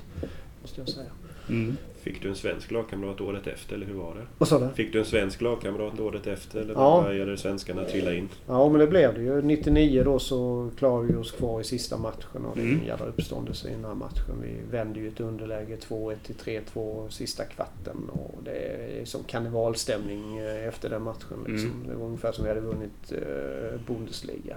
Måste 0.62 0.80
jag 0.80 0.88
säga. 0.88 1.10
Mm. 1.48 1.76
Fick 2.06 2.22
du 2.22 2.28
en 2.28 2.34
svensk 2.36 2.70
lagkamrat 2.70 3.20
året 3.20 3.46
efter 3.46 3.74
eller 3.74 3.86
hur 3.86 3.94
var 3.94 4.14
det? 4.14 4.20
Vad 4.38 4.48
sa 4.48 4.58
du? 4.58 4.68
Fick 4.74 4.92
du 4.92 4.98
en 4.98 5.04
svensk 5.04 5.40
lagkamrat 5.40 6.00
året 6.00 6.26
efter 6.26 6.60
eller 6.60 6.74
Ja. 6.74 7.02
började 7.06 7.36
svenskarna 7.36 7.84
trilla 7.84 8.14
in? 8.14 8.28
Ja 8.46 8.68
men 8.68 8.80
det 8.80 8.86
blev 8.86 9.14
det 9.14 9.20
ju. 9.22 9.42
99 9.42 10.02
då 10.04 10.18
så 10.18 10.70
klarade 10.78 11.08
vi 11.08 11.14
oss 11.14 11.32
kvar 11.32 11.60
i 11.60 11.64
sista 11.64 11.96
matchen 11.98 12.44
och 12.44 12.56
det 12.56 12.62
är 12.62 12.64
Mm. 12.66 12.80
en 12.80 12.86
jävla 12.86 13.06
uppståndelse 13.06 13.68
i 13.68 13.72
den 13.72 13.84
här 13.84 13.94
matchen. 13.94 14.34
Vi 14.42 14.76
vände 14.76 15.00
ju 15.00 15.08
ett 15.08 15.20
underläge 15.20 15.76
2-1 15.76 16.16
till 16.26 16.34
3-2 16.34 17.08
sista 17.08 17.44
kvarten 17.44 18.08
och 18.12 18.34
det 18.44 18.56
är 19.00 19.04
som 19.04 19.22
karnevalstämning 19.24 20.38
eh, 20.38 20.68
efter 20.68 20.90
den 20.90 21.02
matchen. 21.02 21.38
Liksom. 21.46 21.70
Mm. 21.70 21.86
Det 21.88 21.94
var 21.94 22.06
ungefär 22.06 22.32
som 22.32 22.44
vi 22.44 22.48
hade 22.48 22.60
vunnit 22.60 23.12
eh, 23.12 23.80
Bundesliga. 23.86 24.56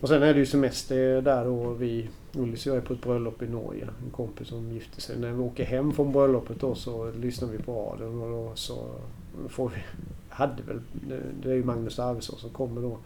Och 0.00 0.08
sen 0.08 0.22
är 0.22 0.32
det 0.34 0.40
ju 0.40 0.46
semester 0.46 1.22
där 1.22 1.44
då. 1.44 1.70
Vi, 1.70 2.08
Ullis 2.34 2.66
och 2.66 2.70
jag 2.72 2.76
är 2.76 2.86
på 2.86 2.92
ett 2.94 3.02
bröllop 3.02 3.42
i 3.42 3.48
Norge. 3.48 3.88
En 4.04 4.10
kompis 4.10 4.48
som 4.48 4.72
gifte 4.72 5.00
sig. 5.00 5.18
När 5.18 5.32
vi 5.32 5.42
åker 5.42 5.64
hem 5.64 5.92
från 5.92 6.12
bröllopet 6.12 6.60
då 6.60 6.74
så 6.74 7.10
lyssnar 7.10 7.48
vi 7.48 7.58
på 7.58 7.72
radion 7.72 8.22
och 8.22 8.30
då 8.30 8.52
så 8.54 8.88
får 9.48 9.68
vi... 9.68 9.76
Hade 10.28 10.62
väl, 10.62 10.80
det- 11.42 11.50
är 11.50 11.54
ju 11.54 11.64
Magnus 11.64 11.98
Arvidsson 11.98 12.38
som 12.38 12.50
kommer 12.50 12.80
då. 12.82 12.98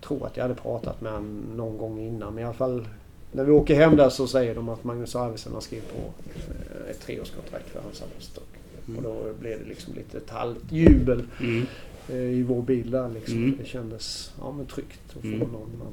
Tror 0.00 0.26
att 0.26 0.36
jag 0.36 0.44
hade 0.44 0.54
pratat 0.54 1.00
med 1.00 1.12
honom 1.12 1.42
någon 1.56 1.78
gång 1.78 2.00
innan. 2.00 2.34
Men 2.34 2.42
i 2.42 2.44
alla 2.44 2.54
fall 2.54 2.88
när 3.32 3.44
vi 3.44 3.52
åker 3.52 3.74
hem 3.74 3.96
där 3.96 4.08
så 4.08 4.26
säger 4.26 4.54
de 4.54 4.68
att 4.68 4.84
Magnus 4.84 5.16
Arvidsson 5.16 5.52
har 5.52 5.60
skrivit 5.60 5.92
på 5.92 5.98
eh, 5.98 6.90
ett 6.90 7.00
treårskontrakt 7.00 7.68
för 7.68 7.80
hans 7.80 8.02
Rostock. 8.16 8.44
Mm. 8.88 8.96
Och 8.98 9.02
då 9.02 9.32
blev 9.40 9.58
det 9.58 9.68
liksom 9.68 9.94
lite 9.94 10.16
ett 10.18 10.30
halvt 10.30 10.72
jubel 10.72 11.22
Mm. 11.40 11.66
eh, 12.08 12.16
i 12.16 12.42
vår 12.42 12.62
bil 12.62 12.90
där 12.90 13.08
liksom. 13.08 13.36
Mm. 13.36 13.56
Det 13.58 13.64
kändes 13.66 14.32
ja, 14.40 14.52
men 14.52 14.66
tryggt 14.66 15.00
att 15.06 15.12
få 15.22 15.26
Mm. 15.26 15.38
någon 15.38 15.70
man 15.78 15.92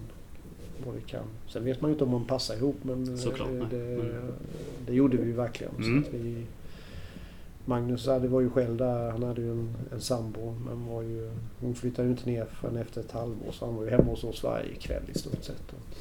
både 0.85 1.01
kan. 1.01 1.23
Sen 1.47 1.63
vet 1.65 1.81
man 1.81 1.89
ju 1.91 1.93
inte 1.93 2.03
om 2.03 2.11
man 2.11 2.25
passar 2.25 2.55
ihop 2.55 2.75
men 2.81 3.09
eh, 3.13 3.15
Såklart, 3.15 3.49
det, 3.69 3.77
Mm. 3.93 4.33
det 4.85 4.93
gjorde 4.93 5.17
vi 5.17 5.25
ju 5.25 5.33
verkligen. 5.33 5.75
Mm. 5.75 6.05
Vi, 6.11 6.45
Magnus 7.65 8.07
hade, 8.07 8.27
var 8.27 8.41
ju 8.41 8.49
själv 8.49 8.77
där. 8.77 9.11
Han 9.11 9.23
hade 9.23 9.41
ju 9.41 9.51
en, 9.51 9.75
en 9.91 10.01
sambo. 10.01 10.55
Men 10.65 10.85
var 10.87 11.01
ju, 11.01 11.31
hon 11.59 11.75
flyttade 11.75 12.07
ju 12.07 12.11
inte 12.11 12.29
ner 12.29 12.45
förrän 12.45 12.77
efter 12.77 13.01
ett 13.01 13.11
halvår. 13.11 13.51
Så 13.51 13.65
han 13.65 13.75
var 13.75 13.83
ju 13.83 13.89
hemma 13.89 14.03
hos 14.03 14.23
oss 14.23 14.43
varje 14.43 14.75
kväll 14.75 15.03
i 15.15 15.17
stort 15.19 15.43
sett. 15.43 15.63
Och, 15.73 15.97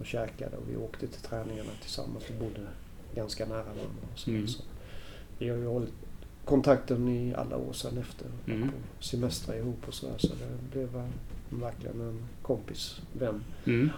och 0.00 0.06
käkade 0.06 0.56
och 0.56 0.62
vi 0.70 0.76
åkte 0.76 1.06
till 1.06 1.20
träningarna 1.20 1.70
tillsammans. 1.82 2.24
Vi 2.30 2.38
bodde 2.44 2.60
ganska 3.14 3.46
nära 3.46 3.62
varandra. 3.62 3.82
Och 4.12 4.18
så, 4.18 4.30
Mm. 4.30 4.48
så. 4.48 4.62
Vi 5.38 5.48
har 5.48 5.56
ju 5.56 5.66
hållit 5.66 5.92
kontakten 6.44 7.08
i 7.08 7.34
alla 7.34 7.56
år 7.56 7.72
sedan 7.72 7.98
efter. 7.98 8.26
Mm. 8.46 8.68
På 8.68 9.02
semestrar 9.04 9.56
ihop 9.56 9.88
och 9.88 9.94
sådär. 9.94 10.14
Så 10.18 10.28
det 10.28 10.70
blev 10.72 11.02
verkligen 11.50 12.00
en 12.00 12.18
kompis, 12.42 13.00
vän. 13.12 13.44
Mm. 13.64 13.90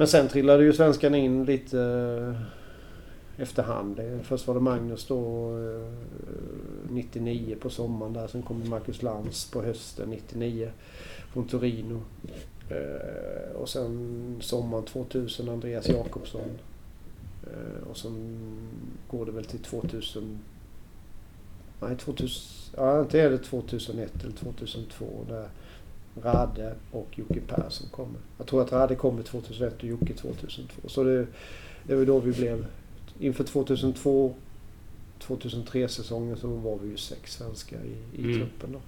Men 0.00 0.08
sen 0.08 0.28
trillade 0.28 0.64
ju 0.64 0.72
svenskarna 0.72 1.16
in 1.16 1.44
lite... 1.44 1.80
Eh, 1.80 3.42
efterhand. 3.42 4.00
Först 4.22 4.46
var 4.46 4.54
det 4.54 4.60
Magnus 4.60 5.06
då 5.06 5.50
eh, 5.58 5.92
99 6.88 7.56
på 7.60 7.70
sommaren 7.70 8.12
där. 8.12 8.26
Sen 8.26 8.42
kom 8.42 8.68
Marcus 8.68 9.02
Lantz 9.02 9.50
på 9.50 9.62
hösten 9.62 10.10
99 10.10 10.70
från 11.32 11.48
Torino. 11.48 12.02
Eh, 12.70 13.56
och 13.56 13.68
sen 13.68 14.36
sommaren 14.40 14.84
2000 14.84 15.48
Andreas 15.48 15.88
Jakobsson. 15.88 16.58
Och 17.90 17.96
sen 17.96 18.48
går 19.10 19.26
det 19.26 19.32
väl 19.32 19.44
till 19.44 19.62
2000... 19.62 20.38
Nej, 21.80 21.96
2000... 21.96 22.74
Ja, 22.76 23.00
inte 23.00 23.20
är 23.20 23.30
det 23.30 23.38
2001 23.38 24.24
eller 24.24 24.36
2002 24.36 25.06
där 25.28 25.48
Rade 26.22 26.74
och 26.90 27.08
Jocke 27.18 27.40
Persson 27.40 27.88
kommer. 27.90 28.20
Jag 28.38 28.46
tror 28.46 28.62
att 28.62 28.72
Rade 28.72 28.94
kommer 28.94 29.22
2001 29.22 29.76
och 29.76 29.84
Jocke 29.84 30.14
2002. 30.14 30.88
Så 30.88 31.04
det, 31.04 31.26
det 31.84 31.94
var 31.94 32.04
då 32.04 32.18
vi 32.18 32.32
blev... 32.32 32.66
Inför 33.20 33.44
2002 33.44 34.34
2003 35.18 35.88
säsongen 35.88 36.36
så 36.36 36.48
var 36.48 36.78
vi 36.82 36.88
ju 36.90 36.96
sex 36.96 37.32
svenskar 37.32 37.78
i, 37.84 38.20
i 38.20 38.24
Mm. 38.24 38.36
truppen 38.38 38.72
då. 38.72 38.78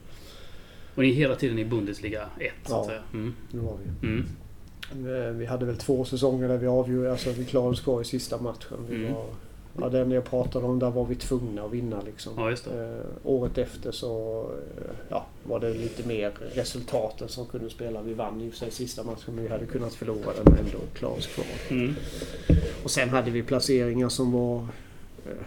Och 0.94 1.02
ni 1.02 1.10
är 1.10 1.14
hela 1.14 1.34
tiden 1.36 1.58
i 1.58 1.64
Bundesliga 1.64 2.28
1 2.38 2.52
så 2.66 2.74
att 2.74 2.84
Ja. 2.84 2.86
säga. 2.88 3.02
Mm. 3.12 3.34
Nu 3.50 3.58
var 3.60 3.76
vi. 4.00 4.06
Mm. 4.08 4.26
Eh, 4.92 5.30
Vi 5.32 5.46
hade 5.46 5.66
väl 5.66 5.76
två 5.76 6.04
säsonger 6.04 6.48
där 6.48 6.58
vi 6.58 6.66
avgjorde, 6.66 7.10
alltså 7.12 7.30
vi 7.32 7.44
klarade 7.44 7.70
oss 7.70 7.80
kvar 7.80 8.00
i 8.00 8.04
sista 8.04 8.40
matchen. 8.40 8.78
Vi 8.88 8.96
Mm. 8.96 9.12
var, 9.14 9.26
ja, 9.80 9.88
den 9.88 10.10
jag 10.10 10.24
pratade 10.24 10.66
om, 10.66 10.78
där 10.78 10.90
var 10.90 11.04
vi 11.04 11.14
tvungna 11.14 11.62
att 11.62 11.72
vinna 11.72 12.00
liksom. 12.00 12.32
Ja. 12.36 12.50
Eh, 12.50 13.06
året 13.24 13.58
efter 13.58 13.92
så 13.92 14.40
eh, 14.78 14.94
ja, 15.08 15.26
var 15.44 15.60
det 15.60 15.74
lite 15.74 16.08
mer 16.08 16.32
resultaten 16.54 17.28
som 17.28 17.46
kunde 17.46 17.70
spela. 17.70 18.02
Vi 18.02 18.14
vann 18.14 18.40
och 18.48 18.52
för 18.52 18.58
sig 18.58 18.70
sista 18.70 19.04
matchen 19.04 19.34
men 19.34 19.44
vi 19.44 19.50
hade 19.50 19.66
kunnat 19.66 19.94
förlora 19.94 20.32
den 20.44 20.54
men 20.54 20.58
ändå 20.66 20.78
klara 20.94 21.12
oss 21.12 21.26
kvar. 21.26 21.46
Mm. 21.68 21.94
Och 22.84 22.90
sen 22.90 23.08
hade 23.08 23.30
vi 23.30 23.42
placeringar 23.42 24.08
som 24.08 24.32
var 24.32 24.58
eh, 25.26 25.46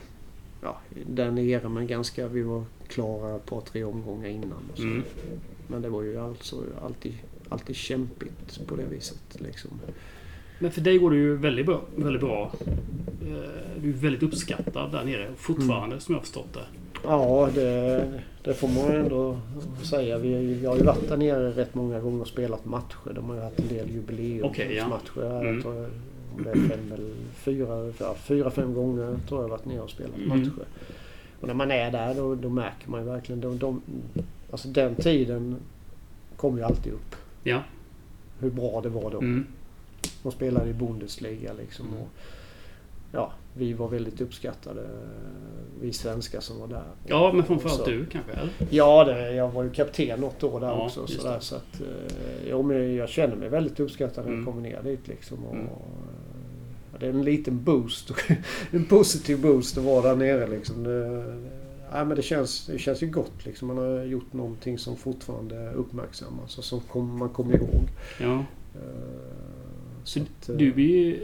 ja, 0.61 0.77
där 1.07 1.31
nere 1.31 1.69
men 1.69 1.87
ganska, 1.87 2.27
vi 2.27 2.41
var 2.41 2.63
klara 2.87 3.35
ett 3.35 3.45
par 3.45 3.61
tre 3.61 3.83
omgångar 3.83 4.29
innan. 4.29 4.69
Och. 4.73 4.79
Mm. 4.79 5.03
Men 5.67 5.81
det 5.81 5.89
var 5.89 6.01
ju 6.01 6.19
alltså 6.19 6.63
alltid, 6.85 7.13
alltid 7.49 7.75
kämpigt 7.75 8.67
på 8.67 8.75
det 8.75 8.85
viset. 8.85 9.41
Liksom. 9.41 9.71
Men 10.59 10.71
för 10.71 10.81
dig 10.81 10.97
går 10.97 11.11
det 11.11 11.17
ju 11.17 11.35
väldigt 11.37 11.65
bra. 11.65 11.81
Väldigt 11.95 12.21
bra. 12.21 12.51
Eh, 13.21 13.81
Du 13.81 13.89
är 13.89 13.93
väldigt 13.93 14.23
uppskattad 14.23 14.91
där 14.91 15.03
nere 15.03 15.27
fortfarande 15.37 15.99
som 15.99 16.13
jag 16.13 16.19
har 16.19 16.23
förstått 16.23 16.53
det. 16.53 16.65
Ja, 17.03 17.49
det, 17.55 18.11
det 18.43 18.53
får 18.53 18.67
man 18.67 18.91
ju 18.93 18.99
ändå 18.99 19.37
säga. 19.83 20.17
Vi, 20.17 20.61
jag 20.63 20.69
har 20.69 20.77
ju 20.77 20.83
varit 20.83 21.09
där 21.09 21.17
nere 21.17 21.51
rätt 21.51 21.75
många 21.75 21.99
gånger 21.99 22.21
och 22.21 22.27
spelat 22.27 22.65
matcher. 22.65 23.13
De 23.15 23.25
har 23.29 23.35
ju 23.35 23.41
haft 23.41 23.59
en 23.59 23.67
del 23.67 23.89
jubileumsmatcher. 23.91 24.61
Okej, 24.63 24.75
ja. 25.21 25.41
Mm. 25.41 25.65
om 26.35 26.43
det 26.43 26.49
är 26.49 26.53
fem 26.55 26.91
eller 26.93 27.09
fyra, 27.35 27.91
ja, 27.99 28.15
fyra, 28.15 28.51
fem 28.51 28.73
gånger 28.73 29.17
tror 29.27 29.41
jag 29.41 29.49
varit 29.49 29.65
nere 29.65 29.79
och 29.79 29.89
spelat 29.89 30.15
Mm. 30.17 30.29
matcher. 30.39 30.51
Och 31.41 31.47
när 31.47 31.53
man 31.55 31.71
är 31.71 31.91
där 31.91 32.15
då, 32.15 32.35
då 32.35 32.49
märker 32.49 32.89
man 32.89 32.99
ju 32.99 33.05
verkligen. 33.07 33.41
De, 33.41 33.57
de, 33.57 33.81
alltså 34.51 34.67
den 34.67 34.95
tiden 34.95 35.55
kommer 36.37 36.57
ju 36.57 36.63
alltid 36.63 36.93
upp. 36.93 37.15
Ja. 37.43 37.63
Hur 38.39 38.49
bra 38.49 38.81
det 38.83 38.89
var 38.89 39.11
då. 39.11 39.17
Mm. 39.17 39.45
De 40.23 40.31
spelade 40.31 40.69
i 40.69 40.73
Bundesliga 40.73 41.53
liksom. 41.53 41.87
Mm. 41.87 41.99
Och, 41.99 42.07
ja, 43.11 43.31
vi 43.53 43.73
var 43.73 43.87
väldigt 43.87 44.21
uppskattade. 44.21 44.81
Vi 45.81 45.93
svenskar 45.93 46.39
som 46.39 46.59
var 46.59 46.67
där. 46.67 46.83
Ja, 47.05 47.31
men 47.33 47.43
framförallt 47.45 47.85
du 47.85 48.05
kanske? 48.05 48.31
Eller? 48.31 48.49
Ja, 48.69 49.03
det, 49.03 49.31
jag 49.31 49.51
var 49.51 49.63
ju 49.63 49.69
kapten 49.69 50.19
något 50.19 50.43
år 50.43 50.59
där 50.59 50.67
Ja, 50.67 50.85
också. 50.85 51.07
Så, 51.07 51.27
där, 51.27 51.39
så 51.39 51.55
att, 51.55 51.81
eh, 51.81 52.49
jo, 52.49 52.61
men 52.63 52.95
jag 52.95 53.09
känner 53.09 53.35
mig 53.35 53.49
väldigt 53.49 53.79
uppskattad 53.79 54.25
när 54.25 54.31
jag 54.31 54.39
Mm. 54.41 54.45
kommer 54.53 54.61
ner 54.69 54.81
dit. 54.83 55.07
Liksom, 55.07 55.45
och, 55.45 55.53
Mm. 55.55 55.65
eh, 55.65 56.99
det 56.99 57.05
är 57.05 57.09
en 57.09 57.23
liten 57.23 57.63
boost. 57.63 58.11
en 58.71 58.85
positiv 58.85 59.41
boost 59.41 59.77
att 59.77 59.83
vara 59.83 60.01
där 60.09 60.15
nere. 60.15 60.47
Liksom. 60.47 60.83
Det, 60.83 61.25
ja, 61.91 62.05
men 62.05 62.15
det, 62.17 62.21
känns, 62.23 62.65
det 62.65 62.77
känns 62.79 63.03
ju 63.03 63.07
gott. 63.07 63.45
Liksom. 63.45 63.67
Man 63.67 63.77
har 63.77 64.03
gjort 64.03 64.33
någonting 64.33 64.77
som 64.77 64.95
fortfarande 64.95 65.71
uppmärksammas 65.71 66.57
och 66.57 66.63
som 66.63 67.17
man 67.17 67.29
kommer 67.29 67.55
ihåg. 67.55 67.83
Ja. 68.21 68.45
Eh, 70.05 70.07
Så 70.07 70.19
att, 70.21 70.49
eh, 70.49 70.55
du 70.55 70.67
är 70.71 70.77
ju... 70.79 71.23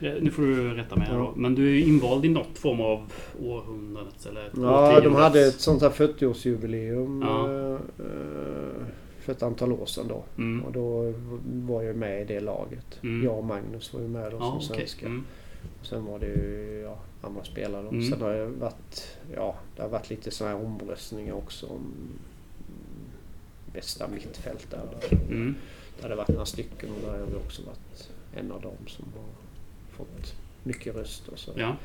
eh, 0.00 0.22
Nu 0.22 0.30
får 0.30 0.42
du 0.42 0.74
rätta 0.74 0.96
mig 0.96 1.06
här 1.06 1.14
Ja. 1.14 1.20
då. 1.20 1.32
Men 1.40 1.54
du 1.54 1.76
är 1.76 1.86
invald 1.86 2.24
i 2.24 2.28
något 2.28 2.58
form 2.58 2.80
av 2.80 3.12
århundradets 3.42 4.26
eller 4.26 4.50
Ja, 4.56 5.00
de 5.00 5.14
hade 5.14 5.46
ett 5.46 5.60
sånt 5.60 5.82
här 5.82 5.90
40-årsjubileum 5.90 7.24
Ja. 7.26 7.50
eh, 7.50 7.72
eh, 8.06 8.86
för 9.20 9.32
ett 9.32 9.42
antal 9.42 9.72
år 9.72 9.86
sedan 9.86 10.04
då. 10.08 10.24
Mm. 10.38 10.64
Och 10.64 10.72
då 10.72 11.12
var 11.66 11.82
jag 11.82 11.96
med 11.96 12.22
i 12.22 12.24
det 12.24 12.40
laget. 12.40 12.98
Mm. 13.02 13.24
Jag 13.24 13.38
och 13.38 13.44
Magnus 13.44 13.92
var 13.94 14.00
ju 14.00 14.08
med 14.08 14.30
då 14.32 14.36
Ja, 14.36 14.40
som 14.40 14.56
okej. 14.56 14.66
svenska. 14.86 15.06
Mm. 15.06 15.24
Sen 15.82 16.04
var 16.04 16.18
det 16.18 16.26
ju 16.26 16.80
ja, 16.84 16.98
andra 17.28 17.44
spelare. 17.44 17.88
Mm. 17.88 18.02
Sen 18.10 18.20
har 18.20 18.30
jag 18.30 18.46
varit, 18.48 19.16
ja, 19.34 19.54
det 19.76 19.82
har 19.82 19.88
varit 19.88 20.10
lite 20.10 20.30
sådana 20.30 20.56
här 20.58 20.64
omröstningar 20.64 21.32
också 21.34 21.66
om 21.66 21.92
bästa 23.72 24.08
mittfältare. 24.08 24.88
Mm. 25.30 25.54
Det 26.08 26.14
varit 26.14 26.28
några 26.28 26.46
stycken 26.46 26.90
och 26.90 27.00
där 27.02 27.08
har 27.10 27.18
jag 27.18 27.28
också 27.46 27.62
varit 27.62 28.08
en 28.34 28.52
av 28.52 28.60
dem 28.60 28.76
som 28.86 29.04
har 29.16 29.24
fått 29.96 30.34
mycket 30.62 30.96
röster. 30.96 31.32
Så, 31.36 31.52
Ja. 31.56 31.76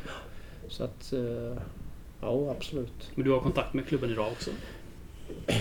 så 0.68 0.84
att, 0.84 1.14
eh, 1.14 1.62
ja 2.22 2.52
absolut. 2.58 3.10
Men 3.16 3.26
du 3.26 3.32
har 3.32 3.40
kontakt 3.40 3.74
med 3.74 3.88
klubben 3.88 4.10
idag 4.10 4.32
också? 4.32 4.52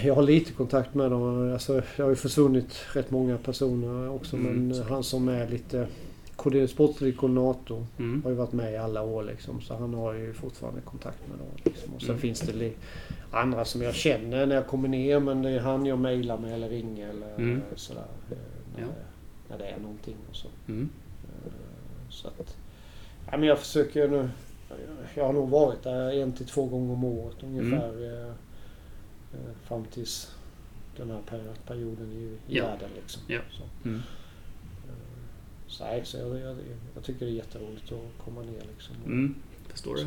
Jag 0.04 0.14
har 0.14 0.22
lite 0.22 0.52
kontakt 0.52 0.94
med 0.94 1.10
dem. 1.10 1.52
Alltså, 1.52 1.82
det 1.96 2.02
har 2.02 2.10
ju 2.10 2.16
försvunnit 2.16 2.84
rätt 2.92 3.10
många 3.10 3.38
personer 3.38 4.08
också. 4.10 4.36
Mm. 4.36 4.68
Men 4.68 4.82
han 4.82 5.04
som 5.04 5.28
är 5.28 5.48
lite 5.48 5.88
sportslig 6.68 7.16
koordinator 7.16 7.86
Mm. 7.98 8.22
har 8.22 8.30
ju 8.30 8.36
varit 8.36 8.52
med 8.52 8.72
i 8.72 8.76
alla 8.76 9.02
år 9.02 9.22
liksom. 9.22 9.60
Så 9.60 9.74
han 9.76 9.94
har 9.94 10.12
ju 10.12 10.32
fortfarande 10.34 10.80
kontakt 10.80 11.18
med 11.28 11.38
dem. 11.38 11.46
Liksom. 11.64 11.94
Och 11.94 12.00
sen 12.00 12.10
Mm. 12.10 12.20
finns 12.20 12.40
det 12.40 12.52
li- 12.52 12.76
andra 13.34 13.64
som 13.64 13.82
jag 13.82 13.94
känner 13.94 14.46
när 14.46 14.54
jag 14.54 14.66
kommer 14.66 14.88
ner. 14.88 15.20
Men 15.20 15.42
det 15.42 15.50
är 15.50 15.60
han 15.60 15.86
jag 15.86 15.98
mejlar 15.98 16.38
med 16.38 16.54
eller 16.54 16.68
ringer 16.68 17.08
eller 17.08 17.34
Mm. 17.34 17.62
sådär. 17.76 18.06
eh, 18.30 18.36
När, 18.76 18.82
Ja. 18.82 18.88
när 19.48 19.58
det 19.58 19.64
är 19.66 19.78
någonting 19.78 20.16
och 20.30 20.36
så. 20.36 20.48
Mm. 20.68 20.88
Eh, 21.46 21.52
Så 22.08 22.28
att, 22.28 22.56
ja, 23.30 23.36
men 23.36 23.48
jag 23.48 23.58
försöker 23.58 24.08
nu. 24.08 24.30
Jag 25.14 25.24
har 25.26 25.32
nog 25.32 25.50
varit 25.50 25.82
där 25.82 26.12
en 26.12 26.32
till 26.32 26.46
två 26.46 26.66
gånger 26.66 26.92
om 26.94 27.04
året 27.04 27.36
ungefär. 27.42 28.04
eh, 28.22 28.28
eh, 28.28 29.54
Fram 29.62 29.84
tills 29.84 30.34
den 30.96 31.10
här 31.10 31.20
per- 31.26 31.54
perioden 31.66 32.12
i, 32.12 32.52
i 32.54 32.56
Ja. 32.58 32.66
världen. 32.66 32.90
Liksom. 32.94 33.22
Ja. 33.26 33.40
Så, 33.50 33.88
Mm. 33.88 34.00
så, 35.66 35.84
nej, 35.84 36.00
så 36.04 36.16
jag, 36.18 36.38
jag, 36.40 36.56
jag 36.94 37.04
tycker 37.04 37.26
det 37.26 37.32
är 37.32 37.36
jätteroligt 37.36 37.92
att 37.92 38.24
komma 38.24 38.40
ner. 38.42 38.62
Liksom. 38.72 38.94
Mm. 39.06 39.34
Förstår 39.68 39.96
Så, 39.96 40.06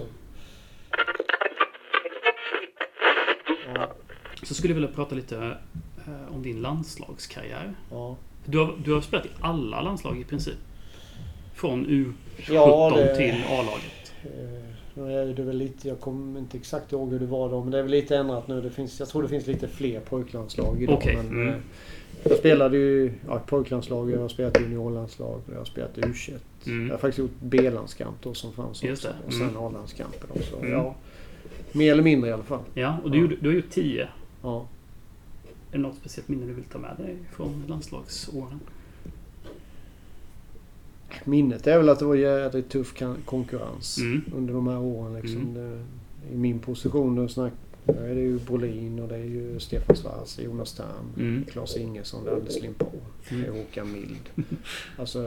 ja, 3.76 3.88
Så 4.44 4.54
skulle 4.54 4.72
jag 4.74 4.76
vilja 4.82 4.96
prata 4.96 5.16
lite 5.16 5.58
eh, 6.08 6.36
om 6.36 6.44
din 6.44 6.62
landslagskarriär. 6.62 7.74
ja. 7.92 8.16
Du 8.50 8.58
har, 8.58 8.74
du 8.86 8.94
har 8.94 9.02
spelat 9.02 9.26
i 9.26 9.30
alla 9.42 9.82
landslag 9.82 10.20
i 10.20 10.24
princip. 10.24 10.56
Från 11.54 11.86
U17 11.88 12.14
Ja, 12.54 12.92
det- 12.96 13.16
till 13.16 13.44
A-laget. 13.50 14.14
Eh, 14.24 14.64
Nu 14.94 15.20
är 15.20 15.26
det 15.34 15.44
väl 15.44 15.58
lite, 15.58 15.88
jag 15.88 16.00
kommer 16.00 16.40
inte 16.40 16.58
exakt 16.58 16.92
ihåg 16.92 17.12
hur 17.12 17.20
det 17.20 17.26
var 17.26 17.50
då, 17.50 17.62
men 17.62 17.72
det 17.72 17.78
är 17.80 17.82
väl 17.82 17.92
lite 17.92 18.18
ändrat 18.18 18.48
nu. 18.48 18.62
Det 18.62 18.70
finns, 18.70 19.00
jag 19.00 19.10
tror 19.10 19.22
det 19.22 19.28
finns 19.30 19.48
lite 19.48 19.68
fler 19.68 20.00
pojklandslag 20.00 20.84
idag. 20.84 20.96
Okej, 20.98 21.16
Men, 21.16 21.28
mm. 21.28 21.48
eh, 21.48 21.56
Jag 22.24 22.38
spelade 22.38 22.78
ju 22.78 23.12
ja, 23.28 23.40
pojklandslag, 23.48 24.12
jag 24.12 24.20
har 24.20 24.30
spelat 24.30 24.62
juniorlandslag 24.62 25.36
och 25.48 25.54
jag 25.54 25.58
har 25.58 25.66
spelat 25.66 25.98
U21. 25.98 26.34
Mm. 26.66 26.86
Jag 26.88 26.94
har 26.94 27.00
faktiskt 27.00 27.20
gjort 27.20 27.32
B-landskamp 27.40 28.16
då 28.24 28.34
som 28.34 28.54
fanns 28.54 28.84
Just 28.84 29.06
också. 29.06 29.18
Och 29.28 29.34
sen 29.34 29.42
mm. 29.50 29.58
A-landskampen 29.58 30.30
också. 30.36 30.56
Mm. 30.60 30.72
Ja, 30.72 30.96
mer 31.78 31.92
eller 31.92 32.04
mindre 32.04 32.30
i 32.30 32.34
alla 32.34 32.44
fall. 32.44 32.64
Ja, 32.74 32.98
och 33.04 33.12
du, 33.12 33.18
Ja. 33.18 33.22
gjorde- 33.22 33.36
du 33.42 33.48
har 33.50 33.56
gjort 33.56 33.70
10. 33.70 34.08
Ja. 34.42 34.68
Är 35.72 35.78
det 35.78 35.78
något 35.78 35.96
speciellt 35.96 36.28
minne 36.30 36.46
du 36.46 36.54
vill 36.54 36.64
ta 36.64 36.78
med 36.80 36.96
dig 36.98 37.16
från 37.32 37.64
landslagsåren? 37.68 38.60
Minnet 41.24 41.68
är 41.68 41.78
väl 41.78 41.90
att 41.90 42.00
det 42.00 42.06
var 42.06 42.16
jädrigt 42.16 42.70
tuff 42.72 42.94
konkurrens 43.26 43.98
Mm. 43.98 44.22
under 44.36 44.54
de 44.54 44.68
här 44.68 44.80
åren. 44.80 45.14
Liksom. 45.14 45.42
Mm. 45.42 45.54
Det, 45.54 45.80
I 46.34 46.38
min 46.38 46.60
position 46.60 47.16
nu 47.16 47.28
snack, 47.30 47.54
då 47.86 47.94
är 47.94 48.16
det 48.16 48.22
ju 48.22 48.40
Brolin 48.40 49.00
och 49.00 49.08
det 49.08 49.16
är 49.16 49.24
ju 49.26 49.60
Stefan 49.60 49.96
Svars, 49.96 50.40
Jonas 50.40 50.74
Thern, 50.74 51.14
Mm. 51.18 51.46
Claes 51.52 51.78
Ingesson, 51.78 52.26
det 52.26 52.32
Anders 52.36 52.62
Limpå, 52.62 52.86
Mm. 53.30 53.44
det 53.44 53.50
Håkan 53.60 53.92
Mild. 53.92 54.30
Alltså 54.98 55.20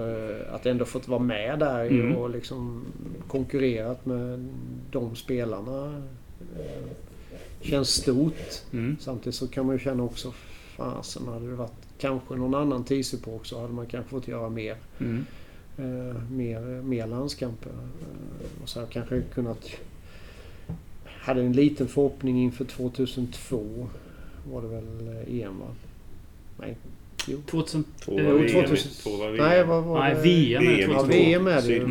att 0.50 0.66
ändå 0.66 0.84
fått 0.84 1.08
vara 1.08 1.20
med 1.22 1.58
där 1.58 1.84
Mm. 1.86 2.16
och 2.16 2.30
liksom 2.30 2.84
konkurrerat 3.28 4.06
med 4.06 4.48
de 4.90 5.16
spelarna 5.16 6.02
känns 7.60 7.88
stort. 7.88 8.62
Mm. 8.72 8.96
Samtidigt 9.00 9.34
så 9.34 9.48
kan 9.48 9.66
man 9.66 9.74
ju 9.74 9.80
känna 9.80 10.02
också, 10.02 10.32
fasen 10.76 11.28
hade 11.28 11.48
det 11.50 11.54
varit 11.54 11.72
kanske 11.98 12.34
någon 12.34 12.54
annan 12.54 12.84
tidsepok 12.84 13.46
så 13.46 13.60
hade 13.60 13.72
man 13.72 13.86
kanske 13.86 14.10
fått 14.10 14.28
göra 14.28 14.48
mer. 14.48 14.76
Mm. 14.98 15.26
Eh, 15.78 16.22
mer, 16.30 16.60
mer 16.82 17.06
landskamper. 17.06 17.70
Eh, 17.70 18.62
och 18.62 18.68
så 18.68 18.78
jag 18.78 18.90
kanske 18.90 19.22
kunnat... 19.34 19.70
Hade 21.04 21.40
en 21.42 21.52
liten 21.52 21.88
förhoppning 21.88 22.42
inför 22.42 22.64
2002. 22.64 23.88
Var 24.52 24.62
det 24.62 24.68
väl 24.68 25.08
eh, 25.08 25.40
EM 25.42 25.58
va? 25.58 25.66
Nej. 26.58 26.76
Jo. 27.26 27.38
2000... 27.50 27.84
Två 28.04 28.18
Eh, 28.18 28.24
var 28.26 28.34
VM, 28.34 28.64
2000 28.64 28.90
två 29.02 29.16
var 29.16 29.30
VM. 29.30 29.46
Nej, 29.46 29.64
vad 29.64 29.84
var 29.84 30.00
Nej, 30.00 30.14
det? 30.14 30.20
VM 30.20 30.62
är 30.62 30.70
det 30.70 30.76
VM, 30.76 30.90
Ja, 30.90 30.98
2002. 31.00 31.16
VM 31.16 31.46
är 31.46 31.62
det 31.62 31.72
ju. 31.72 31.84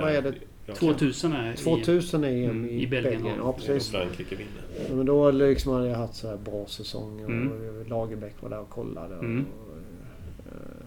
Vad 0.00 0.14
är 0.14 0.22
det? 0.22 0.34
Ja, 0.66 0.74
2000 0.74 1.32
är 1.32 1.52
i... 1.52 1.56
2000 1.56 2.24
är 2.24 2.28
EM 2.28 2.50
Mm, 2.50 2.64
i, 2.70 2.82
i 2.82 2.86
Belgien, 2.86 3.14
Belgien. 3.22 3.38
ja. 3.38 3.52
Precis. 3.52 3.90
Frankrike 3.90 4.36
vinner. 4.36 4.62
Ja, 4.88 4.94
Men 4.94 5.06
då 5.06 5.30
liksom 5.30 5.72
hade 5.72 5.86
jag 5.88 5.96
haft 5.96 6.14
så 6.14 6.28
här 6.28 6.36
bra 6.36 6.66
säsonger 6.66 7.24
Mm. 7.24 7.48
och 7.80 7.88
Lagerbäck 7.88 8.34
var 8.42 8.50
där 8.50 8.60
och 8.60 8.68
kollade. 8.70 9.14
Mm. 9.14 9.44
Och, 9.66 9.76
eh, 10.46 10.86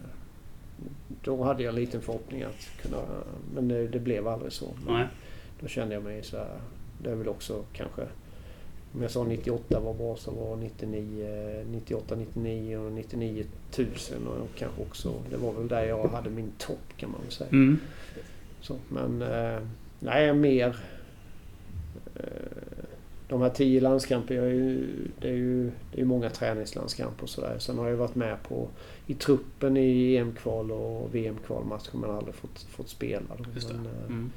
då 1.24 1.44
hade 1.44 1.64
jag 1.64 1.70
en 1.70 1.76
liten 1.76 2.02
förhoppning 2.02 2.44
att 2.44 2.82
kunna... 2.82 2.98
Men 3.56 3.68
det, 3.68 3.88
det 3.88 4.00
blev 4.00 4.28
aldrig 4.28 4.52
så. 4.52 4.70
Nej. 4.88 5.06
Då 5.62 5.68
kände 5.68 5.94
jag 5.94 6.04
mig 6.04 6.24
så 6.24 6.38
här... 6.38 6.58
Det 7.04 7.10
är 7.12 7.16
väl 7.16 7.28
också 7.28 7.64
kanske... 7.74 8.02
Om 8.94 9.02
jag 9.02 9.12
sa 9.12 9.24
98 9.24 9.80
var 9.80 9.94
bra 9.94 10.16
så 10.16 10.32
var 10.32 10.56
99, 10.56 11.64
98, 11.72 12.16
99 12.16 12.78
och 12.78 12.92
99 12.92 13.46
000 13.78 13.88
och 14.28 14.50
kanske 14.58 14.82
också... 14.82 15.14
Det 15.30 15.38
var 15.38 15.54
väl 15.54 15.68
där 15.68 15.84
jag 15.86 16.08
hade 16.08 16.30
min 16.30 16.52
topp 16.58 16.88
kan 16.98 17.12
man 17.12 17.22
väl 17.22 17.32
säga. 17.32 17.50
Mm. 17.50 17.80
Så, 18.68 18.78
men 18.90 19.22
eh, 19.22 19.60
nej, 20.00 20.34
mer... 20.34 20.76
Eh, 22.16 22.24
de 23.28 23.42
här 23.42 23.50
tio 23.50 23.82
landskamper, 23.82 24.36
jag 24.36 24.46
är 24.46 24.50
ju, 24.54 24.88
det 25.20 25.28
är 25.28 25.34
ju 25.34 25.72
det 25.94 26.02
är 26.02 26.06
många 26.06 26.30
träningslandskamper 26.30 27.24
och 27.24 27.30
sådär. 27.30 27.56
Sen 27.60 27.78
har 27.78 27.90
jag 27.90 27.98
varit 27.98 28.16
med 28.16 28.44
på 28.44 28.68
i 29.08 29.14
truppen 29.14 29.78
i 29.78 30.16
EM-kval 30.16 30.72
och 30.72 31.16
VM-kvalmatcher 31.16 31.90
men 31.98 32.10
aldrig 32.10 32.36
fått, 32.36 32.62
fått 32.70 32.90
spela. 32.90 33.26
Men, 33.74 33.86
eh, 33.86 34.06
Mm. 34.08 34.32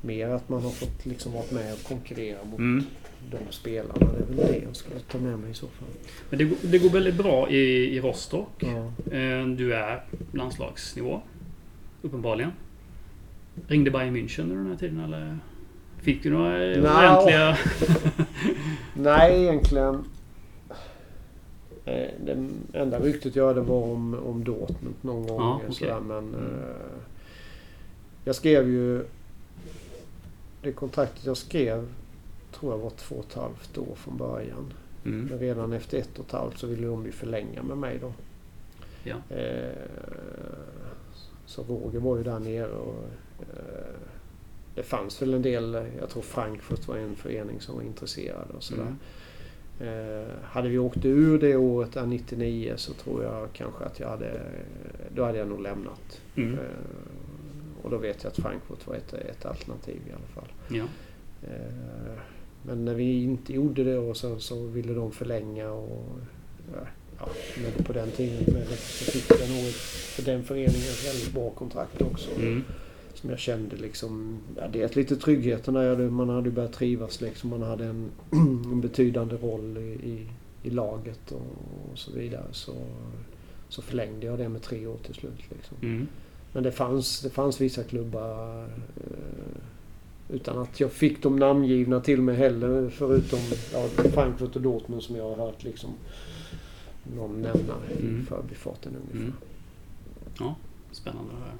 Mer 0.00 0.28
att 0.28 0.48
man 0.48 0.62
har 0.62 0.70
fått 0.70 1.06
liksom 1.06 1.32
varit 1.32 1.50
med 1.52 1.72
och 1.72 1.82
konkurrera 1.82 2.44
mot 2.44 2.58
Mm. 2.58 2.84
de 3.30 3.38
spelarna. 3.52 3.94
Det 3.98 4.24
är 4.24 4.26
väl 4.26 4.36
det 4.36 4.58
jag 4.66 4.76
skulle 4.76 5.00
ta 5.00 5.18
med 5.18 5.38
mig 5.38 5.50
i 5.50 5.54
så 5.54 5.66
fall. 5.66 5.88
Men 6.30 6.38
det, 6.38 6.44
går- 6.44 6.58
det 6.62 6.78
går 6.78 6.90
väldigt 6.90 7.14
bra 7.14 7.50
i, 7.50 7.96
i 7.96 8.00
Rostock. 8.00 8.50
Ja. 8.58 8.92
Eh, 9.16 9.46
Du 9.46 9.74
är 9.74 10.04
landslagsnivå. 10.32 11.20
Uppenbarligen. 12.02 12.50
Ringde 13.66 13.90
Bayern 13.90 14.16
München 14.16 14.42
under 14.42 14.56
den 14.56 14.66
här 14.66 14.76
tiden 14.76 15.00
eller? 15.00 15.38
Fick 15.98 16.22
du 16.22 16.30
några 16.30 16.64
eh, 16.72 16.82
Nja. 16.82 17.16
ordentliga... 17.18 17.56
Nej, 18.94 19.42
egentligen. 19.42 20.04
Eh, 21.84 22.08
Det 22.24 22.48
enda 22.72 23.00
ryktet 23.00 23.36
jag 23.36 23.46
hade 23.46 23.60
var 23.60 23.82
om, 23.82 24.14
om 24.14 24.44
Dortmund 24.44 24.94
någon 25.00 25.26
gång. 25.26 25.40
Ja, 25.40 25.60
okej. 25.64 25.74
sådär, 25.74 26.00
men 26.00 26.18
Mm. 26.34 26.34
eh, 26.34 27.00
jag 28.24 28.34
skrev 28.34 28.68
ju... 28.68 29.04
Det 30.62 30.72
kontraktet 30.72 31.26
jag 31.26 31.36
skrev 31.36 31.86
tror 32.52 32.72
jag 32.72 32.78
var 32.78 32.90
två 32.90 33.14
och 33.16 33.24
ett 33.24 33.34
halvt 33.34 33.78
år 33.78 33.94
från 33.94 34.16
början. 34.16 34.72
Mm. 35.04 35.24
Men 35.30 35.38
redan 35.38 35.72
efter 35.72 35.98
ett 35.98 36.18
och 36.18 36.26
ett 36.26 36.32
halvt 36.32 36.58
så 36.58 36.66
ville 36.66 36.86
de 36.86 37.06
ju 37.06 37.12
förlänga 37.12 37.62
med 37.62 37.76
mig 37.78 37.98
då. 38.00 38.12
Ja. 39.04 39.36
Eh, 39.36 39.72
så 41.46 41.62
Roger 41.62 42.00
var 42.00 42.16
ju 42.16 42.22
där 42.22 42.38
nere 42.38 42.68
och 42.72 42.94
eh, 43.04 43.10
det 44.74 44.82
fanns 44.82 45.22
väl 45.22 45.34
en 45.34 45.42
del, 45.42 45.84
jag 46.00 46.08
tror 46.10 46.22
Frankfurt 46.22 46.88
var 46.88 46.96
en 46.96 47.16
förening 47.16 47.60
som 47.60 47.74
var 47.76 47.82
intresserad 47.82 48.50
och 48.56 48.62
sådär. 48.62 48.82
Mm. 48.82 48.98
Eh, 49.80 50.26
hade 50.42 50.68
vi 50.68 50.78
åkt 50.78 51.04
ur 51.04 51.38
det 51.38 51.56
året, 51.56 51.92
där 51.92 52.06
99, 52.06 52.72
så 52.76 52.92
tror 52.92 53.24
jag 53.24 53.48
kanske 53.52 53.84
att 53.84 54.00
jag 54.00 54.08
hade... 54.08 54.40
Då 55.14 55.24
hade 55.24 55.38
jag 55.38 55.48
nog 55.48 55.60
lämnat. 55.62 56.20
Mm. 56.36 56.54
Eh, 56.54 56.60
och 57.82 57.90
då 57.90 57.96
vet 57.96 58.22
jag 58.22 58.30
att 58.30 58.38
Frankfurt 58.38 58.86
var 58.86 58.94
ett, 58.94 59.12
ett 59.12 59.46
alternativ 59.46 60.00
i 60.08 60.12
alla 60.12 60.26
fall. 60.34 60.52
Ja. 60.68 60.84
Eh, 61.42 62.18
men 62.62 62.84
när 62.84 62.94
vi 62.94 63.22
inte 63.22 63.52
gjorde 63.52 63.84
det 63.84 63.98
och 63.98 64.16
sen 64.16 64.40
så 64.40 64.66
ville 64.66 64.92
de 64.94 65.12
förlänga 65.12 65.70
och... 65.70 66.18
eh, 66.74 66.88
Ja, 67.20 67.28
men 67.62 67.84
på 67.84 67.92
den 67.92 68.10
tiden 68.10 68.44
men 68.54 68.66
så 68.66 69.04
fick 69.10 69.30
jag 69.40 69.50
nog 69.50 69.64
för 70.16 70.22
den 70.22 70.44
föreningen 70.44 70.92
väldigt 71.04 71.32
bra 71.34 71.50
kontrakt 71.50 72.02
också. 72.02 72.30
Mm. 72.36 72.64
Som 73.20 73.30
jag 73.30 73.38
kände 73.38 73.76
liksom, 73.76 74.38
ja, 74.56 74.68
dels 74.72 74.96
lite 74.96 75.16
tryggheten 75.16 75.74
där. 75.74 75.96
Man 76.10 76.28
hade 76.28 76.50
börjat 76.50 76.72
trivas 76.72 77.20
liksom. 77.20 77.50
Man 77.50 77.62
hade 77.62 77.84
en, 77.84 78.10
en 78.72 78.80
betydande 78.80 79.36
roll 79.36 79.76
i, 79.78 80.08
i, 80.10 80.26
i 80.62 80.70
laget 80.70 81.32
och, 81.32 81.90
och 81.92 81.98
så 81.98 82.12
vidare. 82.12 82.44
Så, 82.52 82.72
så 83.68 83.82
förlängde 83.82 84.26
jag 84.26 84.38
det 84.38 84.48
med 84.48 84.62
tre 84.62 84.86
år 84.86 84.96
till 85.04 85.14
slut. 85.14 85.40
Liksom. 85.50 85.76
Mm. 85.82 86.06
Men 86.52 86.62
det 86.62 86.72
fanns, 86.72 87.20
det 87.20 87.30
fanns 87.30 87.60
vissa 87.60 87.82
klubbar 87.82 88.64
eh, 88.96 89.56
utan 90.28 90.58
att 90.58 90.80
jag 90.80 90.92
fick 90.92 91.22
dem 91.22 91.36
namngivna 91.36 92.00
till 92.00 92.22
mig 92.22 92.36
heller. 92.36 92.90
Förutom 92.90 93.38
ja, 93.72 93.88
Frankfurt 93.88 94.56
och 94.56 94.62
Dortmund 94.62 95.02
som 95.02 95.16
jag 95.16 95.28
har 95.28 95.36
hört 95.46 95.64
liksom 95.64 95.90
någon 97.16 97.42
nämna 97.42 97.74
i 97.98 98.02
Mm. 98.02 98.26
förbifarten 98.26 98.96
ungefär. 98.96 99.18
Mm. 99.20 99.32
Ja, 100.38 100.54
spännande 100.92 101.30
det 101.32 101.44
här. 101.44 101.54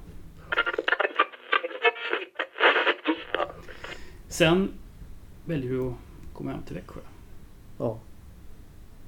Sen 4.29 4.69
väljer 5.45 5.71
du 5.71 5.81
att 5.87 5.93
komma 6.33 6.51
hem 6.51 6.61
till 6.63 6.75
Växjö. 6.75 6.99
Ja. 7.77 7.97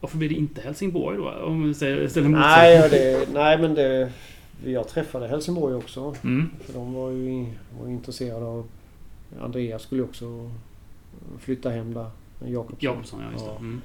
Varför 0.01 0.17
blir 0.17 0.29
det 0.29 0.35
inte 0.35 0.61
Helsingborg 0.61 1.17
då? 1.17 1.29
Om 1.45 1.63
vi 1.67 1.73
säger- 1.73 2.07
ställer 2.07 2.29
mot 2.29 2.39
Nej, 2.39 2.75
ja, 2.75 2.87
det, 2.89 3.33
nej, 3.33 3.57
men 3.57 3.73
det... 3.75 4.11
Jag 4.65 4.87
träffade 4.87 5.27
Helsingborg 5.27 5.75
också. 5.75 6.15
Mm. 6.23 6.49
För 6.59 6.73
de 6.73 6.93
var 6.93 7.09
ju, 7.11 7.45
var 7.79 7.87
ju 7.87 7.93
intresserade 7.93 8.45
av... 8.45 8.65
Andreas 9.41 9.81
skulle 9.83 10.03
också 10.03 10.51
flytta 11.39 11.69
hem 11.69 11.93
där. 11.93 12.09
Jakobsson. 12.45 12.77
Jakobsson, 12.79 13.19
ja 13.25 13.31
just 13.31 13.45
det. 13.45 13.51
Mm. 13.51 13.81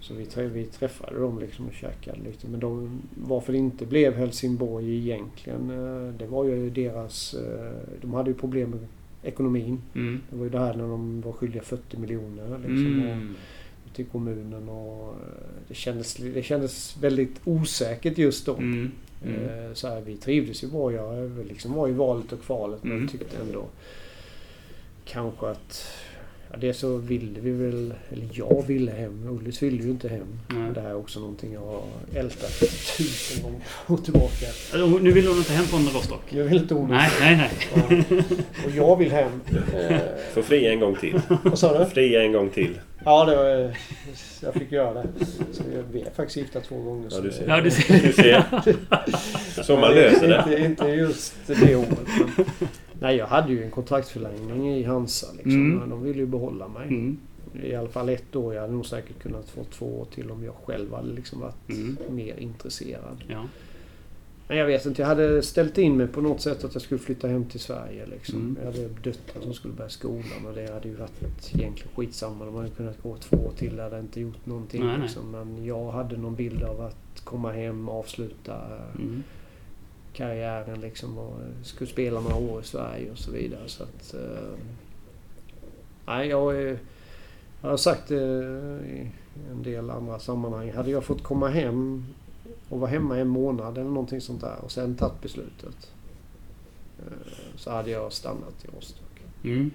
Så 0.00 0.14
vi, 0.14 0.46
vi 0.48 0.64
träffade 0.64 1.18
dem 1.20 1.38
liksom 1.38 1.66
och 1.66 1.72
käkade 1.74 2.18
lite. 2.24 2.48
Men 2.48 2.60
de, 2.60 3.00
varför 3.26 3.52
det 3.52 3.58
inte 3.58 3.86
blev 3.86 4.14
Helsingborg 4.14 4.96
egentligen, 4.96 5.70
eh, 5.70 6.12
det 6.14 6.26
var 6.26 6.44
ju 6.44 6.70
deras... 6.70 7.34
eh, 7.34 7.72
De 8.00 8.14
hade 8.14 8.30
ju 8.30 8.36
problem 8.36 8.70
med 8.70 8.80
ekonomin. 9.22 9.82
Mm. 9.94 10.20
Det 10.30 10.36
var 10.36 10.44
ju 10.44 10.50
det 10.50 10.58
här 10.58 10.74
när 10.74 10.88
de 10.88 11.20
var 11.20 11.32
skyldiga 11.32 11.62
40 11.62 11.96
miljoner 11.96 12.58
liksom, 12.58 13.02
och, 13.02 13.12
Mm. 13.12 13.34
till 13.94 14.04
kommunen. 14.06 14.68
Och 14.68 15.08
eh, 15.08 15.14
det, 15.68 15.74
kändes, 15.74 16.14
det 16.14 16.42
kändes 16.42 16.96
väldigt 17.00 17.40
osäkert 17.44 18.18
just 18.18 18.46
då. 18.46 18.56
Mm. 18.56 18.90
Mm. 19.24 19.44
Eh, 19.68 19.74
Så 19.74 19.88
här, 19.88 20.00
vi 20.00 20.16
trivdes 20.16 20.64
ju 20.64 20.68
bra. 20.68 20.92
Jag 20.92 21.46
liksom 21.48 21.72
var 21.72 21.88
i 21.88 21.92
valet 21.92 22.32
och 22.32 22.42
kvalet 22.42 22.84
men 22.84 22.96
Mm. 22.96 23.08
tyckte 23.08 23.36
ändå 23.36 23.64
kanske 25.04 25.46
att 25.46 25.86
ja, 26.52 26.56
det 26.60 26.74
så 26.74 26.96
ville 26.96 27.40
vi 27.40 27.50
väl, 27.50 27.94
eller 28.12 28.28
jag 28.32 28.64
ville 28.66 28.90
hem. 28.92 29.28
Ullis 29.28 29.62
ville 29.62 29.82
ju 29.82 29.90
inte 29.90 30.08
hem. 30.08 30.26
Nej. 30.48 30.70
Det 30.74 30.80
här 30.80 30.88
är 30.90 30.96
också 30.96 31.20
någonting 31.20 31.52
jag 31.52 31.60
har 31.60 31.82
ältat 32.14 32.50
tusen 32.96 33.42
gånger 33.42 33.60
och 33.86 34.04
tillbaka. 34.04 34.46
Alltså, 34.72 34.86
Nu 34.86 35.12
vill 35.12 35.26
hon 35.28 35.36
inte 35.36 35.52
hem 35.52 35.64
från 35.64 35.80
Rostock. 35.88 36.22
Jag 36.28 36.44
vill 36.44 36.56
inte 36.62 36.74
hon. 36.74 36.88
Nej, 36.90 37.10
nej, 37.20 37.36
nej. 37.36 37.50
Ja. 37.74 37.96
Och 38.66 38.70
jag 38.76 38.96
vill 38.96 39.10
hem. 39.10 39.40
Eh, 39.90 39.96
Får 40.34 40.42
fria 40.42 40.72
en 40.72 40.80
gång 40.80 40.96
till. 40.96 41.20
vad 41.44 41.58
sa 41.58 41.78
du? 41.78 41.84
Fria 41.90 42.22
en 42.22 42.32
gång 42.32 42.50
till. 42.50 42.80
Ja, 43.04 43.24
det 43.24 43.36
var, 43.36 43.74
jag 44.42 44.54
fick 44.54 44.72
göra 44.72 44.94
det. 44.94 45.08
Så 45.52 45.62
vi 45.92 46.00
är 46.00 46.10
faktiskt 46.16 46.36
gifta 46.36 46.60
två 46.60 46.82
gånger. 46.82 47.08
Ja, 47.10 47.20
du 47.20 47.28
det- 47.28 47.34
ser. 47.34 47.48
Ja, 47.48 47.60
du 47.60 47.70
ser. 47.70 48.02
Du 48.06 48.12
ser. 48.12 48.44
Så 49.62 49.76
man 49.76 49.94
löser 49.94 50.28
det. 50.28 50.44
Inte, 50.58 50.84
inte 50.84 50.84
just 50.92 51.34
det 51.46 51.76
året. 51.76 51.88
Men, 52.18 52.46
nej, 53.00 53.16
jag 53.16 53.26
hade 53.26 53.52
ju 53.52 53.64
en 53.64 53.70
kontraktsförlängning 53.70 54.68
i 54.74 54.82
Hansa. 54.82 55.26
Liksom. 55.32 55.52
Mm. 55.54 55.78
Men 55.78 55.90
De 55.90 56.02
ville 56.02 56.18
ju 56.18 56.26
behålla 56.26 56.68
mig. 56.68 56.88
Mm. 56.88 57.18
I 57.62 57.74
alla 57.74 57.88
fall 57.88 58.08
ett 58.08 58.36
år. 58.36 58.54
Jag 58.54 58.60
hade 58.60 58.72
nog 58.72 58.86
säkert 58.86 59.18
kunnat 59.22 59.48
få 59.48 59.64
två 59.64 59.86
år 60.00 60.04
till 60.14 60.30
om 60.30 60.44
jag 60.44 60.54
själv 60.54 60.94
hade 60.94 61.12
liksom 61.12 61.40
varit 61.40 61.68
Mm. 61.70 61.96
mer 62.08 62.36
intresserad. 62.38 63.24
Ja. 63.28 63.44
Men 64.48 64.58
jag 64.58 64.66
vet 64.66 64.86
inte. 64.86 65.02
Jag 65.02 65.06
hade 65.08 65.42
ställt 65.42 65.78
in 65.78 65.96
mig 65.96 66.06
på 66.06 66.20
något 66.20 66.40
sätt 66.40 66.64
att 66.64 66.74
jag 66.74 66.82
skulle 66.82 66.98
flytta 67.00 67.28
hem 67.28 67.44
till 67.44 67.60
Sverige. 67.60 68.06
Liksom. 68.06 68.38
Mm. 68.38 68.56
Jag 68.60 68.72
hade 68.72 68.88
döttrar 68.88 69.42
som 69.42 69.54
skulle 69.54 69.74
börja 69.74 69.90
skolan 69.90 70.46
och 70.48 70.54
det 70.54 70.72
hade 70.72 70.88
ju 70.88 70.94
varit 70.94 71.20
egentligen 71.54 71.90
skitsamma. 71.96 72.44
De 72.44 72.54
hade 72.54 72.68
kunnat 72.68 73.02
gå 73.02 73.16
två 73.16 73.36
år 73.36 73.52
till. 73.56 73.76
Det 73.76 73.82
hade 73.82 73.98
inte 74.00 74.20
gjort 74.20 74.46
någonting. 74.46 74.80
Nej, 74.84 74.92
nej. 74.92 75.02
liksom. 75.02 75.30
Men 75.30 75.64
jag 75.64 75.90
hade 75.90 76.16
någon 76.16 76.34
bild 76.34 76.62
av 76.62 76.80
att 76.80 77.20
komma 77.24 77.52
hem, 77.52 77.88
avsluta 77.88 78.56
Mm. 78.98 79.22
Karriären 80.12 80.80
liksom 80.80 81.18
och 81.18 81.34
skulle 81.62 81.90
spela 81.90 82.20
några 82.20 82.36
år 82.36 82.60
i 82.60 82.64
Sverige 82.64 83.10
och 83.10 83.18
så 83.18 83.30
vidare. 83.30 83.60
Så 83.68 83.82
att... 83.82 84.14
Eh, 84.14 84.52
nej, 86.06 86.28
jag, 86.28 86.56
är- 86.62 86.78
jag 87.62 87.70
har 87.70 87.76
sagt 87.76 88.08
det 88.08 88.14
i 88.86 89.10
en 89.50 89.62
del 89.62 89.90
andra 89.90 90.18
sammanhang. 90.18 90.72
Hade 90.72 90.90
jag 90.90 91.04
fått 91.04 91.22
komma 91.22 91.48
hem 91.48 92.04
och 92.68 92.80
vara 92.80 92.90
hemma 92.90 93.18
en 93.18 93.28
månad 93.28 93.78
eller 93.78 93.90
någonting 93.90 94.20
sånt 94.20 94.40
där 94.40 94.56
och 94.64 94.70
sen 94.72 94.94
tagit 94.94 95.20
beslutet. 95.22 95.90
eh, 96.98 97.12
Så 97.56 97.70
hade 97.70 97.90
jag 97.90 98.12
stannat 98.12 98.64
i 98.64 98.68
Rostock. 98.76 99.22
Mm. 99.44 99.70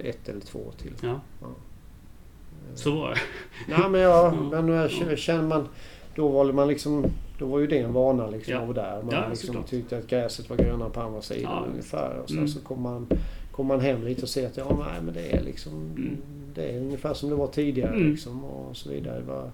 Ett 0.00 0.28
eller 0.28 0.40
två 0.40 0.58
år 0.58 0.72
till. 0.78 0.92
Ja, 1.02 1.20
Eh, 1.42 2.74
så 2.74 2.94
var 2.94 3.08
det. 3.10 3.20
Nej 3.68 3.88
men 3.90 4.00
jag, 4.00 4.34
Ja. 4.52 4.62
men 4.62 4.68
jag 5.08 5.18
känner 5.18 5.42
man... 5.48 5.68
Då 6.14 6.28
var 6.28 6.52
man 6.52 6.68
liksom... 6.68 7.04
Då 7.38 7.46
var 7.46 7.58
ju 7.58 7.66
det 7.66 7.78
en 7.78 7.92
vana 7.92 8.26
liksom 8.30 8.52
Ja. 8.54 8.60
vara 8.64 8.72
där. 8.72 9.02
Man 9.02 9.14
Ja, 9.14 9.28
liksom 9.28 9.46
såklart. 9.46 9.66
tyckte 9.66 9.98
att 9.98 10.06
gräset 10.06 10.50
var 10.50 10.56
grönare 10.56 10.90
på 10.90 11.00
andra 11.00 11.22
sidan 11.22 11.42
Ja. 11.64 11.70
ungefär. 11.70 12.18
Och 12.22 12.28
sen 12.28 12.36
Mm. 12.38 12.48
så 12.48 12.60
kom 12.60 12.82
man, 12.82 13.06
kom 13.52 13.66
man 13.66 13.80
hem 13.80 14.04
lite 14.04 14.22
och 14.22 14.28
ser 14.28 14.46
att 14.46 14.56
ja, 14.56 14.76
nej, 14.78 15.02
men 15.04 15.14
det 15.14 15.36
är 15.36 15.42
liksom... 15.42 15.72
Mm. 15.72 16.16
Det 16.54 16.62
är 16.72 16.80
ungefär 16.80 17.14
som 17.14 17.28
det 17.28 17.34
var 17.34 17.46
tidigare 17.46 17.94
Mm. 17.96 18.10
liksom 18.10 18.44
och 18.44 18.76
så 18.76 18.90
vidare. 18.90 19.22
Vad, 19.26 19.50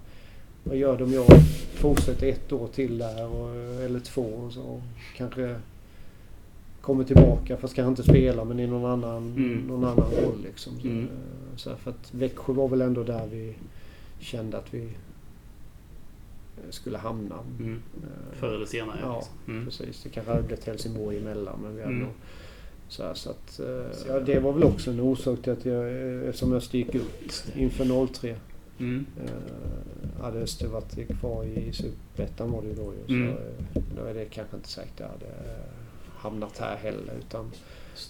vad 0.64 0.76
gör 0.76 0.98
det 0.98 1.04
om 1.04 1.12
jag 1.12 1.26
fortsätter 1.74 2.26
ett 2.28 2.52
år 2.52 2.66
till 2.68 2.98
där 2.98 3.26
och, 3.26 3.54
eller 3.84 4.00
två 4.00 4.22
och 4.22 4.52
så 4.52 4.80
kanske 5.16 5.54
kommer 6.80 7.04
tillbaka 7.04 7.56
fast 7.56 7.74
kanske 7.74 7.88
inte 7.90 8.02
spelar 8.02 8.44
men 8.44 8.60
i 8.60 8.66
någon 8.66 8.90
annan, 8.90 9.16
Mm. 9.36 9.58
någon 9.68 9.84
annan 9.84 10.10
roll. 10.10 10.42
Liksom. 10.44 10.80
Så, 10.80 10.86
Mm. 10.88 11.08
så 11.56 11.70
här, 11.70 11.76
för 11.76 11.90
att 11.90 12.14
Växjö 12.14 12.52
var 12.52 12.68
väl 12.68 12.80
ändå 12.80 13.02
där 13.02 13.26
vi 13.30 13.54
kände 14.18 14.58
att 14.58 14.74
vi 14.74 14.88
skulle 16.70 16.98
hamna. 16.98 17.38
Mm. 17.58 17.82
Eh, 18.02 18.38
Förr 18.38 18.54
eller 18.54 18.66
senare. 18.66 18.98
Ja, 19.02 19.16
liksom. 19.16 19.34
mm. 19.54 19.64
Precis. 19.64 20.02
Det 20.02 20.08
kanske 20.08 20.32
hade 20.32 20.42
blivit 20.44 20.64
Helsingborg 20.66 21.18
emellan 21.18 21.58
men 21.62 21.76
vi 21.76 21.82
hade 21.82 21.94
Mm. 21.94 22.04
nog 22.04 22.14
så 22.88 23.02
här, 23.02 23.14
så 23.14 23.30
att, 23.30 23.60
eh, 23.60 23.86
ja, 24.08 24.20
det 24.20 24.40
var 24.40 24.52
väl 24.52 24.64
också 24.64 24.90
en 24.90 25.00
orsak 25.00 25.42
till 25.42 25.52
att 25.52 25.64
jag, 25.64 25.88
eh, 25.88 26.28
eftersom 26.28 26.52
Öster 26.52 26.78
gick 26.78 26.94
upp 26.94 27.10
inför 27.56 27.84
03. 28.06 28.36
Mm. 28.78 29.06
Eh, 29.24 30.22
hade 30.22 30.38
Öster 30.40 30.68
varit 30.68 31.18
kvar 31.20 31.44
i 31.44 31.72
Superettan 31.72 32.50
var 32.52 32.62
det 32.62 32.68
ju 32.68 32.74
då 32.74 32.92
ju. 32.92 33.06
Så 33.06 33.12
Mm. 33.12 33.34
då 33.96 34.04
är 34.04 34.14
det 34.14 34.24
kanske 34.24 34.56
inte 34.56 34.68
säkert 34.68 35.00
jag 35.00 35.06
hade 35.08 35.26
hamnat 36.16 36.58
här 36.58 36.76
heller. 36.76 37.14
Utan, 37.18 37.50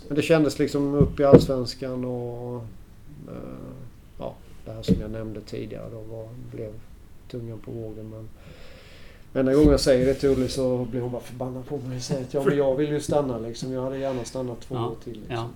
men 0.09 0.17
det 0.17 0.23
kändes 0.23 0.59
liksom 0.59 0.95
upp 0.95 1.21
i 1.21 1.25
Allsvenskan 1.25 2.05
och 2.05 2.57
eh, 3.29 3.35
ja, 4.19 4.35
det 4.65 4.73
här 4.73 4.83
som 4.83 4.97
jag 5.01 5.11
nämnde 5.11 5.41
tidigare 5.41 5.91
då 5.91 6.01
var, 6.01 6.29
blev 6.53 6.73
tungan 7.31 7.59
på 7.59 7.71
vågen. 7.71 8.11
Men 8.11 8.29
enda 9.41 9.55
gången 9.55 9.71
jag 9.71 9.81
säger 9.81 10.07
det 10.07 10.15
till 10.15 10.29
Ulle 10.29 10.49
så 10.49 10.85
blir 10.91 11.01
hon 11.01 11.13
bara 11.13 11.23
förbannad 11.23 11.67
på 11.67 11.79
mig 11.79 11.97
och 11.97 12.03
säger 12.03 12.23
att 12.23 12.35
ja, 12.35 12.43
men 12.47 12.57
jag 12.57 12.77
vill 12.77 12.91
ju 12.91 13.01
stanna 13.01 13.39
liksom. 13.39 13.73
Jag 13.73 13.83
hade 13.83 13.99
gärna 13.99 14.25
stannat 14.25 14.61
två 14.61 14.75
Ja, 14.75 14.87
år 14.87 14.97
till. 15.05 15.13
Liksom. 15.13 15.35
ja. 15.37 15.49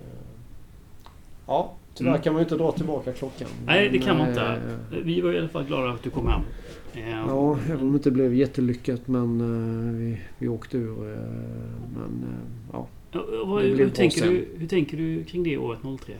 Eh, 0.00 1.10
ja, 1.46 1.72
tyvärr 1.94 2.10
Mm. 2.10 2.22
kan 2.22 2.32
man 2.32 2.40
ju 2.40 2.44
inte 2.44 2.56
dra 2.56 2.72
tillbaka 2.72 3.12
klockan. 3.12 3.48
Nej, 3.66 3.88
det 3.90 3.98
kan 3.98 4.18
man 4.18 4.28
inte. 4.28 4.42
eh, 4.42 4.98
Vi 5.04 5.20
var 5.20 5.32
i 5.32 5.38
alla 5.38 5.48
fall 5.48 5.64
glada 5.64 5.90
att 5.90 6.02
du 6.02 6.10
kom 6.10 6.26
hem. 6.28 6.40
Eh, 6.94 7.10
Ja, 7.10 7.58
även 7.66 7.80
om 7.80 7.92
det 7.92 7.96
inte 7.96 8.10
blev 8.10 8.34
jättelyckat 8.34 9.08
men 9.08 9.40
eh, 9.40 9.94
vi, 10.00 10.20
vi 10.38 10.48
åkte 10.48 10.76
ur. 10.78 11.12
eh, 11.12 11.18
men 11.96 12.24
eh, 12.28 12.38
ja. 12.72 12.86
Vad, 13.46 13.62
hur, 13.62 13.90
tänker 13.90 14.18
sen. 14.20 14.28
du, 14.28 14.48
hur 14.58 14.66
tänker 14.68 14.96
du 14.96 15.24
kring 15.24 15.42
det 15.42 15.58
året 15.58 15.78
03? 16.00 16.12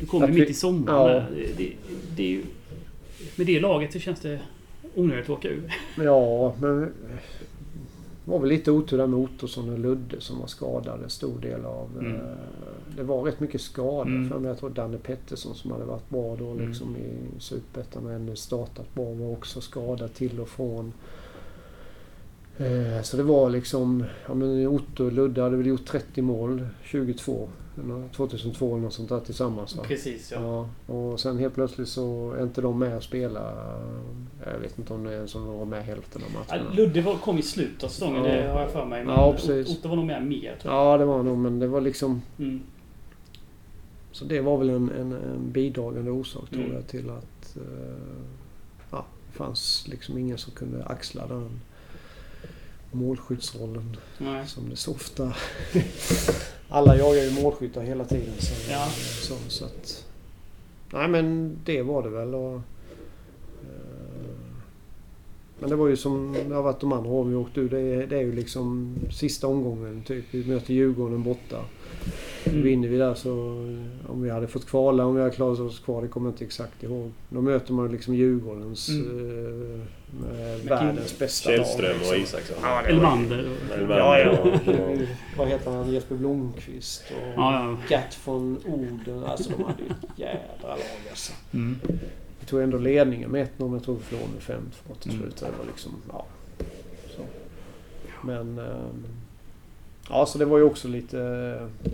Det 0.00 0.06
kom 0.06 0.22
ju 0.26 0.40
mitt 0.40 0.50
i 0.50 0.54
sommaren. 0.54 1.16
ja. 1.16 1.22
Det, 1.36 1.52
det, 1.56 1.72
det 2.16 2.22
är 2.22 2.28
ju, 2.28 2.42
med 3.36 3.46
det 3.46 3.60
laget 3.60 3.92
så 3.92 3.98
känns 3.98 4.20
det 4.20 4.40
onödigt 4.94 5.24
att 5.24 5.30
åka 5.30 5.48
ur. 5.48 5.72
Ja, 6.04 6.54
men 6.60 6.80
det 8.26 8.32
var 8.32 8.38
väl 8.38 8.48
lite 8.48 8.70
otur 8.70 8.98
där 8.98 9.06
med 9.06 9.18
Ottosson 9.18 9.70
och 9.72 9.78
Ludde 9.78 10.20
som 10.20 10.38
var 10.40 10.46
skadade 10.46 11.08
stor 11.08 11.38
del 11.40 11.64
av. 11.64 11.88
Mm. 12.00 12.14
eh, 12.16 12.20
Det 12.96 13.02
var 13.02 13.22
rätt 13.22 13.40
mycket 13.40 13.60
skador. 13.60 14.06
Mm. 14.06 14.28
För 14.30 14.38
mig, 14.38 14.48
jag 14.48 14.58
tror 14.58 14.70
Danne 14.70 14.98
Pettersson 14.98 15.54
som 15.54 15.70
hade 15.72 15.84
varit 15.84 16.08
bra 16.10 16.36
då 16.36 16.50
Mm. 16.50 16.68
liksom 16.68 16.96
i 16.96 17.40
Superettan 17.40 18.06
och 18.06 18.12
ännu 18.12 18.36
startat 18.36 18.94
bra 18.94 19.04
var 19.14 19.30
också 19.32 19.60
skadad 19.60 20.14
till 20.14 20.40
och 20.40 20.48
från. 20.48 20.92
Eh, 22.58 23.02
Så 23.02 23.16
det 23.16 23.22
var 23.22 23.50
liksom, 23.50 24.04
ja 24.28 24.34
men 24.34 24.66
Otto 24.66 25.04
och 25.04 25.12
Ludde 25.12 25.42
hade 25.42 25.56
väl 25.56 25.66
gjort 25.66 25.86
30 25.86 26.22
mål 26.22 26.66
22, 26.84 27.32
eller 27.32 27.48
2002 28.16 28.72
eller 28.74 28.82
något 28.84 28.92
sånt 28.92 29.08
där 29.08 29.20
tillsammans 29.20 29.76
va? 29.76 29.82
Precis 29.86 30.32
Ja, 30.32 30.68
och 30.86 31.20
sen 31.20 31.38
helt 31.38 31.54
plötsligt 31.54 31.88
så 31.88 32.32
är 32.32 32.42
inte 32.42 32.60
de 32.60 32.78
med 32.78 32.96
och 32.96 33.02
spela. 33.02 33.52
Jag 34.52 34.58
vet 34.58 34.78
inte 34.78 34.94
om 34.94 35.04
det 35.04 35.14
är 35.14 35.26
som 35.26 35.46
de 35.46 35.58
var 35.58 35.64
med 35.64 35.84
hälften 35.84 36.22
av 36.22 36.28
Ja, 36.34 36.38
matcherna. 36.56 36.70
Ludde 36.74 37.00
var, 37.02 37.14
kom 37.16 37.38
i 37.38 37.42
slutet 37.42 37.84
av 37.84 37.88
säsongen, 37.88 38.24
Ja. 38.24 38.32
det 38.32 38.48
har 38.48 38.60
jag 38.60 38.70
för 38.70 38.84
mig. 38.86 39.04
Men 39.04 39.14
Ja, 39.14 39.32
precis. 39.32 39.68
Otto 39.78 39.88
var 39.88 39.96
nog 39.96 40.06
med 40.06 40.26
mer 40.26 40.56
tror 40.62 40.74
jag. 40.74 40.86
Ja, 40.86 40.98
det 40.98 41.04
var 41.04 41.22
nog, 41.22 41.38
men 41.38 41.58
det 41.58 41.66
var 41.66 41.80
liksom... 41.80 42.22
Mm. 42.38 42.60
Så 44.12 44.24
det 44.24 44.40
var 44.40 44.58
väl 44.58 44.70
en, 44.70 44.90
en, 44.90 45.12
en 45.12 45.52
bidragande 45.52 46.10
orsak 46.10 46.50
tror 46.50 46.62
Mm. 46.64 46.74
jag 46.76 46.86
till 46.86 47.10
att 47.10 47.56
eh, 47.56 47.62
ja, 48.90 49.04
det 49.26 49.36
fanns 49.38 49.86
liksom 49.88 50.18
ingen 50.18 50.38
som 50.38 50.52
kunde 50.52 50.84
axla 50.84 51.26
den 51.26 51.60
målskyttsrollen 52.92 53.96
Nej. 54.18 54.46
som 54.46 54.70
det 54.70 54.76
så 54.76 54.90
ofta... 54.90 55.32
Alla 56.68 56.96
jagar 56.96 57.22
ju 57.22 57.42
målskyttar 57.42 57.82
hela 57.82 58.04
tiden. 58.04 58.34
Så, 58.38 58.70
Ja. 58.72 58.86
så, 59.22 59.34
så 59.48 59.64
att, 59.64 60.04
nej 60.92 61.08
men 61.08 61.56
det 61.64 61.82
var 61.82 62.02
det 62.02 62.08
väl. 62.08 62.34
Och, 62.34 62.54
eh, 62.54 62.60
men 65.58 65.70
det 65.70 65.76
var 65.76 65.88
ju 65.88 65.96
som 65.96 66.36
det 66.48 66.54
har 66.54 66.62
varit 66.62 66.80
de 66.80 66.92
andra 66.92 67.10
åren 67.10 67.30
vi 67.30 67.36
åkt 67.36 67.58
ur. 67.58 67.68
Det 67.68 67.80
är, 67.80 68.06
det 68.06 68.16
är 68.16 68.22
ju 68.22 68.32
liksom 68.32 68.94
sista 69.12 69.46
omgången 69.46 70.02
typ. 70.06 70.24
Vi 70.30 70.44
möter 70.44 70.74
Djurgården 70.74 71.22
borta. 71.22 71.64
Mm. 72.50 72.62
Vinner 72.62 72.88
vi 72.88 72.96
där 72.96 73.14
så... 73.14 73.30
Om 74.08 74.22
vi 74.22 74.30
hade 74.30 74.46
fått 74.46 74.66
kvala, 74.66 75.04
om 75.04 75.14
vi 75.14 75.20
hade 75.22 75.34
klarat 75.34 75.58
oss 75.60 75.78
kvar, 75.80 76.02
det 76.02 76.08
kommer 76.08 76.28
jag 76.28 76.32
inte 76.32 76.44
exakt 76.44 76.82
ihåg. 76.82 77.12
Då 77.28 77.40
möter 77.40 77.72
man 77.72 77.92
liksom 77.92 78.14
Djurgårdens... 78.14 78.88
Mm. 78.88 79.72
Eh, 79.72 79.80
Med 80.30 80.60
världens 80.60 81.18
bästa 81.18 81.50
lag. 81.50 81.56
Källström 81.58 81.90
och 81.96 81.98
liksom. 82.00 82.16
Isaksson. 82.16 82.56
Ja, 82.62 82.82
Elmander. 82.82 83.48
Ja, 83.88 84.18
ja. 84.18 84.36
Vad 85.38 85.48
heter 85.48 85.70
han? 85.70 85.92
Jesper 85.92 86.14
Blomqvist 86.14 87.02
och 87.10 87.28
Ja, 87.36 87.52
ja. 87.64 87.76
Gert 87.96 88.18
von 88.24 88.58
Oden. 88.66 89.24
Alltså 89.24 89.50
de 89.56 89.64
hade 89.64 89.82
ju 89.82 89.88
ett 89.88 90.18
jädra 90.18 90.68
lag 90.68 90.78
alltså. 91.10 91.32
Mm. 91.54 91.76
Vi 92.40 92.46
tog 92.46 92.62
ändå 92.62 92.78
ledningen 92.78 93.30
med 93.30 93.46
1-0 93.46 93.48
men 93.58 93.72
jag 93.72 93.82
tror 93.84 93.94
vi 93.96 94.02
förlorade 94.02 94.32
med 94.32 94.42
5-2 94.42 95.00
till 95.02 95.10
Mm. 95.10 95.22
slut. 95.22 95.36
Det 95.36 95.46
var 95.58 95.66
liksom, 95.66 95.92
ja. 96.12 96.26
Så. 97.16 97.22
Men... 98.26 98.58
ehm, 98.58 99.04
ja, 100.08 100.26
så 100.26 100.38
det 100.38 100.44
var 100.44 100.58
ju 100.58 100.64
också 100.64 100.88
lite 100.88 101.20
eh, 101.20 101.90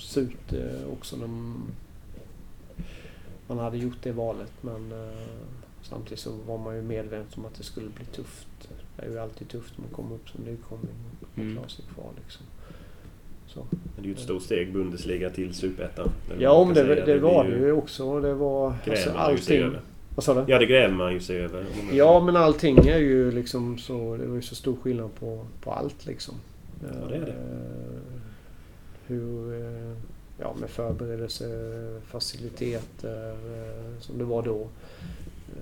surt 0.00 0.52
eh, 0.52 0.92
också 0.92 1.16
när 1.16 1.28
man 3.46 3.58
hade 3.58 3.78
gjort 3.78 3.96
det 4.02 4.12
valet. 4.12 4.52
Men 4.60 4.92
eh, 4.92 5.18
samtidigt 5.82 6.18
så 6.20 6.30
var 6.46 6.58
man 6.58 6.76
ju 6.76 6.82
medveten 6.82 7.26
om 7.36 7.44
att 7.46 7.54
det 7.54 7.64
skulle 7.64 7.88
bli 7.88 8.04
tufft. 8.04 8.46
Det 8.96 9.06
är 9.06 9.10
ju 9.10 9.18
alltid 9.18 9.48
tufft 9.48 9.72
när 9.78 9.84
man 9.84 9.94
kommer 9.94 10.14
upp 10.14 10.28
som 10.28 10.44
nykomling 10.44 10.94
och 11.20 11.38
Mm. 11.38 11.52
klarar 11.54 11.68
sig 11.68 11.84
kvar 11.94 12.10
liksom. 12.24 12.42
Så. 13.46 13.66
Det 13.96 14.02
är 14.02 14.06
ju 14.06 14.12
ett 14.12 14.18
stort 14.20 14.42
steg, 14.42 14.72
Bundesliga 14.72 15.30
till 15.30 15.54
Superettan. 15.54 16.10
Ja, 16.38 16.64
kan 16.64 16.74
det, 16.74 16.84
säga. 16.84 17.06
det 17.06 17.18
var 17.18 17.44
det 17.44 17.56
ju 17.58 17.72
också. 17.72 18.20
Det 18.20 18.34
var 18.34 18.74
alltså, 18.86 19.10
allting. 19.10 19.72
Vad 20.14 20.24
sa 20.24 20.34
du? 20.34 20.52
Ja, 20.52 20.58
det 20.58 20.66
gräver 20.66 20.94
man 20.94 21.12
ju 21.12 21.20
sig 21.20 21.36
över. 21.40 21.66
Ja, 21.92 22.20
men 22.20 22.36
allting 22.36 22.78
är 22.78 22.98
ju 22.98 23.30
liksom 23.32 23.78
så... 23.78 24.16
Det 24.16 24.26
var 24.26 24.36
ju 24.36 24.42
så 24.42 24.54
stor 24.54 24.76
skillnad 24.82 25.14
på, 25.14 25.44
på 25.60 25.72
allt 25.72 26.06
liksom. 26.06 26.34
Ja, 26.82 27.06
det 27.08 27.16
är 27.16 27.20
det. 27.20 27.34
Hur... 29.10 29.54
eh, 29.90 29.96
Ja, 30.42 30.54
med 30.60 30.70
förberedelse, 30.70 31.44
faciliteter 32.06 33.30
eh, 33.30 33.98
som 34.00 34.18
det 34.18 34.24
var 34.24 34.42
då. 34.42 34.60
Eh, 34.60 35.56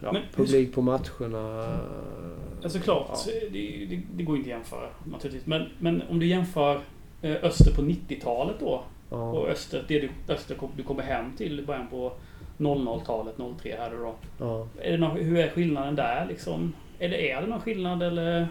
Ja, 0.00 0.12
Men 0.12 0.22
hur- 0.22 0.44
publik 0.44 0.74
på 0.74 0.82
matcherna. 0.82 1.76
Alltså 2.62 2.78
klart, 2.78 3.06
Ja. 3.26 3.32
det, 3.52 3.86
det, 3.86 4.00
det 4.14 4.22
går 4.22 4.36
inte 4.36 4.46
att 4.50 4.56
jämföra 4.58 4.88
naturligtvis. 5.04 5.46
Men, 5.46 5.62
men 5.78 6.02
om 6.10 6.18
du 6.18 6.26
jämför 6.26 6.80
Öster 7.22 7.74
på 7.74 7.82
90-talet 7.82 8.56
då 8.60 8.82
Ja. 9.10 9.16
och 9.32 9.48
Öster, 9.48 9.84
det 9.88 10.00
du, 10.00 10.08
Öster 10.34 10.56
du 10.76 10.82
kommer 10.82 11.02
hem 11.02 11.36
till 11.36 11.64
början 11.66 11.88
på 11.88 12.12
00-talet, 12.58 13.34
03 13.58 13.76
här 13.78 13.90
då. 13.90 14.14
Ja. 14.38 14.68
Är 14.80 14.90
det 14.92 14.98
någon, 14.98 15.16
hur 15.16 15.38
är 15.38 15.48
skillnaden 15.50 15.94
där 15.96 16.26
liksom? 16.28 16.72
Eller 16.98 17.16
är 17.18 17.40
det 17.40 17.46
någon 17.46 17.60
skillnad 17.60 18.02
eller? 18.02 18.48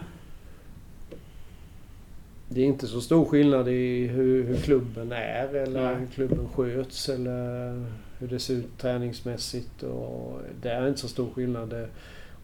Det 2.54 2.60
är 2.60 2.64
inte 2.64 2.86
så 2.86 3.00
stor 3.00 3.24
skillnad 3.24 3.68
i 3.68 4.06
hur, 4.06 4.44
hur 4.44 4.56
klubben 4.56 5.12
är 5.12 5.54
eller 5.54 5.82
Nej. 5.86 5.94
hur 5.96 6.06
klubben 6.06 6.48
sköts 6.48 7.08
eller 7.08 7.84
hur 8.18 8.28
det 8.28 8.38
ser 8.38 8.54
ut 8.54 8.78
träningsmässigt. 8.78 9.82
Och 9.82 10.40
det 10.62 10.70
är 10.70 10.88
inte 10.88 11.00
så 11.00 11.08
stor 11.08 11.30
skillnad. 11.34 11.86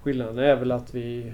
Skillnaden 0.02 0.38
är 0.38 0.56
väl 0.56 0.72
att 0.72 0.94
vi, 0.94 1.32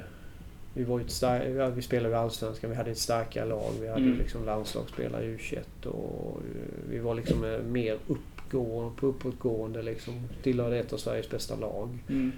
vi, 0.75 0.85
var 0.85 1.01
ett 1.01 1.11
stark, 1.11 1.73
vi 1.77 1.83
spelade 1.83 2.15
i 2.15 2.19
Allsvenskan, 2.19 2.71
vi 2.71 2.77
hade 2.77 2.91
ett 2.91 2.99
starkare 2.99 3.49
lag. 3.49 3.71
Vi 3.81 3.89
hade 3.89 4.03
Mm. 4.03 4.19
liksom 4.19 4.45
landslagsspelare 4.45 5.25
i 5.25 5.37
U21 5.37 5.87
och 5.87 6.37
eh, 6.37 6.91
vi 6.91 6.99
var 6.99 7.15
liksom 7.15 7.45
eh, 7.45 7.59
mer 7.61 7.97
uppgående, 8.07 8.93
på 9.01 9.07
uppåtgående 9.07 9.83
liksom. 9.83 10.15
Tillhörde 10.43 10.79
ett 10.79 10.93
av 10.93 10.97
Sveriges 10.97 11.31
bästa 11.31 11.57
lag. 11.57 11.99
Mm. 12.09 12.33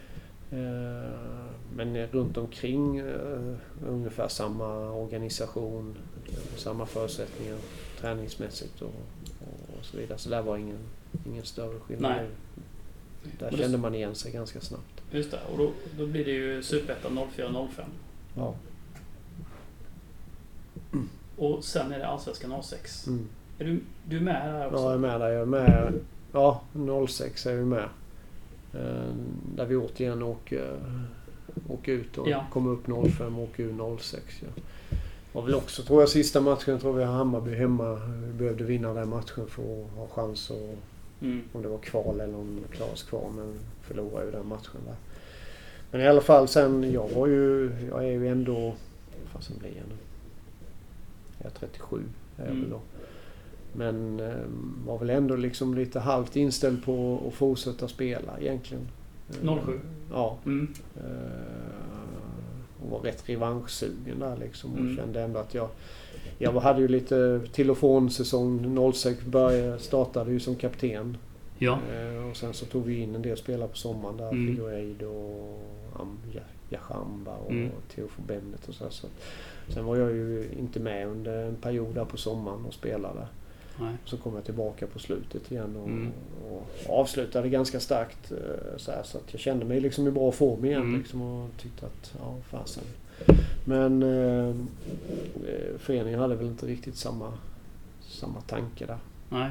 Eh, 0.51 1.11
Men 1.77 2.07
runt 2.07 2.37
omkring 2.37 3.03
ungefär 3.89 4.29
samma 4.29 4.91
organisation, 4.91 5.95
samma 6.57 6.87
förutsättningar 6.87 7.57
träningsmässigt 8.01 8.83
och, 8.83 8.95
och 9.79 9.85
så 9.85 9.97
vidare. 9.97 10.19
Så 10.19 10.31
där 10.31 10.43
var 10.43 10.57
ingen, 10.57 10.79
ingen 11.27 11.45
större 11.45 11.81
skillnad. 11.81 12.13
Nej. 12.13 12.27
Där 13.39 13.47
Och 13.47 13.53
det- 13.57 13.63
kände 13.63 13.79
man 13.79 13.95
igen 13.95 14.15
sig 14.15 14.33
ganska 14.33 14.61
snabbt. 14.61 15.03
Just 15.11 15.31
det, 15.31 15.39
och 15.53 15.59
då, 15.59 15.71
då 15.99 16.07
blir 16.07 16.25
det 16.25 16.31
ju 16.31 16.63
Superettan 16.63 17.19
04-05. 17.37 17.69
Ja. 18.37 18.55
Och 21.37 21.65
sen 21.65 21.93
är 21.93 21.99
det 21.99 22.07
Allsvenskan 22.07 22.63
06. 22.63 23.07
Mm. 23.07 23.29
Är 23.59 23.65
du, 23.65 23.81
du 24.09 24.17
är 24.17 24.21
med 24.21 24.43
här 24.43 24.67
också? 24.67 24.79
Ja, 24.79 24.85
jag 24.85 24.95
är 24.95 24.99
med 24.99 25.21
där. 25.21 25.29
Jag 25.31 25.41
är 25.43 25.47
med. 25.47 25.93
Ja, 26.33 26.63
06 27.09 27.47
är 27.47 27.55
vi 27.55 27.65
med. 27.65 27.89
Eh, 28.75 29.13
Där 29.57 29.65
vi 29.67 29.77
återigen 29.77 30.23
åker, 30.23 30.77
åker 31.69 31.93
ut 31.93 32.19
och 32.19 32.29
Ja. 32.29 32.47
kommer 32.53 32.71
upp 32.71 32.87
05 33.17 33.39
och 33.39 33.45
åker 33.45 33.63
ur 33.63 33.97
06. 33.99 34.43
Ja. 34.43 34.63
Var 35.39 35.45
väl 35.47 35.55
också, 35.55 35.83
tror 35.83 36.03
jag, 36.03 36.09
sista 36.09 36.41
matchen. 36.41 36.79
Tror 36.79 36.93
vi 36.93 37.05
har 37.05 37.13
Hammarby 37.15 37.55
hemma. 37.55 37.95
Vi 38.27 38.33
behövde 38.33 38.65
vinna 38.65 38.95
den 38.95 39.09
matchen 39.09 39.47
för 39.49 39.63
att 39.63 39.91
ha 39.97 40.09
chans 40.09 40.51
att 40.51 40.79
Mm. 41.23 41.41
om 41.53 41.63
det 41.63 41.69
var 41.69 41.79
kval 41.79 42.21
eller 42.21 42.35
om 42.39 42.61
vi 42.69 42.77
klarade 42.77 42.95
oss 42.95 43.03
kvar. 43.03 43.31
Men 43.37 43.53
förlorade 43.83 44.27
ju 44.27 44.33
den 44.33 44.47
matchen 44.47 44.81
där. 44.87 44.95
Men 45.91 46.01
i 46.01 46.07
alla 46.07 46.21
fall 46.21 46.49
sen, 46.49 46.93
jag 46.93 47.09
var 47.09 47.27
ju, 47.27 47.71
jag 47.91 48.05
är 48.05 48.09
ju 48.11 48.29
ändå, 48.29 48.55
vad 48.61 48.75
fasen 49.33 49.57
blir 49.59 49.69
jag 49.69 49.87
nu? 49.89 49.95
Jag 51.39 51.47
är 51.47 51.51
37 51.51 52.03
är 52.37 52.43
jag 52.45 52.51
Mm. 52.51 52.61
väl 52.63 52.71
då. 52.71 52.81
Men 53.73 54.21
eh, 54.21 54.35
var 54.87 54.99
väl 54.99 55.11
ändå 55.11 55.37
liksom 55.37 55.75
lite 55.75 56.01
halvt 56.01 56.37
inställd 56.37 56.85
på 56.85 57.23
att 57.29 57.35
fortsätta 57.35 57.89
spela 57.89 58.41
egentligen. 58.41 58.89
Eh, 59.31 59.59
07? 59.67 59.81
Ja. 60.13 60.39
Mm. 60.47 60.75
Och 62.83 62.91
var 62.91 62.99
rätt 63.01 63.29
revanschsugen 63.29 64.19
där 64.19 64.37
liksom. 64.37 64.73
Och 64.73 64.79
Mm. 64.79 64.97
kände 64.97 65.23
ändå 65.23 65.41
att 65.41 65.55
jag... 65.55 65.69
Jag 66.41 66.53
hade 66.53 66.81
ju 66.81 66.89
lite 66.89 67.41
till 67.53 67.71
och 67.71 67.79
från 67.79 68.11
säsong 68.11 68.93
06 68.95 69.23
började, 69.25 69.79
startade 69.79 70.33
ju 70.33 70.41
som 70.41 70.55
kapten. 70.57 71.17
Ja. 71.59 71.79
Eh, 71.95 72.31
och 72.31 72.37
sen 72.37 72.55
så 72.55 72.67
tog 72.67 72.85
vi 72.85 72.99
in 73.01 73.15
en 73.15 73.23
del 73.23 73.37
spelare 73.37 73.69
på 73.69 73.77
sommaren 73.77 74.17
där. 74.17 74.29
Mm. 74.31 74.47
Figueiredo 74.57 75.07
och 75.07 75.61
Am- 76.01 76.19
Ja- 76.35 76.41
Yachamba 76.71 77.33
och 77.37 77.51
Mm. 77.51 77.71
Teofo 77.95 78.23
Bennett 78.27 78.69
och 78.69 78.75
så, 78.75 78.85
här. 78.85 78.91
så. 78.91 79.07
Sen 79.69 79.85
var 79.85 79.97
jag 79.97 80.11
ju 80.11 80.49
inte 80.59 80.81
med 80.81 81.09
under 81.09 81.45
en 81.47 81.55
period 81.57 81.95
där 81.95 82.05
på 82.05 82.17
sommaren 82.17 82.65
och 82.65 82.75
spelade. 82.75 83.27
Nej. 83.81 83.95
Så 84.05 84.17
kom 84.17 84.35
jag 84.35 84.45
tillbaka 84.45 84.87
på 84.87 84.99
slutet 84.99 85.53
igen 85.53 85.77
och, 85.77 85.89
Mm. 85.89 86.11
och 86.51 86.67
avslutade 87.01 87.49
ganska 87.49 87.81
starkt. 87.81 88.33
eh, 88.33 88.77
Så, 88.77 88.91
här, 88.93 89.03
så 89.03 89.19
att 89.19 89.25
jag 89.33 89.41
kände 89.41 89.65
mig 89.65 89.81
liksom 89.81 90.09
i 90.09 90.11
bra 90.11 90.33
form 90.33 90.65
igen 90.65 90.83
Mm. 90.83 90.99
liksom, 90.99 91.23
och 91.23 91.49
tyckte 91.63 91.87
att, 91.87 92.15
ja 92.19 92.35
fasen. 92.51 92.85
Men 93.65 94.03
eh, 94.03 94.49
eh, 94.49 95.79
föreningen 95.79 96.21
hade 96.21 96.35
väl 96.35 96.47
inte 96.47 96.67
riktigt 96.67 96.97
samma, 96.97 97.33
samma 98.01 98.41
tanke 98.41 98.87
där. 98.87 98.99
Nej. 99.31 99.51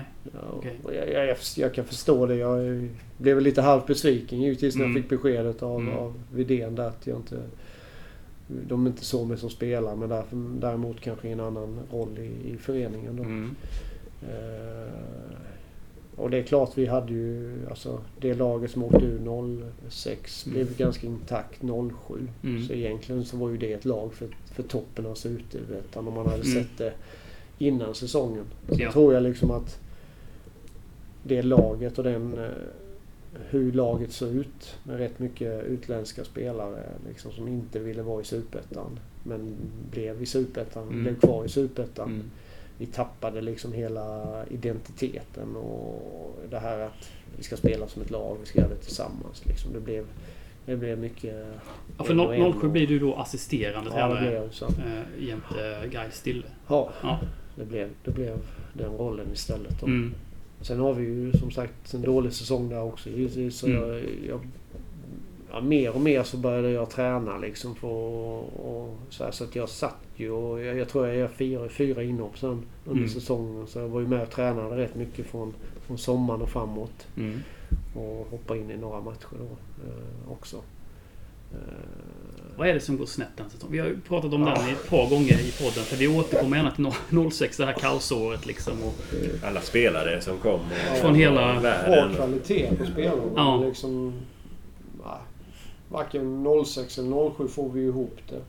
Och 0.53 0.65
jag, 0.95 1.09
jag, 1.11 1.27
jag, 1.27 1.37
jag 1.57 1.73
kan 1.73 1.85
förstå 1.85 2.25
det. 2.25 2.35
Jag 2.35 2.87
blev 3.17 3.41
lite 3.41 3.61
halvt 3.61 3.87
besviken 3.87 4.41
givetvis 4.41 4.75
när 4.75 4.85
Mm. 4.85 4.95
jag 4.95 5.03
fick 5.03 5.09
beskedet 5.09 5.63
av, 5.63 5.79
Mm. 5.79 5.93
av 5.97 6.13
Widén 6.33 6.75
där 6.75 6.87
att 6.87 7.07
jag 7.07 7.17
inte... 7.17 7.41
De 8.67 8.87
inte 8.87 9.05
såg 9.05 9.27
mig 9.27 9.37
som 9.37 9.49
spelare 9.49 9.95
men 9.95 10.09
därför, 10.09 10.37
däremot 10.59 10.99
kanske 11.01 11.27
i 11.27 11.31
en 11.31 11.39
annan 11.39 11.79
roll 11.91 12.19
i, 12.19 12.49
i 12.53 12.57
föreningen 12.57 13.15
då. 13.15 13.23
Mm. 13.23 13.55
Eh, 14.23 15.37
och 16.15 16.29
det 16.29 16.37
är 16.37 16.43
klart 16.43 16.71
vi 16.77 16.85
hade 16.85 17.13
ju, 17.13 17.59
alltså 17.69 18.01
det 18.21 18.33
laget 18.33 18.71
som 18.71 18.83
åkte 18.83 19.05
ur 19.05 19.19
06 19.89 20.45
Mm. 20.45 20.53
blev 20.55 20.77
ganska 20.77 21.07
intakt 21.07 21.61
07. 21.61 22.27
Mm. 22.43 22.63
Så 22.67 22.73
egentligen 22.73 23.25
så 23.25 23.37
var 23.37 23.49
ju 23.49 23.57
det 23.57 23.73
ett 23.73 23.85
lag 23.85 24.13
för, 24.13 24.27
för 24.45 24.63
toppen 24.63 25.05
av 25.05 25.15
Superettan 25.15 26.07
om 26.07 26.13
man 26.13 26.25
hade 26.27 26.43
Mm. 26.43 26.53
sett 26.63 26.77
det 26.77 26.93
innan 27.57 27.95
säsongen. 27.95 28.43
Så 28.69 28.75
Ja. 28.81 28.91
tror 28.91 29.13
jag 29.13 29.23
liksom 29.23 29.51
att 29.51 29.79
det 31.23 31.41
laget 31.41 31.97
och 31.97 32.03
den 32.03 32.37
eh, 32.37 32.49
hur 33.49 33.71
laget 33.71 34.11
såg 34.11 34.29
ut 34.29 34.77
med 34.83 34.97
rätt 34.97 35.19
mycket 35.19 35.63
utländska 35.65 36.23
spelare 36.23 36.83
liksom, 37.07 37.31
som 37.31 37.47
inte 37.47 37.79
ville 37.79 38.01
vara 38.01 38.21
i 38.21 38.25
Superettan. 38.25 38.99
Men 39.23 39.55
blev 39.91 40.21
i 40.21 40.25
Superettan, 40.25 40.83
Mm. 40.87 41.03
blev 41.03 41.19
kvar 41.19 41.45
i 41.45 41.49
Superettan 41.49 42.09
Mm. 42.09 42.23
Vi 42.77 42.85
tappade 42.85 43.41
liksom 43.41 43.73
hela 43.73 44.25
identiteten 44.49 45.55
och 45.55 46.39
det 46.49 46.59
här 46.59 46.79
att 46.79 47.09
vi 47.37 47.43
ska 47.43 47.57
spela 47.57 47.87
som 47.87 48.01
ett 48.01 48.11
lag, 48.11 48.37
vi 48.39 48.45
ska 48.45 48.59
göra 48.59 48.69
det 48.69 48.75
tillsammans. 48.75 49.45
Liksom. 49.45 49.73
Det, 49.73 49.79
blev, 49.79 50.05
det 50.65 50.75
blev 50.75 50.99
mycket... 50.99 51.45
Ja, 51.97 52.03
för 52.03 52.13
en 52.13 52.19
och 52.19 52.35
en 52.35 52.53
07 52.53 52.59
och- 52.67 52.69
blir 52.71 52.87
du 52.87 52.99
då 52.99 53.15
assisterande 53.15 53.89
Ja, 53.89 53.95
tränare 53.95 54.37
eh, 54.37 55.23
jämte 55.27 55.87
Guy 55.91 56.11
Stille. 56.11 56.43
Ja, 56.67 56.89
Ja. 57.01 57.19
det 57.55 57.65
blev, 57.65 57.89
det 58.05 58.11
blev 58.11 58.37
den 58.73 58.91
rollen 58.91 59.27
istället. 59.33 59.81
Mm. 59.83 60.13
Sen 60.61 60.79
har 60.79 60.93
vi 60.93 61.03
ju 61.05 61.31
som 61.33 61.51
sagt 61.51 61.93
en 61.93 62.01
dålig 62.01 62.33
säsong 62.33 62.69
där 62.69 62.81
också. 62.81 63.09
Så 63.51 63.67
Mm. 63.67 63.81
jag, 63.81 64.01
jag, 64.27 64.39
ja, 65.51 65.61
mer 65.61 65.95
och 65.95 66.01
mer 66.01 66.23
så 66.23 66.37
började 66.37 66.69
jag 66.69 66.89
träna 66.89 67.37
liksom. 67.37 67.75
För, 67.75 67.87
och, 67.87 68.97
så, 69.09 69.23
här, 69.23 69.31
så 69.31 69.43
att 69.43 69.55
jag 69.55 69.69
satt 69.69 69.95
ju 70.15 70.31
och 70.31 70.61
jag, 70.63 70.77
jag 70.77 70.89
tror 70.89 71.07
jag 71.07 71.15
gör 71.17 71.27
fyra, 71.27 71.69
fyra 71.69 72.03
inhopp 72.03 72.37
sen 72.39 72.49
under 72.85 72.97
Mm. 73.03 73.09
säsongen. 73.09 73.67
Så 73.67 73.79
jag 73.79 73.87
var 73.87 73.99
ju 74.01 74.07
med 74.07 74.21
och 74.21 74.29
tränade 74.29 74.77
rätt 74.77 74.95
mycket 74.95 75.25
från, 75.25 75.53
från 75.87 75.97
sommaren 75.97 76.41
och 76.41 76.49
framåt. 76.49 77.07
Mm. 77.17 77.39
Och 77.95 78.27
hoppade 78.31 78.59
in 78.59 78.71
i 78.71 78.77
några 78.77 79.01
matcher 79.01 79.27
då 79.39 79.43
eh, 79.87 80.31
också. 80.31 80.57
Eh, 81.51 81.59
Vad 82.57 82.67
är 82.67 82.73
det 82.73 82.79
som 82.79 82.97
går 82.97 83.05
snett 83.05 83.27
den 83.37 83.49
säsongen? 83.49 83.71
Vi 83.73 83.79
har 83.79 83.87
ju 83.87 83.99
pratat 84.01 84.33
om 84.33 84.41
Ja. 84.47 84.55
den 84.55 84.69
ett 84.69 84.89
par 84.89 85.09
gånger 85.09 85.33
i 85.39 85.51
podden. 85.63 85.83
För 85.83 85.95
vi 85.97 86.07
återkommer 86.07 86.57
gärna 86.57 86.71
till 86.71 86.85
no- 86.85 87.29
06, 87.31 87.57
det 87.57 87.65
här 87.65 87.73
kaosåret 87.73 88.45
liksom. 88.45 88.73
Och, 88.83 88.93
Alla 89.47 89.61
spelare 89.61 90.21
som 90.21 90.37
kom. 90.37 90.59
och- 90.59 90.97
Från 91.01 91.15
hela- 91.15 91.51
bra 91.53 91.59
världen. 91.61 92.15
kvalitet 92.15 92.69
på 92.79 92.85
spelarna. 92.85 93.21
Ja. 93.35 93.63
Liksom, 93.65 94.13
varken 95.89 96.45
06 96.65 96.97
eller 96.97 97.29
07 97.37 97.47
får 97.47 97.69
vi 97.69 97.81
ihop 97.81 98.17
det. 98.29 98.41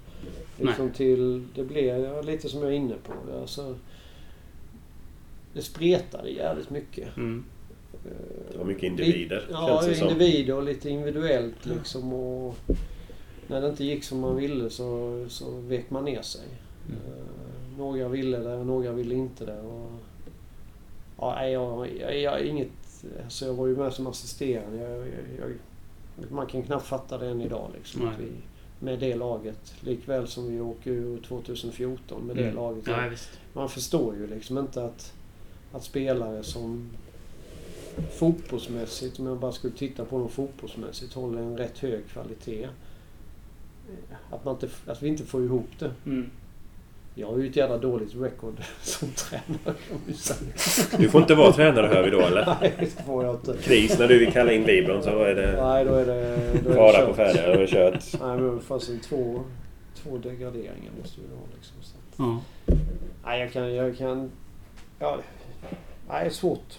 Liksom 0.65 0.91
till, 0.91 1.47
det 1.55 1.65
blev 1.65 2.01
ja, 2.05 2.23
lite 2.23 2.49
som 2.49 2.63
jag 2.63 2.73
är 2.73 2.77
inne 2.77 2.95
på. 2.95 3.41
Alltså, 3.41 3.77
det 5.53 5.63
spretade 5.63 6.31
jävligt 6.31 6.71
mycket. 6.71 7.17
mm. 7.17 7.45
Det 8.53 8.59
var 8.59 8.65
mycket 8.65 8.83
individer, 8.83 9.41
Lite, 9.41 9.53
ja, 9.53 9.83
det 9.83 9.99
individer 9.99 10.55
och 10.55 10.63
lite 10.63 10.91
individuellt 10.91 11.67
liksom. 11.67 12.13
Och 12.13 12.57
när 13.47 13.61
det 13.61 13.69
inte 13.69 13.85
gick 13.85 14.05
som 14.05 14.21
man 14.21 14.37
ville 14.37 14.71
så, 14.71 15.25
så 15.29 15.51
vek 15.51 15.91
man 15.91 16.05
ner 16.05 16.23
sig. 16.23 16.47
Mm. 16.89 17.01
Eh, 17.01 17.79
några 17.79 18.09
ville 18.09 18.39
det 18.39 18.55
och 18.55 18.67
några 18.67 18.93
ville 18.93 19.15
inte 19.15 19.47
det. 19.47 19.61
Och, 19.61 19.91
ja, 21.19 21.47
jag, 21.49 21.89
jag, 22.01 22.19
jag, 22.19 22.43
inget, 22.43 23.05
alltså 23.25 23.47
jag 23.47 23.55
var 23.55 23.67
ju 23.67 23.77
med 23.77 23.93
som 23.93 24.07
assisterande. 24.07 24.79
Jag, 24.79 24.99
jag, 24.99 25.07
jag, 25.39 25.51
man 26.31 26.47
kan 26.47 26.63
knappt 26.63 26.87
fatta 26.87 27.19
det 27.19 27.27
än 27.29 27.41
idag. 27.41 27.71
Liksom, 27.75 28.11
vi, 28.19 28.27
med 28.79 28.99
det 28.99 29.15
laget. 29.17 29.75
Likväl 29.81 30.27
som 30.29 30.49
vi 30.53 30.61
åker 30.61 30.91
ur 30.91 31.21
2014 31.21 32.23
med 32.27 32.37
det 32.37 32.43
Mm. 32.43 32.55
laget. 32.55 32.87
Ja. 32.87 33.11
Man 33.53 33.69
förstår 33.69 34.15
ju 34.17 34.27
liksom 34.27 34.59
inte 34.59 34.85
att, 34.85 35.13
att 35.73 35.85
spelare 35.85 36.43
som 36.43 36.91
fotbollsmässigt, 38.19 39.19
om 39.19 39.27
jag 39.27 39.39
bara 39.39 39.53
skulle 39.53 39.75
titta 39.75 40.05
på 40.05 40.19
dem 40.19 40.29
fotbollsmässigt, 40.29 41.13
håller 41.15 41.39
en 41.43 41.57
rätt 41.57 41.79
hög 41.79 42.07
kvalitet. 42.09 42.69
Att, 44.31 44.45
man 44.45 44.55
inte, 44.55 44.69
att 44.87 45.03
vi 45.03 45.09
inte 45.09 45.25
får 45.25 45.45
ihop 45.45 45.69
det. 45.79 45.93
Mm. 46.07 46.31
Jag 47.21 47.27
har 47.27 47.39
ju 47.39 47.49
ett 47.51 47.57
jävla 47.57 47.79
dåligt 47.79 48.15
record 48.15 48.63
som 48.83 49.09
tränare. 49.09 49.77
Du 50.99 51.09
får 51.09 51.21
inte 51.21 51.35
vara 51.35 51.53
tränare 51.53 51.87
hör 51.87 52.03
vi 52.03 52.11
då 52.11 52.21
eller? 52.21 52.57
Nej, 52.61 52.75
det 52.79 53.05
får 53.07 53.25
jag 53.25 53.35
inte. 53.35 53.57
Kris 53.63 53.99
när 53.99 54.09
du 54.09 54.19
vill 54.19 54.33
kalla 54.33 54.53
in 54.53 54.63
Libron 54.63 55.03
så 55.03 55.23
är 55.23 55.35
det 55.35 55.63
Nej, 55.63 55.85
då 55.85 55.95
är 55.95 56.07
det... 56.07 56.37
Då 56.65 56.71
är 56.71 56.75
det 56.75 56.75
fara 56.75 56.93
kört. 56.93 57.09
på 57.09 57.15
färde. 57.15 57.47
Då 57.47 57.53
är 57.53 57.59
det 57.59 57.67
kört. 57.67 58.21
Nej, 58.21 58.39
men 58.39 58.61
fast 58.61 58.89
en 58.89 59.01
två, 59.01 59.41
två 60.03 60.19
degraderingar 60.19 60.93
måste 61.03 61.21
vi 61.21 61.27
ha 61.37 61.43
liksom. 61.55 61.77
Så. 61.83 61.97
Ja. 62.17 62.41
Nej, 63.25 63.41
jag 63.41 63.53
kan... 63.53 63.75
Jag 63.75 63.99
kan 63.99 64.31
ja, 64.99 65.19
nej, 66.09 66.25
det 66.25 66.27
är 66.27 66.31
svårt. 66.31 66.79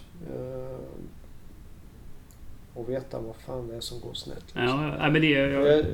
Att 2.81 2.89
veta 2.89 3.19
vad 3.19 3.35
fan 3.35 3.67
det 3.67 3.75
är 3.75 3.79
som 3.81 3.99
går 3.99 4.13
snett. 4.13 4.43
liksom. 4.45 4.93
Ja, 4.99 5.09
men 5.09 5.21
det... 5.21 5.27
Jag, 5.29 5.79
Eh, 5.79 5.85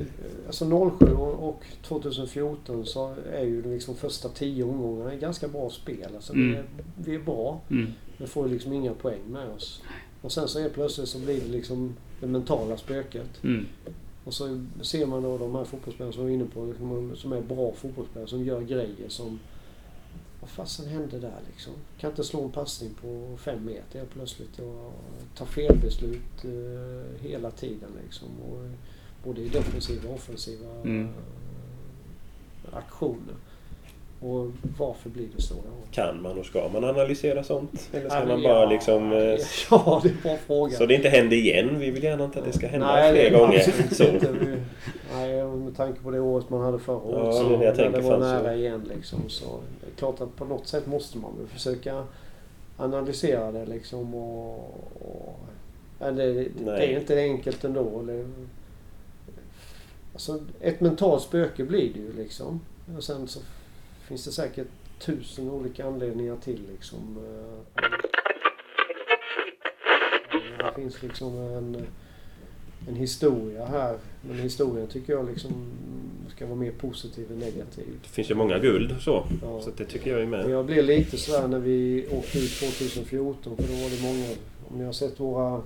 Alltså 0.46 0.90
07 0.98 1.06
och 1.14 1.48
och 1.48 1.64
2014 1.82 2.86
så 2.86 3.14
är 3.32 3.44
ju 3.44 3.62
liksom 3.72 3.94
första 3.94 4.28
tio 4.28 4.64
omgångarna 4.64 5.14
ganska 5.14 5.48
bra 5.48 5.70
spel. 5.70 6.08
Alltså 6.14 6.32
vi, 6.32 6.40
Mm. 6.40 6.54
är, 6.54 6.64
vi 7.04 7.14
är 7.14 7.18
bra, 7.18 7.60
mm. 7.70 7.92
men 8.16 8.28
får 8.28 8.48
liksom 8.48 8.72
inga 8.72 8.94
poäng 8.94 9.20
med 9.28 9.48
oss. 9.48 9.82
Och 10.22 10.32
sen 10.32 10.48
så 10.48 10.58
är 10.58 10.68
plötsligt 10.68 11.08
så 11.08 11.18
blir 11.18 11.40
det 11.40 11.48
liksom 11.48 11.96
det 12.20 12.26
mentala 12.26 12.76
spöket. 12.76 13.44
Mm. 13.44 13.66
Och 14.24 14.34
så 14.34 14.64
ser 14.80 15.06
man 15.06 15.22
då 15.22 15.38
de 15.38 15.54
här 15.54 15.64
fotbollsspelarna 15.64 16.12
som 16.12 16.26
vi 16.26 16.32
är 16.32 16.34
inne 16.34 16.44
på, 16.54 16.64
liksom, 16.64 17.16
som 17.16 17.32
är 17.32 17.40
bra 17.40 17.72
fotbollsspelare, 17.72 18.28
som 18.28 18.44
gör 18.44 18.60
grejer 18.60 19.08
som... 19.08 19.38
Vad 20.46 20.50
fasen 20.50 20.86
hände 20.86 21.18
där 21.18 21.40
liksom? 21.52 21.72
Kan 21.98 22.10
inte 22.10 22.24
slå 22.24 22.44
en 22.44 22.52
passning 22.52 22.94
på 22.94 23.36
fem 23.36 23.64
meter 23.64 23.98
helt 23.98 24.10
plötsligt 24.10 24.58
och 24.58 24.92
ta 25.34 25.46
felbeslut 25.46 26.44
eh, 26.44 27.20
hela 27.20 27.50
tiden 27.50 27.90
liksom. 28.04 28.28
Och, 28.48 28.64
eh, 28.64 28.70
både 29.24 29.40
i 29.40 29.48
defensiva 29.48 30.08
och 30.08 30.14
offensiva 30.14 30.70
Mm. 30.84 31.04
eh, 31.04 32.76
aktioner. 32.76 33.34
Och 34.20 34.50
varför 34.78 35.10
blir 35.10 35.28
det 35.36 35.42
så? 35.42 35.54
Kan 35.90 36.22
man 36.22 36.38
och 36.38 36.46
ska 36.46 36.68
man 36.72 36.84
analysera 36.84 37.42
sånt? 37.42 37.88
Eller 37.92 38.08
ska 38.08 38.18
Ja, 38.18 38.24
man 38.26 38.42
ja, 38.42 38.48
bara 38.48 38.66
liksom... 38.70 39.12
eh, 39.12 39.18
Ja, 39.70 40.00
det 40.02 40.08
är 40.08 40.12
en 40.12 40.18
bra 40.22 40.36
fråga. 40.46 40.76
Så 40.76 40.86
det 40.86 40.94
inte 40.94 41.08
händer 41.08 41.36
igen. 41.36 41.78
Vi 41.78 41.90
vill 41.90 42.02
gärna 42.04 42.24
inte 42.24 42.38
att 42.38 42.44
det 42.44 42.52
ska 42.52 42.66
hända 42.66 42.86
Nej, 42.86 43.12
fler 43.12 43.38
gånger. 43.38 43.60
Så. 43.94 44.04
Vi- 44.04 44.56
Nej, 45.12 45.44
med 45.44 45.76
tanke 45.76 46.00
på 46.00 46.10
det 46.10 46.20
året 46.20 46.50
man 46.50 46.60
hade 46.60 46.78
förra 46.78 46.96
året 46.96 47.24
Ja, 47.24 47.32
så 47.32 47.56
det 47.56 47.64
jag 47.64 47.76
det 47.92 48.00
var 48.00 48.18
nära 48.18 48.54
igen 48.54 48.90
liksom. 48.96 49.18
Så 49.28 49.44
det 49.80 49.86
är 49.86 49.96
klart 49.96 50.20
att 50.20 50.36
på 50.36 50.44
något 50.44 50.66
sätt 50.68 50.86
måste 50.86 51.18
man 51.18 51.38
väl 51.38 51.46
försöka 51.46 52.04
analysera 52.76 53.52
det 53.52 53.66
liksom 53.66 54.14
och... 54.14 54.54
och 55.00 55.38
men 55.98 56.16
det, 56.16 56.32
det 56.64 56.70
är 56.70 56.98
inte 57.00 57.16
enkelt 57.18 57.64
ändå. 57.64 58.02
Det, 58.02 58.24
alltså 60.12 60.38
ett 60.60 60.80
mentalt 60.80 61.22
spöke 61.22 61.64
blir 61.64 61.92
det 61.94 61.98
ju 62.00 62.12
liksom. 62.12 62.60
Och 62.96 63.04
sen 63.04 63.28
så 63.28 63.40
finns 64.08 64.24
det 64.24 64.32
säkert 64.32 64.66
tusen 64.98 65.50
olika 65.50 65.86
anledningar 65.86 66.36
till 66.36 66.60
liksom. 66.72 67.16
eh, 67.18 67.82
Det 70.58 70.72
finns 70.82 71.02
liksom 71.02 71.38
en, 71.38 71.76
en 72.88 72.94
historia 72.96 73.66
här. 73.66 73.98
Men 74.28 74.38
historien 74.38 74.86
tycker 74.86 75.12
jag 75.12 75.26
liksom 75.28 75.52
ska 76.36 76.46
vara 76.46 76.56
mer 76.56 76.70
positiv 76.72 77.32
än 77.32 77.38
negativ. 77.38 77.86
Det 78.02 78.08
finns 78.08 78.30
ju 78.30 78.34
många 78.34 78.58
guld 78.58 78.94
så. 79.00 79.26
Ja. 79.42 79.60
Så 79.62 79.70
det 79.76 79.84
tycker 79.84 80.10
jag 80.10 80.20
är 80.22 80.26
med. 80.26 80.50
Jag 80.50 80.66
blev 80.66 80.84
lite 80.84 81.16
sådär 81.16 81.48
när 81.48 81.58
vi 81.58 82.06
åkte 82.10 82.38
ut 82.38 82.50
2014 82.60 83.56
för 83.56 83.62
då 83.62 83.72
var 83.72 83.90
det 83.90 84.02
många, 84.02 84.28
om 84.70 84.78
ni 84.78 84.84
har 84.84 84.92
sett 84.92 85.20
våra 85.20 85.62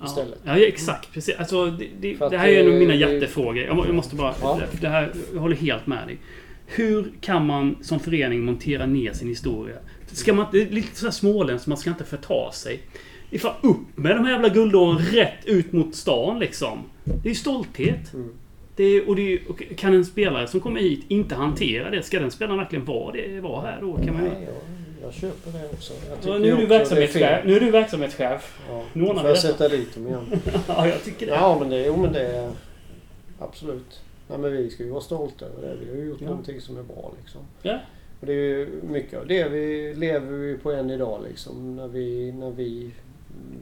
Ja, 0.00 0.06
istället. 0.06 0.38
ja 0.44 0.58
exakt. 0.58 1.12
Precis. 1.12 1.34
Alltså, 1.38 1.66
det, 1.66 1.88
det, 2.00 2.16
det 2.30 2.38
här 2.38 2.48
är 2.48 2.60
en 2.64 2.72
av 2.72 2.78
mina 2.78 2.94
hjärtefrågor. 2.94 3.64
Jag 3.64 3.94
måste 3.94 4.16
bara... 4.16 4.34
Ja. 4.42 4.60
Det 4.80 4.88
här, 4.88 5.12
jag 5.34 5.40
håller 5.40 5.56
helt 5.56 5.86
med 5.86 6.06
dig. 6.06 6.18
Hur 6.74 7.12
kan 7.20 7.46
man 7.46 7.76
som 7.82 8.00
förening 8.00 8.44
montera 8.44 8.86
ner 8.86 9.12
sin 9.12 9.28
historia? 9.28 9.76
Ska 10.06 10.32
man, 10.32 10.46
det 10.52 10.62
är 10.62 10.70
lite 10.70 10.96
sådär 10.98 11.10
småländskt, 11.12 11.66
man 11.68 11.78
ska 11.78 11.90
inte 11.90 12.04
förta 12.04 12.52
sig. 12.52 12.80
Fan 13.38 13.54
upp 13.62 13.78
med 13.98 14.16
de 14.16 14.24
här 14.24 14.32
jävla 14.32 14.48
guldåren 14.48 14.98
rätt 14.98 15.44
ut 15.44 15.72
mot 15.72 15.94
stan 15.94 16.38
liksom. 16.38 16.78
Det 17.04 17.28
är 17.28 17.28
ju 17.28 17.34
stolthet. 17.34 18.14
Mm. 18.14 18.28
Det 18.76 18.84
är, 18.84 19.08
och, 19.08 19.16
det 19.16 19.32
är, 19.32 19.40
och 19.48 19.62
kan 19.76 19.94
en 19.94 20.04
spelare 20.04 20.46
som 20.46 20.60
kommer 20.60 20.80
hit 20.80 21.04
inte 21.08 21.34
hantera 21.34 21.90
det? 21.90 22.02
Ska 22.02 22.20
den 22.20 22.30
spelaren 22.30 22.58
verkligen 22.58 22.84
vara 22.84 23.12
det? 23.12 23.40
Vara 23.40 23.66
här 23.66 23.78
då? 23.80 23.96
Kan 23.96 24.14
man, 24.14 24.22
Nej, 24.24 24.32
jag, 24.46 24.54
jag 25.06 25.14
köper 25.14 25.52
det 25.52 25.68
också. 25.72 25.92
Ja, 26.24 26.38
nu, 26.38 26.52
är 26.52 26.56
du 26.56 26.66
verksamhetschef. 26.66 27.44
nu 27.44 27.56
är 27.56 27.60
du 27.60 27.70
verksamhetschef. 27.70 28.58
Ja, 28.68 28.82
Nu 28.92 29.02
ordnar 29.06 29.22
vi 29.22 29.28
jag 29.28 29.36
detta. 29.36 29.48
sätta 29.48 29.68
dit 29.68 29.94
dem 29.94 30.06
igen. 30.06 30.26
Ja, 30.68 30.86
jag 30.88 31.04
tycker 31.04 31.26
det. 31.26 31.32
Ja, 31.32 31.56
men 31.60 31.70
det, 31.70 31.86
jo, 31.86 31.96
men 31.96 32.12
det 32.12 32.26
är... 32.26 32.50
Absolut. 33.38 34.00
Nej, 34.32 34.40
men 34.40 34.52
vi 34.62 34.70
ska 34.70 34.82
ju 34.82 34.90
vara 34.90 35.00
stolta 35.00 35.46
över 35.46 35.62
det. 35.68 35.76
Vi 35.84 35.90
har 35.90 35.96
ju 35.96 36.04
gjort 36.04 36.20
Ja. 36.20 36.28
någonting 36.28 36.60
som 36.60 36.76
är 36.78 36.82
bra 36.82 37.14
liksom. 37.20 37.40
Ja. 37.62 37.78
Och 38.20 38.26
det 38.26 38.32
är 38.32 38.36
ju 38.58 38.80
mycket 38.82 39.20
av 39.20 39.26
det 39.26 39.48
vi 39.48 39.94
lever 39.94 40.30
vi 40.38 40.58
på 40.58 40.72
än 40.72 40.90
idag 40.90 41.22
liksom. 41.28 41.76
När 41.76 41.88
vi, 41.88 42.32
när 42.32 42.50
vi 42.50 42.90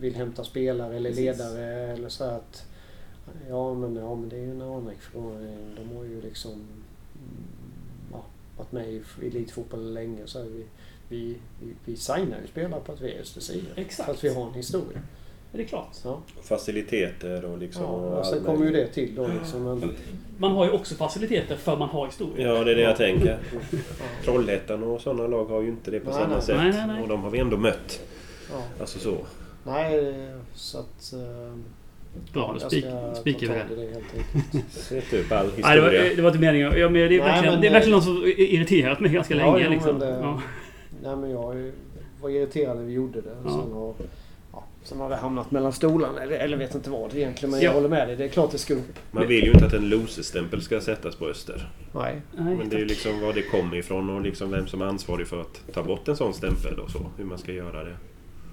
vill 0.00 0.14
hämta 0.14 0.44
spelare 0.44 0.96
eller 0.96 1.10
Precis. 1.10 1.24
ledare 1.24 1.64
eller 1.92 2.08
så 2.08 2.24
att... 2.24 2.66
Ja 3.48 3.74
men, 3.74 3.96
ja, 3.96 4.14
men 4.14 4.28
det 4.28 4.36
är 4.36 4.40
ju 4.40 4.50
en 4.50 4.62
Arnrik 4.62 5.00
för 5.00 5.20
de, 5.76 5.96
har 5.96 6.04
ju 6.04 6.20
liksom 6.20 6.52
mm, 6.52 6.64
ja, 8.12 8.24
varit 8.56 8.72
med 8.72 8.92
i 8.92 9.02
elitfotboll 9.22 9.92
länge. 9.94 10.26
Så 10.26 10.42
vi, 10.42 10.64
vi, 11.08 11.36
vi, 11.62 11.74
vi 11.84 11.96
signar 11.96 12.40
ju 12.40 12.46
spelare 12.46 12.80
på 12.80 12.92
att 12.92 13.00
vi 13.00 13.12
är 13.14 13.20
Östersida. 13.20 13.68
Exakt. 13.76 14.06
För 14.06 14.12
att 14.14 14.24
vi 14.24 14.34
har 14.34 14.46
en 14.46 14.54
historia. 14.54 14.98
Det 15.52 15.62
är 15.62 15.66
klart. 15.66 15.96
Ja. 16.04 16.18
Faciliteter 16.42 17.44
och 17.44 17.58
liksom... 17.58 17.82
Ja, 17.82 17.88
och 18.18 18.26
sen 18.26 18.44
kommer 18.44 18.66
ju 18.66 18.72
det 18.72 18.86
till 18.86 19.14
då 19.14 19.26
liksom. 19.40 19.64
Men, 19.64 19.92
Man 20.38 20.52
har 20.52 20.64
ju 20.64 20.70
också 20.70 20.94
faciliteter 20.94 21.56
för 21.56 21.76
man 21.76 21.88
har 21.88 22.06
historia. 22.06 22.48
Ja, 22.48 22.64
det 22.64 22.70
är 22.72 22.76
det 22.76 22.82
jag 22.82 22.96
tänker. 22.96 23.38
ja. 23.70 23.78
Trollhättan 24.24 24.82
och 24.82 25.00
sådana 25.00 25.26
lag 25.26 25.44
har 25.44 25.60
ju 25.62 25.68
inte 25.68 25.90
det 25.90 26.00
på 26.00 26.10
Nej, 26.10 26.18
samma 26.20 26.34
nej. 26.34 26.42
sätt. 26.42 26.56
Nej, 26.56 26.72
nej, 26.72 26.86
nej. 26.86 27.02
Och 27.02 27.08
de 27.08 27.22
har 27.22 27.30
vi 27.30 27.38
ändå 27.38 27.56
mött. 27.56 28.00
Ja. 28.50 28.62
Alltså 28.80 28.98
så. 28.98 29.14
Nej, 29.66 30.14
så 30.54 30.78
att... 30.78 31.12
eh, 31.12 31.54
Bra, 32.32 32.46
då 32.54 32.58
jag 32.60 32.70
spik, 32.70 32.84
ska 32.84 33.14
spikar 33.14 33.40
vi 33.68 33.74
det. 33.76 33.82
det 33.82 33.92
helt 34.94 35.12
upp 35.26 35.32
all 35.32 35.46
Nej, 35.62 35.76
det, 35.76 35.80
var, 35.82 35.90
historia. 35.90 36.16
det 36.16 36.22
var 36.22 36.28
inte 36.30 36.40
meningen. 36.40 36.72
Ja, 36.78 36.88
men 36.88 36.92
det, 36.94 37.00
är 37.04 37.08
Nej, 37.08 37.18
verkligen, 37.18 37.52
men 37.52 37.60
det 37.60 37.66
är 37.66 37.70
det- 37.70 37.74
verkligen 37.74 37.96
något 37.96 38.04
som 38.04 38.24
irriterat 38.26 39.00
mig 39.00 39.10
ganska 39.12 39.34
Ja, 39.34 39.52
länge. 39.52 39.64
jo, 39.64 39.70
liksom. 39.70 39.96
men 39.98 40.08
det- 40.08 40.18
ja. 40.22 40.40
Nej 41.02 41.16
men 41.16 41.30
jag 41.30 41.70
var 42.20 42.30
irriterad 42.30 42.76
när 42.76 42.84
vi 42.84 42.92
gjorde 42.92 43.20
det. 43.20 43.30
Ja. 43.44 43.50
Sen, 43.50 43.72
har, 43.72 43.94
sen 44.82 45.00
har 45.00 45.10
det 45.10 45.16
hamnat 45.16 45.50
mellan 45.50 45.72
stolarna. 45.72 46.22
Eller, 46.22 46.38
eller 46.38 46.56
vet 46.56 46.74
inte 46.74 46.90
vad 46.90 47.14
egentligen. 47.14 47.50
Men 47.50 47.60
Ja. 47.60 47.64
jag 47.66 47.72
håller 47.74 47.88
med 47.88 48.08
dig. 48.08 48.16
Det 48.16 48.24
är 48.24 48.28
klart 48.28 48.50
det 48.50 48.58
ska 48.58 48.74
upp. 48.74 48.98
Man 49.10 49.26
vill 49.26 49.44
ju 49.44 49.50
inte 49.52 49.66
att 49.66 49.72
en 49.72 49.88
loserstämpel 49.88 50.62
ska 50.62 50.80
sättas 50.80 51.16
på 51.16 51.26
Öster. 51.26 51.70
Nej. 51.94 52.22
Nej, 52.38 52.56
Men 52.56 52.68
det 52.68 52.76
är 52.76 52.80
ju 52.80 52.86
liksom 52.86 53.20
var 53.20 53.32
det 53.32 53.42
kommer 53.42 53.76
ifrån 53.76 54.10
och 54.10 54.20
liksom 54.20 54.50
vem 54.50 54.66
som 54.66 54.82
är 54.82 54.86
ansvarig 54.86 55.26
för 55.26 55.40
att 55.40 55.62
ta 55.72 55.82
bort 55.82 56.08
en 56.08 56.16
sån 56.16 56.34
stämpel 56.34 56.78
och 56.80 56.90
så. 56.90 57.06
Hur 57.16 57.24
man 57.24 57.38
ska 57.38 57.52
göra 57.52 57.84
det. 57.84 57.96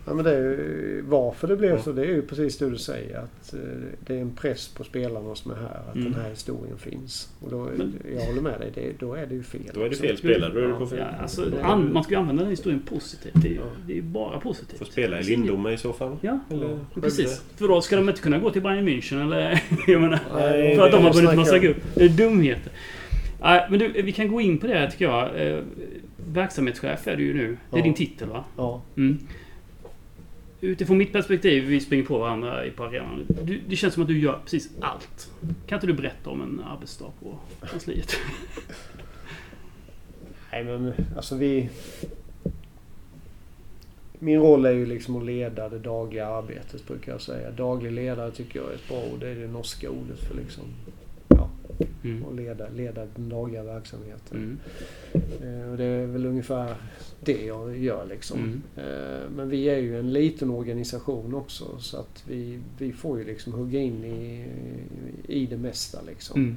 Ja, 0.08 0.14
men 0.14 0.26
det 0.26 0.32
är 0.36 0.42
ju, 0.42 1.04
varför 1.08 1.48
det 1.48 1.56
blev 1.56 1.72
Ja. 1.72 1.82
så 1.82 1.92
det 1.92 2.02
är 2.02 2.06
ju 2.06 2.22
precis 2.22 2.58
det 2.58 2.70
du 2.70 2.78
säger. 2.78 3.18
Att 3.18 3.54
eh, 3.54 3.60
det 4.00 4.16
är 4.16 4.22
en 4.22 4.36
press 4.36 4.68
på 4.68 4.84
spelarna 4.84 5.36
som 5.36 5.52
är 5.52 5.56
här. 5.56 5.82
Att 5.90 5.96
Mm. 5.96 6.12
den 6.12 6.22
här 6.22 6.30
historien 6.30 6.78
finns. 6.78 7.30
Och 7.42 7.52
då, 7.52 7.58
Men- 7.78 7.94
jag 8.16 8.22
håller 8.26 8.42
med 8.42 8.60
dig. 8.60 8.72
Det, 8.76 8.92
då 9.06 9.14
är 9.14 9.26
det 9.26 9.36
ju 9.36 9.44
fel. 9.44 9.62
Då 9.74 9.82
är 9.82 9.90
det 9.90 9.96
fel 9.96 10.18
spelare. 10.18 10.54
Då 10.54 10.60
är 10.60 10.68
det 10.68 10.74
på 10.74 10.84
Ja, 10.84 10.88
fel. 10.88 11.06
alltså, 11.22 11.46
Det- 11.46 11.64
an, 11.64 11.94
man 11.94 12.04
ska 12.04 12.14
ju 12.14 12.20
använda 12.20 12.42
den 12.44 12.50
historien 12.50 12.82
positivt. 12.90 13.34
Det 13.34 13.48
är 13.48 13.52
ju, 13.52 13.56
Ja. 13.58 13.64
det 13.88 13.94
är 13.94 13.96
ju 13.96 14.02
bara 14.02 14.40
positivt. 14.40 14.78
Får 14.80 14.86
spela 14.86 15.20
i 15.20 15.24
Lindome 15.24 15.74
i 15.74 15.78
så 15.78 15.94
fall. 15.94 16.18
Ja, 16.22 16.40
Eller 16.52 16.70
Ja, 16.70 17.02
precis. 17.02 17.42
För 17.56 17.68
då 17.68 17.82
ska 17.82 17.96
de 17.96 18.10
inte 18.10 18.22
kunna 18.22 18.40
gå 18.40 18.52
till 18.52 18.62
Bayern 18.62 18.88
München 18.90 19.22
eller... 19.26 19.64
jag 19.88 20.02
menar, 20.02 20.20
Nej, 20.36 20.76
för 20.76 20.86
att 20.86 20.92
de 20.92 21.04
har 21.04 21.14
vunnit 21.14 21.36
massa 21.36 21.60
guld. 21.60 21.76
Det 21.96 22.04
är 22.06 22.10
dumheter. 22.10 22.72
Nej, 23.42 23.68
men 23.70 23.80
du, 23.80 24.02
vi 24.02 24.12
kan 24.12 24.28
gå 24.28 24.42
in 24.42 24.58
på 24.58 24.68
det 24.68 24.74
här 24.74 24.88
tycker 24.90 25.06
jag. 25.06 25.48
Eh, 25.48 25.60
verksamhetschef 26.34 27.08
är 27.08 27.16
du 27.16 27.24
ju 27.24 27.34
nu. 27.34 27.58
Det 27.70 27.76
är 27.76 27.80
Ja. 27.80 27.84
din 27.84 27.94
titel 27.94 28.28
va? 28.30 28.44
Ja. 28.58 28.82
Mm. 28.98 29.18
Utifrån 30.62 30.98
mitt 30.98 31.14
perspektiv, 31.14 31.64
vi 31.64 31.80
springer 31.80 32.06
på 32.06 32.18
varandra 32.18 32.64
på 32.76 32.84
arenan. 32.84 33.26
Du, 33.44 33.62
det 33.68 33.76
känns 33.76 33.94
som 33.94 34.04
att 34.04 34.10
du 34.10 34.20
gör 34.20 34.40
precis 34.44 34.70
allt. 34.82 35.32
Kan 35.68 35.76
inte 35.76 35.88
du 35.88 35.94
berätta 35.94 36.30
om 36.30 36.42
en 36.42 36.60
arbetsdag 36.60 37.12
på 37.20 37.40
kansliet? 37.70 38.12
Nej 40.52 40.64
men 40.64 40.94
alltså 41.16 41.36
vi... 41.36 41.70
Min 44.20 44.40
roll 44.40 44.66
är 44.66 44.72
ju 44.72 44.86
liksom 44.86 45.16
att 45.16 45.26
leda 45.26 45.70
det 45.70 45.80
dagliga 45.80 46.28
arbetet 46.28 46.88
brukar 46.88 47.12
jag 47.12 47.22
säga. 47.22 47.52
Daglig 47.52 47.92
ledare 47.92 48.32
tycker 48.32 48.60
jag 48.60 48.70
är 48.70 48.76
ett 48.76 48.88
bra 48.88 49.04
ord. 49.14 49.20
Det 49.20 49.30
är 49.30 49.36
det 49.36 49.48
norska 49.48 49.90
ordet 49.90 50.20
för 50.20 50.36
liksom... 50.36 50.64
Mm. 52.04 52.26
att 52.26 52.36
leda, 52.36 52.70
leda 52.70 53.06
den 53.16 53.30
dagliga 53.30 53.64
verksamheten. 53.64 54.58
Mm. 55.14 55.62
Eh, 55.64 55.72
Och 55.72 55.78
det 55.78 55.84
är 55.84 56.06
väl 56.06 56.26
ungefär 56.26 56.76
det 57.20 57.46
jag 57.46 57.78
gör 57.78 58.06
liksom. 58.06 58.40
Mm. 58.40 58.62
Eh, 58.76 59.30
Men 59.36 59.50
vi 59.50 59.70
är 59.70 59.78
ju 59.78 60.00
en 60.00 60.14
liten 60.14 60.50
organisation 60.50 61.36
också 61.36 61.78
så 61.80 61.98
att 61.98 62.24
vi, 62.28 62.60
vi 62.78 62.92
får 62.92 63.20
ju 63.20 63.26
liksom 63.26 63.54
hugga 63.54 63.80
in 63.80 64.04
i, 64.06 64.46
i 65.28 65.46
det 65.46 65.58
mesta 65.58 66.00
liksom. 66.08 66.40
Mm. 66.42 66.56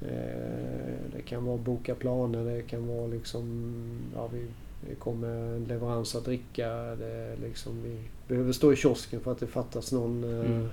Eh, 0.00 1.12
Det 1.16 1.22
kan 1.24 1.44
vara 1.44 1.56
boka 1.58 1.94
planer, 1.94 2.44
det 2.44 2.62
kan 2.62 2.86
vara 2.86 3.06
liksom... 3.06 3.74
Ja, 4.14 4.28
vi, 4.32 4.46
det 4.88 4.94
kommer 4.94 5.28
en 5.56 5.64
leverans 5.64 6.14
att 6.14 6.24
dricka. 6.24 6.68
Det 6.74 7.36
liksom, 7.42 7.82
vi 7.82 7.96
behöver 8.28 8.52
stå 8.52 8.72
i 8.72 8.76
kiosken 8.76 9.20
för 9.20 9.32
att 9.32 9.40
det 9.40 9.46
fattas 9.46 9.92
någon... 9.92 10.24
Mm. 10.24 10.68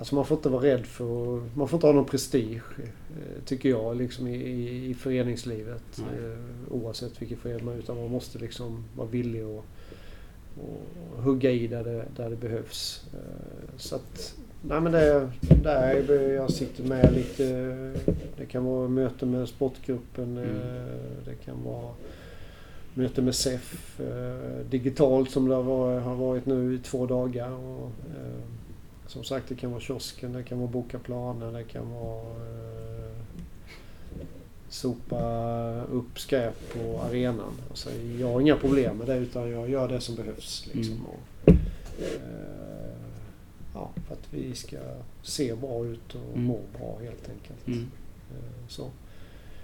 Alltså 0.00 0.14
man 0.14 0.24
får 0.24 0.36
inte 0.36 0.48
vara 0.48 0.62
rädd 0.62 0.86
för... 0.86 1.42
Man 1.56 1.68
får 1.68 1.76
inte 1.76 1.86
ha 1.86 1.94
någon 1.94 2.04
prestige, 2.04 2.62
eh, 2.78 3.44
tycker 3.44 3.68
jag, 3.68 3.96
liksom 3.96 4.26
i, 4.26 4.34
i, 4.34 4.90
i 4.90 4.94
föreningslivet. 4.94 5.98
Eh, 5.98 6.72
Oavsett 6.74 7.22
vilken 7.22 7.38
förening 7.38 7.64
man 7.64 7.74
är. 7.74 7.78
Utan 7.78 7.96
man 7.96 8.10
måste 8.10 8.38
liksom 8.38 8.84
vara 8.96 9.08
villig 9.08 9.42
att 9.42 9.64
och 11.16 11.22
hugga 11.22 11.50
i 11.50 11.66
där 11.66 11.84
det, 11.84 12.04
där 12.16 12.30
det 12.30 12.36
behövs. 12.36 13.04
Eh, 13.12 13.76
Så 13.76 13.94
att, 13.96 14.34
nej 14.62 14.80
men 14.80 14.92
det, 14.92 15.30
där 15.62 15.94
är, 16.10 16.34
jag 16.34 16.50
sitter 16.52 16.84
med 16.84 17.12
lite, 17.14 17.44
det 18.38 18.46
kan 18.48 18.64
vara 18.64 18.88
möten 18.88 19.30
med 19.30 19.48
sportgruppen, 19.48 20.38
Mm. 20.38 20.48
det 21.24 21.34
kan 21.44 21.64
vara 21.64 21.94
möte 22.94 23.22
med 23.22 23.34
SEF 23.34 24.00
digitalt 24.70 25.30
som 25.30 25.48
det 25.48 25.54
har 25.54 26.14
varit, 26.14 26.46
nu 26.46 26.74
i 26.74 26.78
två 26.78 27.06
dagar. 27.06 27.50
Och, 27.52 27.90
som 29.10 29.24
sagt 29.24 29.48
det 29.48 29.54
kan 29.54 29.70
vara 29.70 29.80
kiosken, 29.80 30.32
det 30.32 30.42
kan 30.42 30.58
vara 30.58 30.70
boka 30.70 30.98
planer, 30.98 31.52
det 31.52 31.64
kan 31.64 31.90
vara 31.92 32.26
eh, 32.26 33.12
sopa 34.68 35.84
upp 35.84 36.18
skräp 36.20 36.72
på 36.74 37.00
arenan. 37.02 37.52
Alltså, 37.70 37.90
jag 38.20 38.32
har 38.32 38.40
inga 38.40 38.56
problem 38.56 38.96
med 38.96 39.06
det 39.06 39.16
utan 39.16 39.50
jag 39.50 39.70
gör 39.70 39.88
det 39.88 40.00
som 40.00 40.14
behövs. 40.14 40.68
Liksom. 40.72 40.94
Mm. 40.94 41.06
Och, 41.06 41.48
eh, 42.02 42.96
ja, 43.74 43.90
för 44.06 44.14
att 44.14 44.26
vi 44.30 44.54
ska 44.54 44.78
se 45.22 45.54
bra 45.54 45.86
ut 45.86 46.14
och 46.14 46.32
Mm. 46.34 46.44
må 46.44 46.60
bra 46.78 46.98
helt 47.02 47.28
enkelt. 47.28 47.66
Mm. 47.66 47.90
Eh, 48.30 48.68
så. 48.68 48.90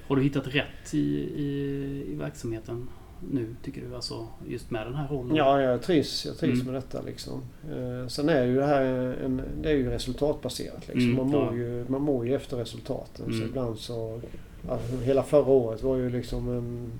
Har 0.09 0.17
du 0.17 0.23
hittat 0.23 0.47
rätt 0.47 0.95
i, 0.95 0.99
i, 1.37 2.05
i 2.13 2.15
verksamheten 2.15 2.89
nu, 3.31 3.57
tycker 3.65 3.81
du? 3.89 3.95
Alltså 3.95 4.27
just 4.49 4.71
med 4.71 4.87
den 4.87 4.95
här 4.95 5.09
rollen? 5.09 5.37
Ja, 5.37 5.63
jag 5.63 5.83
trivs, 5.83 6.27
jag 6.27 6.37
trivs 6.39 6.61
Mm. 6.61 6.67
med 6.73 6.75
detta. 6.83 7.03
Liksom. 7.03 7.43
Eh, 7.71 8.09
sen 8.09 8.29
är 8.29 8.45
ju 8.45 8.57
det 8.57 8.67
här 8.67 8.83
en, 9.25 9.43
det 9.63 9.71
är 9.71 9.75
ju 9.75 9.91
resultatbaserat. 9.91 10.89
Liksom. 10.89 11.03
Mm, 11.03 11.17
man, 11.17 11.27
mår 11.29 11.45
ja. 11.47 11.55
ju, 11.55 11.85
man 11.89 12.03
mår 12.03 12.27
ju 12.27 12.35
efter 12.35 12.57
resultaten. 12.57 13.25
Så 13.27 13.33
Mm. 13.37 13.49
ibland 13.49 13.79
så... 13.79 14.21
Alltså, 14.69 14.97
hela 14.97 15.23
förra 15.23 15.51
året 15.51 15.83
var 15.83 15.97
ju 15.97 16.11
liksom 16.11 16.49
en 16.49 16.93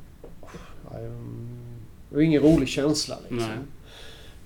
det 2.11 2.15
var 2.15 2.23
ingen 2.23 2.43
rolig 2.43 2.69
känsla 2.69 3.17
liksom. 3.29 3.51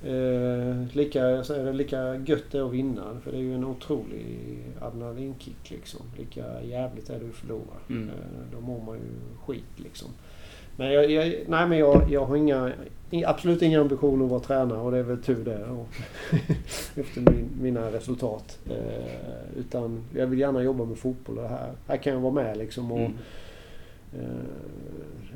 Eh, 0.04 0.96
lika, 0.96 1.44
så 1.44 1.54
är 1.54 1.64
det 1.64 1.72
lika 1.72 2.16
gött 2.16 2.44
det 2.50 2.60
att 2.60 2.72
vinna. 2.72 3.20
För 3.24 3.30
det 3.32 3.36
är 3.36 3.42
ju 3.42 3.54
en 3.54 3.64
otrolig 3.64 4.58
adrenalinkick 4.80 5.70
liksom. 5.70 6.00
Lika 6.18 6.62
jävligt 6.62 7.10
är 7.10 7.20
det 7.20 7.28
att 7.28 7.34
förlora. 7.34 7.76
Mm. 7.88 8.08
Eh, 8.08 8.14
då 8.52 8.60
mår 8.60 8.80
man 8.84 8.96
ju 8.96 9.02
skit 9.46 9.64
liksom. 9.76 10.08
Men 10.76 10.92
jag, 10.92 11.10
jag, 11.10 11.34
nej, 11.48 11.68
men 11.68 11.78
jag, 11.78 12.02
jag 12.10 12.24
har 12.24 12.36
inga, 12.36 12.72
absolut 13.26 13.62
inga 13.62 13.80
ambitioner 13.80 14.24
att 14.24 14.30
vara 14.30 14.40
tränare 14.40 14.78
och 14.80 14.90
det 14.90 14.98
är 14.98 15.02
väl 15.02 15.22
tur 15.22 15.44
det. 15.44 15.64
Och 15.64 15.88
efter 16.98 17.20
min, 17.20 17.48
mina 17.60 17.92
resultat. 17.92 18.58
Eh, 18.70 19.58
utan 19.60 20.04
jag 20.16 20.26
vill 20.26 20.38
gärna 20.38 20.62
jobba 20.62 20.84
med 20.84 20.98
fotboll 20.98 21.36
och 21.36 21.42
det 21.42 21.48
här. 21.48 21.72
Här 21.88 21.96
kan 21.96 22.12
jag 22.12 22.20
vara 22.20 22.32
med 22.32 22.56
liksom 22.58 22.92
och 22.92 22.98
Mm. 22.98 23.12
eh, 24.20 24.44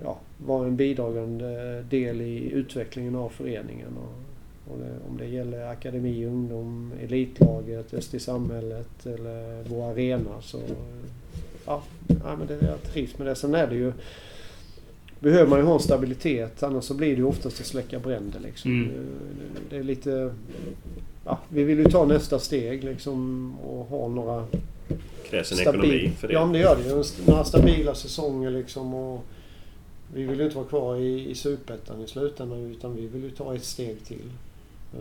ja, 0.05 0.19
vara 0.47 0.67
en 0.67 0.77
bidragande 0.77 1.83
del 1.83 2.21
i 2.21 2.51
utvecklingen 2.53 3.17
av 3.17 3.29
föreningen. 3.29 3.97
Och, 3.97 4.73
och 4.73 4.79
det, 4.79 4.91
om 5.11 5.17
det 5.17 5.27
gäller 5.27 5.67
akademi, 5.67 6.25
ungdom, 6.27 6.93
elitlaget, 7.03 7.95
Öst 7.95 8.15
i 8.15 8.21
samhället 8.21 9.07
eller 9.07 9.63
vår 9.69 9.91
arena 9.91 10.41
så 10.41 10.59
ja, 11.67 11.83
ja 12.07 12.37
men 12.39 12.47
det, 12.47 12.59
jag 12.67 12.83
trivs 12.83 13.19
med 13.19 13.27
det. 13.27 13.35
Sen 13.35 13.55
är 13.55 13.67
det 13.67 13.75
ju 13.75 13.93
behöver 15.25 15.51
man 15.51 15.59
ju 15.59 15.65
ha 15.65 15.75
en 15.75 15.81
stabilitet 15.81 16.63
annars 16.63 16.85
så 16.85 16.95
blir 16.95 17.09
det 17.09 17.17
ju 17.17 17.25
oftast 17.25 17.61
att 17.61 17.67
släcka 17.67 17.99
bränder 17.99 18.41
liksom. 18.41 18.71
Mm. 18.71 18.89
Det, 18.89 19.71
det 19.71 19.77
är 19.77 19.83
lite... 19.83 20.35
Ja, 21.25 21.39
vi 21.49 21.65
vill 21.65 21.79
ju 21.79 21.85
ta 21.85 22.05
nästa 22.05 22.39
steg 22.39 22.85
liksom 22.85 23.51
och 23.59 23.87
ha 23.87 24.09
några 24.09 24.47
Krävs 25.25 25.53
en 25.53 25.59
ekonomi 25.59 26.13
för 26.19 26.29
det. 26.29 26.35
Ja, 26.35 26.45
men 26.45 26.53
det 26.53 26.59
gör 26.59 26.77
det 26.77 26.83
ju. 26.83 27.05
Några 27.27 27.45
stabila 27.45 27.95
säsonger 27.95 28.51
liksom. 28.51 28.95
Och 28.95 29.25
vi 30.15 30.25
vill 30.25 30.39
ju 30.39 30.45
inte 30.45 30.57
vara 30.57 30.67
kvar 30.67 30.97
i, 30.97 31.31
i 31.31 31.35
superettan 31.35 32.03
i 32.03 32.07
slutändan 32.07 32.59
utan 32.59 32.97
vi 32.97 33.07
vill 33.07 33.23
ju 33.23 33.31
ta 33.31 33.55
ett 33.55 33.65
steg 33.65 34.05
till. 34.05 34.31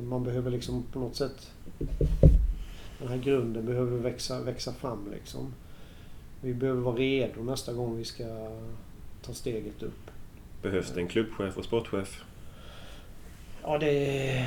Man 0.01 0.23
behöver 0.23 0.51
liksom 0.51 0.83
på 0.93 0.99
något 0.99 1.15
sätt... 1.15 1.51
Den 2.99 3.07
här 3.07 3.17
grunden 3.17 3.65
behöver 3.65 3.97
växa, 3.97 4.41
växa 4.41 4.73
fram 4.73 5.09
liksom. 5.13 5.53
Vi 6.41 6.53
behöver 6.53 6.81
vara 6.81 6.95
redo 6.95 7.43
nästa 7.43 7.73
gång 7.73 7.97
vi 7.97 8.05
ska 8.05 8.23
ta 9.25 9.33
steget 9.33 9.83
upp. 9.83 10.12
Behövs 10.63 10.91
det 10.91 11.01
en 11.01 11.07
klubbchef 11.07 11.57
och 11.57 11.65
sportchef? 11.65 12.23
Ja, 13.63 13.77
det 13.77 14.37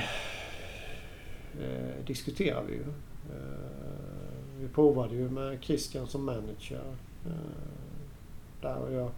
eh, 1.61 2.05
diskuterar 2.07 2.63
vi 2.63 2.73
ju. 2.73 2.83
Eh, 3.31 4.61
vi 4.61 4.69
provade 4.69 5.15
ju 5.15 5.31
med 5.31 5.59
Christian 5.63 6.07
som 6.07 6.25
manager. 6.25 6.81
Eh, 7.27 7.33
där 8.61 8.77
och 8.77 8.93
jag, 8.93 9.11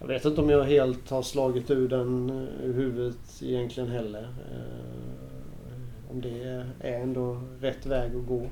jag 0.00 0.06
vet 0.06 0.24
inte 0.24 0.40
om 0.40 0.50
jag 0.50 0.64
helt 0.64 1.10
har 1.10 1.22
slagit 1.22 1.70
ur 1.70 1.88
den 1.88 2.30
eh, 2.30 2.64
ur 2.66 2.74
huvudet 2.74 3.42
egentligen 3.42 3.88
heller. 3.90 4.22
Eh, 4.22 6.10
om 6.10 6.20
det 6.20 6.64
är 6.80 7.00
ändå 7.02 7.40
rätt 7.60 7.86
väg 7.86 8.16
att 8.16 8.26
gå. 8.26 8.46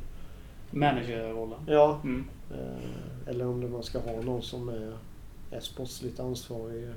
Managerrollen. 0.70 1.58
Ja, 1.66 2.00
Mm. 2.04 2.24
Eh, 2.50 3.28
eller 3.28 3.46
om 3.46 3.60
det 3.60 3.68
man 3.68 3.82
ska 3.82 3.98
ha 3.98 4.22
någon 4.22 4.42
som 4.42 4.68
är, 4.68 4.92
är 5.50 5.60
sportsligt 5.60 6.20
ansvarig. 6.20 6.88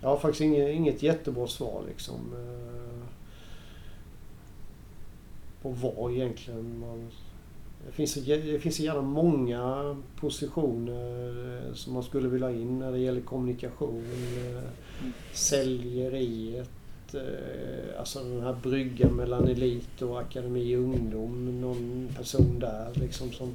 Jag 0.00 0.08
har 0.08 0.16
faktiskt 0.16 0.40
inget, 0.40 0.68
inget 0.68 1.02
jättebra 1.02 1.46
svar 1.46 1.82
liksom. 1.88 2.14
Eh, 2.14 3.06
på 5.62 5.68
vad 5.68 6.12
egentligen 6.12 6.78
man... 6.80 7.10
Det 7.86 7.92
finns, 7.92 8.12
så 8.12 8.20
det 8.20 8.58
finns 8.58 8.76
så 8.76 8.82
jävla 8.82 9.02
många 9.02 9.96
positioner 10.16 11.66
eh, 11.68 11.74
som 11.74 11.94
man 11.94 12.02
skulle 12.02 12.28
vilja 12.28 12.46
ha 12.46 12.54
in 12.54 12.78
när 12.78 12.92
det 12.92 12.98
gäller 12.98 13.20
kommunikation, 13.20 14.04
eh, 14.36 14.62
säljeriet, 15.32 16.70
alltså 17.98 18.24
den 18.24 18.42
här 18.42 18.56
bryggan 18.62 19.16
mellan 19.16 19.48
elit 19.48 20.02
och 20.02 20.20
akademi 20.20 20.76
och 20.76 20.80
ungdom. 20.80 21.60
Någon 21.60 22.08
person 22.16 22.58
där 22.58 22.90
liksom 22.94 23.32
som... 23.32 23.54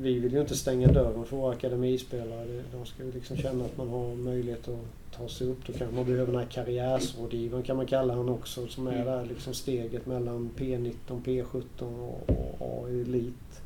Vi 0.00 0.18
vill 0.18 0.32
ju 0.32 0.40
inte 0.40 0.56
stänga 0.56 0.88
dörren 0.88 1.24
för 1.24 1.36
våra 1.36 1.52
akademispelare. 1.52 2.62
De 2.72 2.86
ska 2.86 3.04
ju 3.04 3.12
liksom 3.12 3.36
känna 3.36 3.64
att 3.64 3.76
man 3.76 3.88
har 3.88 4.14
möjlighet 4.14 4.68
att 4.68 5.12
ta 5.18 5.28
sig 5.28 5.46
upp. 5.46 5.66
Då 5.66 5.72
kan 5.72 5.94
man 5.94 6.04
behöva 6.04 6.26
den 6.32 6.40
här 6.40 6.48
karriärsrådgivaren 6.50 7.64
kan 7.64 7.76
man 7.76 7.86
kalla 7.86 8.14
han 8.14 8.28
också 8.28 8.66
som 8.66 8.86
är 8.86 8.92
Mm. 8.92 9.06
där 9.06 9.24
liksom 9.24 9.54
steget 9.54 10.06
mellan 10.06 10.50
P19, 10.56 10.92
P17 11.24 11.62
och, 11.80 12.30
och, 12.30 12.80
och 12.80 12.88
elit. 12.90 13.62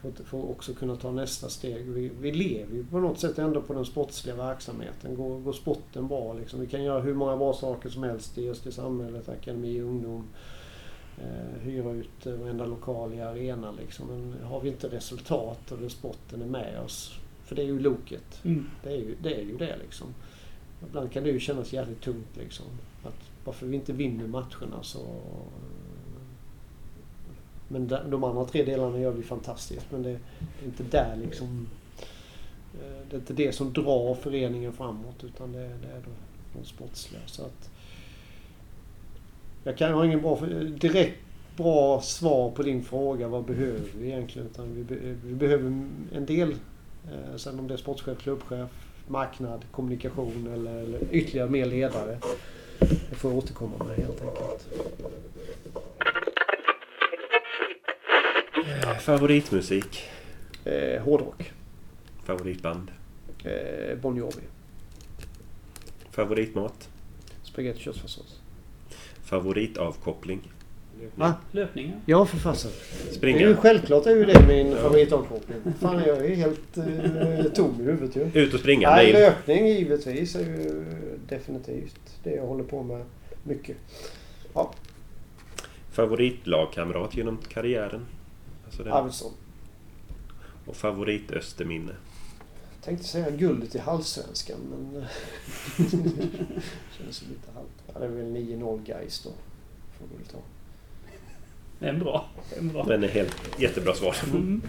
För 0.00 0.08
att, 0.08 0.14
för 0.14 0.38
att 0.38 0.50
också 0.50 0.74
kunna 0.74 0.96
ta 0.96 1.10
nästa 1.10 1.48
steg. 1.48 1.90
Vi, 1.90 2.10
vi 2.20 2.32
lever 2.32 2.74
ju 2.74 2.84
på 2.84 3.00
något 3.00 3.18
sätt 3.18 3.38
ändå 3.38 3.62
på 3.62 3.74
den 3.74 3.84
sportsliga 3.84 4.36
verksamheten. 4.36 5.14
Går, 5.14 5.38
går 5.38 5.52
sporten 5.52 6.08
bra 6.08 6.32
liksom. 6.32 6.60
Vi 6.60 6.66
kan 6.66 6.84
göra 6.84 7.00
hur 7.00 7.14
många 7.14 7.36
bra 7.36 7.52
saker 7.52 7.88
som 7.88 8.02
helst 8.02 8.38
i 8.38 8.50
Öst 8.50 8.66
i 8.66 8.72
samhället, 8.72 9.28
akademi, 9.28 9.80
ungdom. 9.80 10.24
Eh, 11.18 11.60
hyra 11.62 11.90
ut 11.90 12.26
varenda 12.26 12.66
lokal 12.66 13.14
i 13.14 13.20
arenan 13.20 13.76
liksom. 13.76 14.06
Men 14.06 14.42
har 14.42 14.60
vi 14.60 14.68
inte 14.68 14.88
resultat 14.88 15.72
och 15.72 15.90
sporten 15.90 16.42
är 16.42 16.46
med 16.46 16.80
oss. 16.80 17.18
För 17.44 17.56
det 17.56 17.62
är 17.62 17.66
ju 17.66 17.78
loket. 17.78 18.40
Mm. 18.44 18.66
Det 18.82 18.90
är 18.90 18.96
ju 18.96 19.16
det, 19.22 19.34
är 19.34 19.42
ju 19.42 19.56
det 19.56 19.76
liksom. 19.76 20.14
Ibland 20.88 21.12
kan 21.12 21.24
det 21.24 21.30
ju 21.30 21.40
kännas 21.40 21.72
jävligt 21.72 22.00
tungt 22.00 22.36
liksom. 22.36 22.66
Att 23.04 23.30
varför 23.44 23.66
vi 23.66 23.76
inte 23.76 23.92
vinner 23.92 24.26
matcherna 24.26 24.82
så... 24.82 25.00
Men 27.68 27.88
de, 27.88 28.24
andra 28.24 28.44
tre 28.44 28.64
delarna 28.64 28.98
gör 28.98 29.12
vi 29.12 29.22
fantastiskt. 29.22 29.86
Men 29.90 30.02
det 30.02 30.10
är 30.10 30.18
inte 30.64 30.82
där 30.82 31.16
liksom... 31.16 31.68
eh, 32.74 33.06
Det 33.10 33.16
är 33.16 33.20
inte 33.20 33.34
det 33.34 33.52
som 33.52 33.72
drar 33.72 34.14
föreningen 34.14 34.72
framåt 34.72 35.24
utan 35.24 35.52
det, 35.52 35.58
det 35.58 35.88
är 35.88 36.02
de, 36.04 36.10
de 36.58 36.64
sportsliga. 36.64 37.22
Så 37.26 37.42
att... 37.42 37.70
Jag 39.64 39.78
kan 39.78 39.92
ha 39.92 40.04
ingen 40.04 40.22
bra, 40.22 40.40
direkt 40.80 41.18
bra 41.56 42.00
svar 42.00 42.50
på 42.50 42.62
din 42.62 42.84
fråga. 42.84 43.28
Vad 43.28 43.44
behöver 43.44 43.80
vi 43.98 44.06
egentligen? 44.06 44.48
Utan 44.48 44.74
vi, 44.74 44.84
be, 44.84 44.94
vi 45.24 45.34
behöver 45.34 45.64
en 46.12 46.26
del. 46.26 46.50
Eh, 47.04 47.36
sen 47.36 47.58
om 47.58 47.68
det 47.68 47.74
är 47.74 47.78
sportchef, 47.78 48.18
klubbchef, 48.18 48.70
marknad, 49.06 49.64
kommunikation 49.70 50.50
eller, 50.54 50.76
eller 50.76 51.00
ytterligare 51.10 51.50
mer 51.50 51.66
ledare. 51.66 52.18
Det 52.78 53.16
får 53.16 53.30
jag 53.30 53.38
återkomma 53.38 53.84
med 53.84 53.96
helt 53.96 54.22
enkelt. 54.22 54.68
Favoritmusik? 59.00 60.02
Eh, 60.64 61.02
hårdrock. 61.02 61.52
Favoritband? 62.24 62.90
Eh, 63.44 63.98
bon 63.98 64.16
Jovi. 64.16 64.42
Favoritmat? 66.10 66.88
Spagetti 67.42 67.80
köttfärssås. 67.80 68.41
Favoritavkoppling? 69.32 70.52
Va? 71.14 71.34
Löpningar. 71.52 72.00
Ja, 72.06 72.26
för 72.26 72.36
fasen. 72.36 72.70
Det 72.70 73.02
är 73.02 73.06
ju 73.06 73.12
Springa? 73.12 73.56
självklart 73.56 74.06
är 74.06 74.16
ju 74.16 74.24
det 74.24 74.46
min 74.48 74.76
favoritavkoppling. 74.76 75.58
Fan, 75.80 76.02
jag 76.06 76.26
är 76.26 76.34
helt 76.34 76.76
eh, 76.76 77.52
tom 77.54 77.80
i 77.80 77.84
huvudet 77.84 78.16
ju. 78.16 78.42
Ut 78.42 78.54
och 78.54 78.60
springa? 78.60 78.90
Nej, 78.90 79.12
Nej. 79.12 79.22
löpning 79.22 79.66
givetvis 79.66 80.34
är 80.34 80.40
ju 80.40 80.84
definitivt 81.28 82.18
det 82.22 82.30
jag 82.34 82.46
håller 82.46 82.64
på 82.64 82.82
med 82.82 83.04
mycket. 83.42 83.76
Favoritlagkamrat 85.90 87.16
genom 87.16 87.38
karriären? 87.48 88.06
Alltså 88.64 88.82
det. 88.82 88.92
Arvidsson. 88.92 89.32
Och 90.66 90.76
favorit-Österminne? 90.76 91.92
Tänkte 92.84 93.06
säga 93.06 93.30
guldet 93.30 93.74
i 93.74 93.78
Halvsvenskan 93.78 94.58
men... 94.70 95.04
känns 96.98 97.22
lite 97.22 97.50
halvt. 97.54 97.81
Ja, 97.94 98.00
det 98.00 98.06
är 98.06 98.10
väl 98.10 98.24
9-0 98.26 98.84
Gais 98.86 99.22
då. 99.24 99.30
Får 99.98 100.06
vi 100.10 100.16
väl 100.16 100.26
ta. 100.26 100.38
Det 101.78 101.86
är 101.86 101.90
en 101.92 101.98
bra. 101.98 102.26
Det 102.50 102.56
är 102.56 102.60
en 102.60 102.68
bra. 102.68 102.84
Den 102.84 103.04
är 103.04 103.08
helt 103.08 103.60
jättebra 103.60 103.94
svar. 103.94 104.16
Mm. 104.32 104.62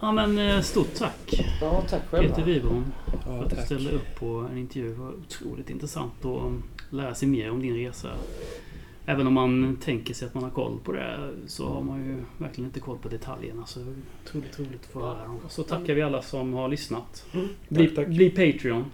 Ja 0.00 0.12
men 0.12 0.38
eh, 0.38 0.60
stort 0.60 0.94
tack 0.94 1.40
Ja, 1.60 1.82
tack 1.88 2.02
själva. 2.10 2.28
Peter 2.34 2.60
för 2.60 2.82
Ja, 3.26 3.44
att 3.44 3.50
du 3.50 3.56
ställde 3.56 3.90
upp 3.90 4.14
på 4.20 4.26
en 4.52 4.58
intervju. 4.58 4.88
Det 4.88 4.94
var 5.00 5.12
otroligt 5.12 5.70
intressant 5.70 6.24
att 6.24 6.52
lära 6.94 7.14
sig 7.14 7.28
mer 7.28 7.50
om 7.50 7.62
din 7.62 7.74
resa. 7.74 8.08
Även 9.06 9.26
om 9.26 9.32
man 9.34 9.76
tänker 9.84 10.14
sig 10.14 10.26
att 10.28 10.34
man 10.34 10.42
har 10.42 10.50
koll 10.50 10.78
på 10.84 10.92
det 10.92 11.30
så 11.46 11.68
har 11.68 11.82
man 11.82 12.04
ju 12.04 12.16
verkligen 12.38 12.68
inte 12.68 12.80
koll 12.80 12.98
på 12.98 13.08
detaljerna. 13.08 13.66
Så 13.66 13.80
otroligt 14.24 14.58
roligt 14.58 14.80
att 14.84 14.92
få 14.92 15.00
höra. 15.00 15.36
Så 15.48 15.62
tackar 15.62 15.94
vi 15.94 16.02
alla 16.02 16.22
som 16.22 16.54
har 16.54 16.68
lyssnat. 16.68 17.26
Bli, 17.68 17.86
Tack, 17.86 17.96
tack. 17.96 18.08
bli 18.08 18.30
Patreon 18.30 18.84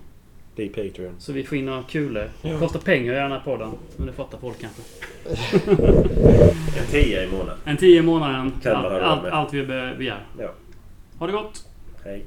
Det 0.56 0.62
är 0.64 0.68
Patreon. 0.68 1.14
så 1.18 1.32
vi 1.32 1.44
får 1.44 1.58
in 1.58 1.66
några 1.66 1.82
kulor. 1.82 2.28
Det 2.42 2.48
Ja. 2.48 2.58
kostar 2.58 2.80
pengar 2.80 3.12
att 3.12 3.16
göra 3.16 3.22
den 3.28 3.32
här 3.32 3.44
podden. 3.44 3.70
Men 3.96 4.06
det 4.06 4.12
fattar 4.12 4.38
folk 4.38 4.56
kanske. 4.60 4.82
En 6.78 6.86
tia 6.90 7.24
i 7.24 7.28
månaden. 7.30 7.58
En 7.64 7.76
tio 7.76 7.98
i 7.98 8.02
månaden. 8.02 8.52
Allt, 8.64 8.66
allt, 9.02 9.24
allt 9.24 9.52
vi 9.54 9.66
be- 9.66 9.94
begär. 9.98 10.20
Ja. 10.38 10.50
Ha 11.18 11.26
det 11.26 11.32
gott! 11.32 11.64
Hej. 12.04 12.24